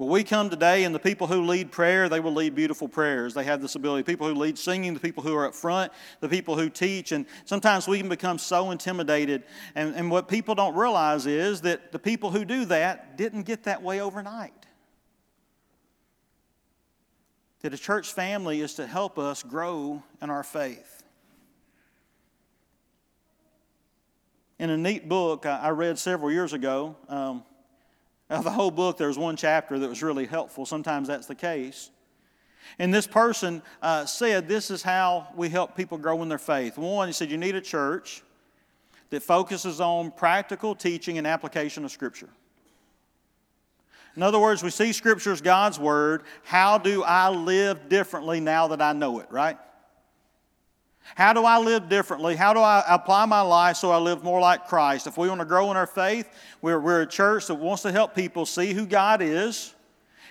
But 0.00 0.06
we 0.06 0.24
come 0.24 0.48
today, 0.48 0.84
and 0.84 0.94
the 0.94 0.98
people 0.98 1.26
who 1.26 1.44
lead 1.44 1.70
prayer, 1.70 2.08
they 2.08 2.20
will 2.20 2.32
lead 2.32 2.54
beautiful 2.54 2.88
prayers. 2.88 3.34
They 3.34 3.44
have 3.44 3.60
this 3.60 3.74
ability. 3.74 4.04
People 4.04 4.26
who 4.26 4.32
lead 4.32 4.56
singing, 4.56 4.94
the 4.94 4.98
people 4.98 5.22
who 5.22 5.34
are 5.34 5.44
up 5.44 5.54
front, 5.54 5.92
the 6.20 6.28
people 6.30 6.56
who 6.56 6.70
teach. 6.70 7.12
And 7.12 7.26
sometimes 7.44 7.86
we 7.86 7.98
can 7.98 8.08
become 8.08 8.38
so 8.38 8.70
intimidated. 8.70 9.44
And, 9.74 9.94
and 9.94 10.10
what 10.10 10.26
people 10.26 10.54
don't 10.54 10.74
realize 10.74 11.26
is 11.26 11.60
that 11.60 11.92
the 11.92 11.98
people 11.98 12.30
who 12.30 12.46
do 12.46 12.64
that 12.64 13.18
didn't 13.18 13.42
get 13.42 13.64
that 13.64 13.82
way 13.82 14.00
overnight. 14.00 14.54
That 17.60 17.74
a 17.74 17.78
church 17.78 18.14
family 18.14 18.62
is 18.62 18.72
to 18.76 18.86
help 18.86 19.18
us 19.18 19.42
grow 19.42 20.02
in 20.22 20.30
our 20.30 20.42
faith. 20.42 21.04
In 24.58 24.70
a 24.70 24.78
neat 24.78 25.10
book 25.10 25.44
I 25.44 25.68
read 25.68 25.98
several 25.98 26.32
years 26.32 26.54
ago, 26.54 26.96
um, 27.10 27.42
of 28.38 28.44
the 28.44 28.50
whole 28.50 28.70
book, 28.70 28.96
there 28.96 29.08
was 29.08 29.18
one 29.18 29.36
chapter 29.36 29.78
that 29.78 29.88
was 29.88 30.02
really 30.02 30.26
helpful. 30.26 30.64
Sometimes 30.64 31.08
that's 31.08 31.26
the 31.26 31.34
case. 31.34 31.90
And 32.78 32.94
this 32.94 33.06
person 33.06 33.62
uh, 33.82 34.06
said, 34.06 34.48
This 34.48 34.70
is 34.70 34.82
how 34.82 35.28
we 35.34 35.48
help 35.48 35.76
people 35.76 35.98
grow 35.98 36.22
in 36.22 36.28
their 36.28 36.38
faith. 36.38 36.78
One, 36.78 37.08
he 37.08 37.12
said, 37.12 37.30
You 37.30 37.38
need 37.38 37.56
a 37.56 37.60
church 37.60 38.22
that 39.10 39.22
focuses 39.22 39.80
on 39.80 40.12
practical 40.12 40.74
teaching 40.74 41.18
and 41.18 41.26
application 41.26 41.84
of 41.84 41.90
Scripture. 41.90 42.28
In 44.16 44.22
other 44.22 44.38
words, 44.38 44.62
we 44.62 44.70
see 44.70 44.92
Scripture 44.92 45.32
as 45.32 45.40
God's 45.40 45.78
Word. 45.78 46.22
How 46.44 46.78
do 46.78 47.02
I 47.02 47.30
live 47.30 47.88
differently 47.88 48.40
now 48.40 48.68
that 48.68 48.80
I 48.80 48.92
know 48.92 49.18
it, 49.20 49.26
right? 49.30 49.58
How 51.14 51.32
do 51.32 51.44
I 51.44 51.58
live 51.58 51.88
differently? 51.88 52.36
How 52.36 52.52
do 52.52 52.60
I 52.60 52.84
apply 52.88 53.26
my 53.26 53.40
life 53.40 53.76
so 53.76 53.90
I 53.90 53.98
live 53.98 54.22
more 54.22 54.40
like 54.40 54.66
Christ? 54.66 55.06
If 55.06 55.18
we 55.18 55.28
want 55.28 55.40
to 55.40 55.44
grow 55.44 55.70
in 55.70 55.76
our 55.76 55.86
faith, 55.86 56.28
we're, 56.62 56.80
we're 56.80 57.02
a 57.02 57.06
church 57.06 57.46
that 57.46 57.56
wants 57.56 57.82
to 57.82 57.92
help 57.92 58.14
people 58.14 58.46
see 58.46 58.72
who 58.72 58.86
God 58.86 59.20
is 59.22 59.74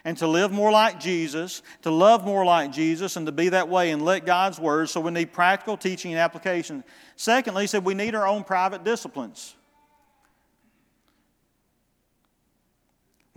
and 0.06 0.18
to 0.18 0.28
live 0.28 0.52
more 0.52 0.72
like 0.72 1.00
Jesus, 1.00 1.62
to 1.82 1.92
love 1.92 2.26
more 2.26 2.46
like 2.46 2.72
Jesus, 2.72 3.18
and 3.18 3.26
to 3.26 3.32
be 3.32 3.50
that 3.50 3.68
way 3.68 3.92
and 3.92 4.04
let 4.04 4.26
God's 4.26 4.60
word. 4.60 4.90
So 4.90 5.02
we 5.02 5.12
need 5.12 5.34
practical 5.34 5.76
teaching 5.76 6.12
and 6.12 6.20
application. 6.20 6.84
Secondly, 7.16 7.64
he 7.64 7.68
said 7.68 7.84
we 7.84 7.94
need 7.94 8.16
our 8.16 8.28
own 8.28 8.44
private 8.44 8.84
disciplines. 8.84 9.56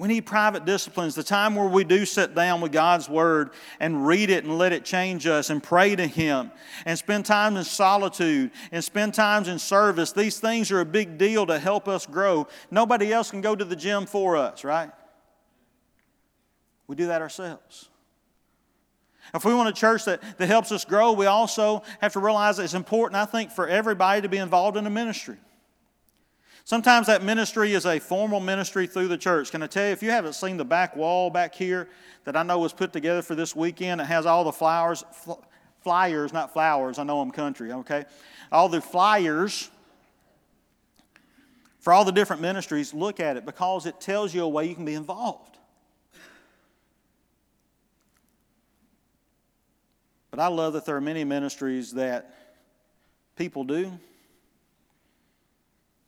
We 0.02 0.08
need 0.08 0.26
private 0.26 0.64
disciplines, 0.64 1.14
the 1.14 1.22
time 1.22 1.54
where 1.54 1.68
we 1.68 1.84
do 1.84 2.04
sit 2.04 2.34
down 2.34 2.60
with 2.60 2.72
God's 2.72 3.08
Word 3.08 3.50
and 3.78 4.04
read 4.04 4.30
it 4.30 4.42
and 4.42 4.58
let 4.58 4.72
it 4.72 4.84
change 4.84 5.28
us 5.28 5.48
and 5.48 5.62
pray 5.62 5.94
to 5.94 6.04
Him 6.04 6.50
and 6.84 6.98
spend 6.98 7.24
time 7.24 7.56
in 7.56 7.62
solitude 7.62 8.50
and 8.72 8.82
spend 8.82 9.14
times 9.14 9.46
in 9.46 9.60
service. 9.60 10.10
These 10.10 10.40
things 10.40 10.72
are 10.72 10.80
a 10.80 10.84
big 10.84 11.18
deal 11.18 11.46
to 11.46 11.56
help 11.56 11.86
us 11.86 12.04
grow. 12.04 12.48
Nobody 12.68 13.12
else 13.12 13.30
can 13.30 13.42
go 13.42 13.54
to 13.54 13.64
the 13.64 13.76
gym 13.76 14.06
for 14.06 14.36
us, 14.36 14.64
right? 14.64 14.90
We 16.88 16.96
do 16.96 17.06
that 17.06 17.22
ourselves. 17.22 17.88
If 19.32 19.44
we 19.44 19.54
want 19.54 19.68
a 19.68 19.72
church 19.72 20.06
that, 20.06 20.20
that 20.38 20.48
helps 20.48 20.72
us 20.72 20.84
grow, 20.84 21.12
we 21.12 21.26
also 21.26 21.84
have 22.00 22.14
to 22.14 22.18
realize 22.18 22.58
it's 22.58 22.74
important, 22.74 23.14
I 23.14 23.24
think, 23.24 23.52
for 23.52 23.68
everybody 23.68 24.22
to 24.22 24.28
be 24.28 24.38
involved 24.38 24.76
in 24.76 24.84
a 24.84 24.90
ministry. 24.90 25.36
Sometimes 26.64 27.08
that 27.08 27.22
ministry 27.22 27.72
is 27.72 27.86
a 27.86 27.98
formal 27.98 28.40
ministry 28.40 28.86
through 28.86 29.08
the 29.08 29.18
church. 29.18 29.50
Can 29.50 29.62
I 29.62 29.66
tell 29.66 29.86
you, 29.86 29.92
if 29.92 30.02
you 30.02 30.10
haven't 30.10 30.34
seen 30.34 30.56
the 30.56 30.64
back 30.64 30.94
wall 30.94 31.28
back 31.28 31.54
here 31.54 31.88
that 32.24 32.36
I 32.36 32.42
know 32.42 32.58
was 32.58 32.72
put 32.72 32.92
together 32.92 33.22
for 33.22 33.34
this 33.34 33.56
weekend, 33.56 34.00
it 34.00 34.04
has 34.04 34.26
all 34.26 34.44
the 34.44 34.52
flowers, 34.52 35.04
flyers, 35.82 36.32
not 36.32 36.52
flowers, 36.52 36.98
I 36.98 37.02
know 37.02 37.20
I'm 37.20 37.32
country, 37.32 37.72
okay? 37.72 38.04
All 38.52 38.68
the 38.68 38.80
flyers 38.80 39.70
for 41.80 41.92
all 41.92 42.04
the 42.04 42.12
different 42.12 42.40
ministries, 42.40 42.94
look 42.94 43.18
at 43.18 43.36
it 43.36 43.44
because 43.44 43.86
it 43.86 44.00
tells 44.00 44.32
you 44.32 44.44
a 44.44 44.48
way 44.48 44.66
you 44.66 44.74
can 44.76 44.84
be 44.84 44.94
involved. 44.94 45.58
But 50.30 50.38
I 50.38 50.46
love 50.46 50.74
that 50.74 50.86
there 50.86 50.94
are 50.94 51.00
many 51.00 51.24
ministries 51.24 51.90
that 51.94 52.32
people 53.34 53.64
do 53.64 53.98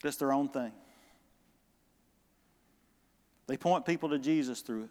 just 0.04 0.18
their 0.18 0.34
own 0.34 0.50
thing. 0.50 0.70
They 3.46 3.56
point 3.56 3.86
people 3.86 4.10
to 4.10 4.18
Jesus 4.18 4.60
through 4.60 4.82
it. 4.82 4.90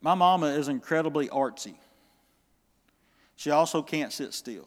My 0.00 0.14
mama 0.14 0.46
is 0.46 0.66
incredibly 0.66 1.28
artsy. 1.28 1.74
She 3.36 3.52
also 3.52 3.80
can't 3.80 4.12
sit 4.12 4.34
still. 4.34 4.66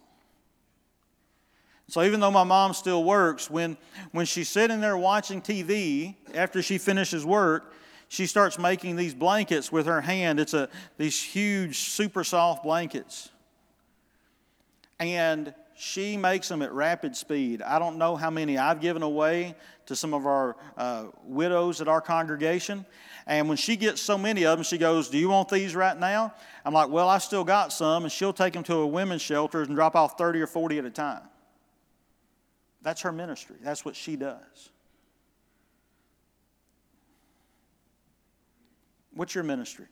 So 1.89 2.01
even 2.01 2.22
though 2.22 2.32
my 2.32 2.45
mom 2.45 2.74
still 2.74 3.03
works, 3.03 3.49
when, 3.49 3.76
when 4.14 4.26
she's 4.26 4.47
sitting 4.47 4.80
there 4.80 4.95
watching 4.95 5.41
TV 5.41 6.16
after 6.34 6.61
she 6.61 6.78
finishes 6.78 7.26
work, 7.26 7.74
she 8.07 8.26
starts 8.26 8.57
making 8.57 8.95
these 8.95 9.14
blankets 9.14 9.70
with 9.70 9.86
her 9.86 9.99
hand. 9.99 10.39
It's 10.39 10.53
a, 10.53 10.70
these 10.97 11.22
huge, 11.22 11.80
super 11.80 12.24
soft 12.24 12.64
blankets. 12.64 13.30
And 14.97 15.53
she 15.84 16.15
makes 16.15 16.47
them 16.47 16.61
at 16.61 16.71
rapid 16.71 17.13
speed. 17.13 17.61
I 17.61 17.77
don't 17.77 17.97
know 17.97 18.15
how 18.15 18.29
many 18.29 18.57
I've 18.57 18.79
given 18.79 19.03
away 19.03 19.53
to 19.88 19.97
some 19.97 20.13
of 20.13 20.25
our 20.25 20.55
uh, 20.77 21.07
widows 21.25 21.81
at 21.81 21.89
our 21.89 21.99
congregation. 21.99 22.86
And 23.27 23.49
when 23.49 23.57
she 23.57 23.75
gets 23.75 24.01
so 24.01 24.17
many 24.17 24.45
of 24.45 24.57
them, 24.57 24.63
she 24.63 24.77
goes, 24.77 25.09
Do 25.09 25.17
you 25.17 25.27
want 25.27 25.49
these 25.49 25.75
right 25.75 25.97
now? 25.99 26.34
I'm 26.63 26.73
like, 26.73 26.88
Well, 26.88 27.09
I 27.09 27.17
still 27.17 27.43
got 27.43 27.73
some. 27.73 28.03
And 28.03 28.11
she'll 28.11 28.31
take 28.31 28.53
them 28.53 28.63
to 28.63 28.75
a 28.75 28.88
women's 28.88 29.21
shelter 29.21 29.61
and 29.61 29.75
drop 29.75 29.93
off 29.93 30.17
30 30.17 30.39
or 30.39 30.47
40 30.47 30.79
at 30.79 30.86
a 30.86 30.89
time. 30.89 31.23
That's 32.81 33.01
her 33.01 33.11
ministry, 33.11 33.57
that's 33.61 33.84
what 33.84 33.97
she 33.97 34.15
does. 34.15 34.69
What's 39.11 39.36
your 39.36 39.43
ministry? 39.43 39.88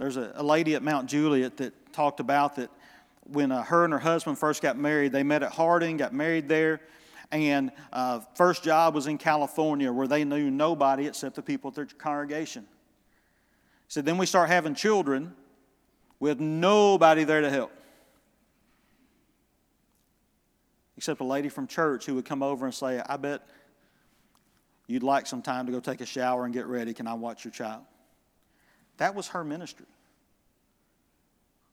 There's 0.00 0.16
a, 0.16 0.32
a 0.36 0.42
lady 0.42 0.76
at 0.76 0.82
Mount 0.82 1.10
Juliet 1.10 1.58
that 1.58 1.92
talked 1.92 2.20
about 2.20 2.56
that 2.56 2.70
when 3.24 3.52
uh, 3.52 3.62
her 3.62 3.84
and 3.84 3.92
her 3.92 3.98
husband 3.98 4.38
first 4.38 4.62
got 4.62 4.78
married, 4.78 5.12
they 5.12 5.22
met 5.22 5.42
at 5.42 5.52
Harding, 5.52 5.98
got 5.98 6.14
married 6.14 6.48
there, 6.48 6.80
and 7.30 7.70
uh, 7.92 8.20
first 8.34 8.64
job 8.64 8.94
was 8.94 9.06
in 9.06 9.18
California 9.18 9.92
where 9.92 10.08
they 10.08 10.24
knew 10.24 10.50
nobody 10.50 11.06
except 11.06 11.36
the 11.36 11.42
people 11.42 11.68
at 11.68 11.74
their 11.74 11.84
congregation. 11.84 12.66
So 13.88 14.00
then 14.00 14.16
we 14.16 14.24
start 14.24 14.48
having 14.48 14.74
children 14.74 15.34
with 16.18 16.40
nobody 16.40 17.24
there 17.24 17.42
to 17.42 17.50
help. 17.50 17.70
Except 20.96 21.20
a 21.20 21.24
lady 21.24 21.50
from 21.50 21.66
church 21.66 22.06
who 22.06 22.14
would 22.14 22.24
come 22.24 22.42
over 22.42 22.64
and 22.64 22.74
say, 22.74 23.02
I 23.06 23.18
bet 23.18 23.46
you'd 24.86 25.02
like 25.02 25.26
some 25.26 25.42
time 25.42 25.66
to 25.66 25.72
go 25.72 25.78
take 25.78 26.00
a 26.00 26.06
shower 26.06 26.46
and 26.46 26.54
get 26.54 26.64
ready. 26.64 26.94
Can 26.94 27.06
I 27.06 27.12
watch 27.12 27.44
your 27.44 27.52
child? 27.52 27.82
That 29.00 29.14
was 29.14 29.28
her 29.28 29.42
ministry. 29.42 29.86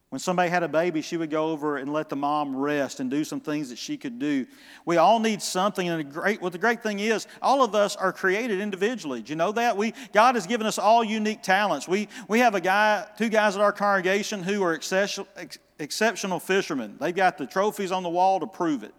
When 0.09 0.19
somebody 0.19 0.49
had 0.49 0.63
a 0.63 0.69
baby, 0.69 1.01
she 1.01 1.17
would 1.17 1.29
go 1.29 1.49
over 1.49 1.75
and 1.75 1.91
let 1.91 2.07
the 2.07 2.15
mom 2.15 2.55
rest 2.55 3.01
and 3.01 3.11
do 3.11 3.25
some 3.25 3.41
things 3.41 3.69
that 3.69 3.77
she 3.77 3.97
could 3.97 4.17
do. 4.17 4.47
We 4.85 4.95
all 4.95 5.19
need 5.19 5.41
something, 5.41 5.89
and 5.89 5.99
the 5.99 6.05
great, 6.05 6.41
what 6.41 6.53
the 6.53 6.57
great 6.57 6.81
thing 6.81 6.99
is, 7.01 7.27
all 7.41 7.61
of 7.61 7.75
us 7.75 7.97
are 7.97 8.13
created 8.13 8.61
individually. 8.61 9.21
Do 9.21 9.33
you 9.33 9.35
know 9.35 9.51
that? 9.51 9.75
We, 9.75 9.93
God 10.13 10.35
has 10.35 10.47
given 10.47 10.65
us 10.65 10.79
all 10.79 11.03
unique 11.03 11.43
talents. 11.43 11.85
We, 11.85 12.07
we 12.29 12.39
have 12.39 12.55
a 12.55 12.61
guy, 12.61 13.05
two 13.17 13.27
guys 13.27 13.57
at 13.57 13.61
our 13.61 13.73
congregation 13.73 14.41
who 14.41 14.63
are 14.63 14.73
exceptional, 14.73 15.27
exceptional 15.79 16.39
fishermen. 16.39 16.95
They've 16.97 17.13
got 17.13 17.37
the 17.37 17.45
trophies 17.45 17.91
on 17.91 18.03
the 18.03 18.09
wall 18.09 18.39
to 18.39 18.47
prove 18.47 18.83
it. 18.83 18.93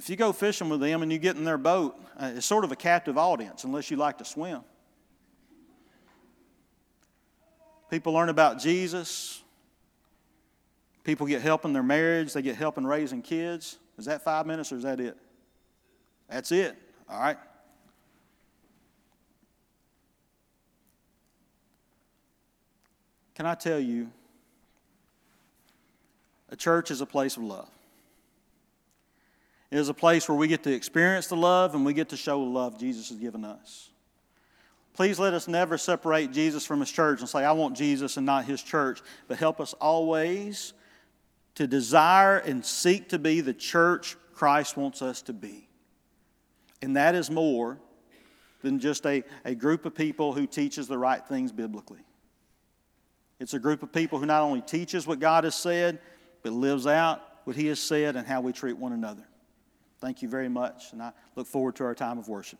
But 0.00 0.04
if 0.06 0.08
you 0.08 0.16
go 0.16 0.32
fishing 0.32 0.70
with 0.70 0.80
them 0.80 1.02
and 1.02 1.12
you 1.12 1.18
get 1.18 1.36
in 1.36 1.44
their 1.44 1.58
boat, 1.58 1.94
uh, 2.16 2.32
it's 2.34 2.46
sort 2.46 2.64
of 2.64 2.72
a 2.72 2.76
captive 2.76 3.18
audience 3.18 3.64
unless 3.64 3.90
you 3.90 3.98
like 3.98 4.16
to 4.16 4.24
swim. 4.24 4.62
People 7.90 8.14
learn 8.14 8.30
about 8.30 8.58
Jesus. 8.58 9.42
People 11.04 11.26
get 11.26 11.42
help 11.42 11.66
in 11.66 11.74
their 11.74 11.82
marriage. 11.82 12.32
They 12.32 12.40
get 12.40 12.56
help 12.56 12.78
in 12.78 12.86
raising 12.86 13.20
kids. 13.20 13.76
Is 13.98 14.06
that 14.06 14.24
five 14.24 14.46
minutes 14.46 14.72
or 14.72 14.76
is 14.76 14.84
that 14.84 15.00
it? 15.00 15.18
That's 16.30 16.50
it. 16.50 16.78
All 17.06 17.20
right. 17.20 17.36
Can 23.34 23.44
I 23.44 23.54
tell 23.54 23.78
you, 23.78 24.10
a 26.48 26.56
church 26.56 26.90
is 26.90 27.02
a 27.02 27.06
place 27.06 27.36
of 27.36 27.42
love. 27.42 27.68
It 29.70 29.78
is 29.78 29.88
a 29.88 29.94
place 29.94 30.28
where 30.28 30.36
we 30.36 30.48
get 30.48 30.64
to 30.64 30.72
experience 30.72 31.28
the 31.28 31.36
love 31.36 31.74
and 31.74 31.84
we 31.84 31.92
get 31.92 32.08
to 32.08 32.16
show 32.16 32.44
the 32.44 32.50
love 32.50 32.78
Jesus 32.78 33.08
has 33.10 33.18
given 33.18 33.44
us. 33.44 33.90
Please 34.94 35.18
let 35.18 35.32
us 35.32 35.46
never 35.46 35.78
separate 35.78 36.32
Jesus 36.32 36.66
from 36.66 36.80
his 36.80 36.90
church 36.90 37.20
and 37.20 37.28
say, 37.28 37.44
I 37.44 37.52
want 37.52 37.76
Jesus 37.76 38.16
and 38.16 38.26
not 38.26 38.44
his 38.44 38.62
church, 38.62 39.00
but 39.28 39.38
help 39.38 39.60
us 39.60 39.72
always 39.74 40.72
to 41.54 41.66
desire 41.66 42.38
and 42.38 42.64
seek 42.64 43.08
to 43.10 43.18
be 43.18 43.40
the 43.40 43.54
church 43.54 44.16
Christ 44.34 44.76
wants 44.76 45.02
us 45.02 45.22
to 45.22 45.32
be. 45.32 45.68
And 46.82 46.96
that 46.96 47.14
is 47.14 47.30
more 47.30 47.78
than 48.62 48.78
just 48.78 49.06
a, 49.06 49.22
a 49.44 49.54
group 49.54 49.86
of 49.86 49.94
people 49.94 50.32
who 50.32 50.46
teaches 50.46 50.88
the 50.88 50.98
right 50.98 51.24
things 51.26 51.52
biblically. 51.52 52.00
It's 53.38 53.54
a 53.54 53.58
group 53.58 53.82
of 53.82 53.92
people 53.92 54.18
who 54.18 54.26
not 54.26 54.42
only 54.42 54.60
teaches 54.60 55.06
what 55.06 55.18
God 55.18 55.44
has 55.44 55.54
said, 55.54 56.00
but 56.42 56.52
lives 56.52 56.86
out 56.86 57.22
what 57.44 57.56
He 57.56 57.68
has 57.68 57.80
said 57.80 58.16
and 58.16 58.26
how 58.26 58.40
we 58.40 58.52
treat 58.52 58.76
one 58.76 58.92
another. 58.92 59.26
Thank 60.00 60.22
you 60.22 60.28
very 60.28 60.48
much, 60.48 60.92
and 60.92 61.02
I 61.02 61.12
look 61.36 61.46
forward 61.46 61.76
to 61.76 61.84
our 61.84 61.94
time 61.94 62.18
of 62.18 62.28
worship. 62.28 62.58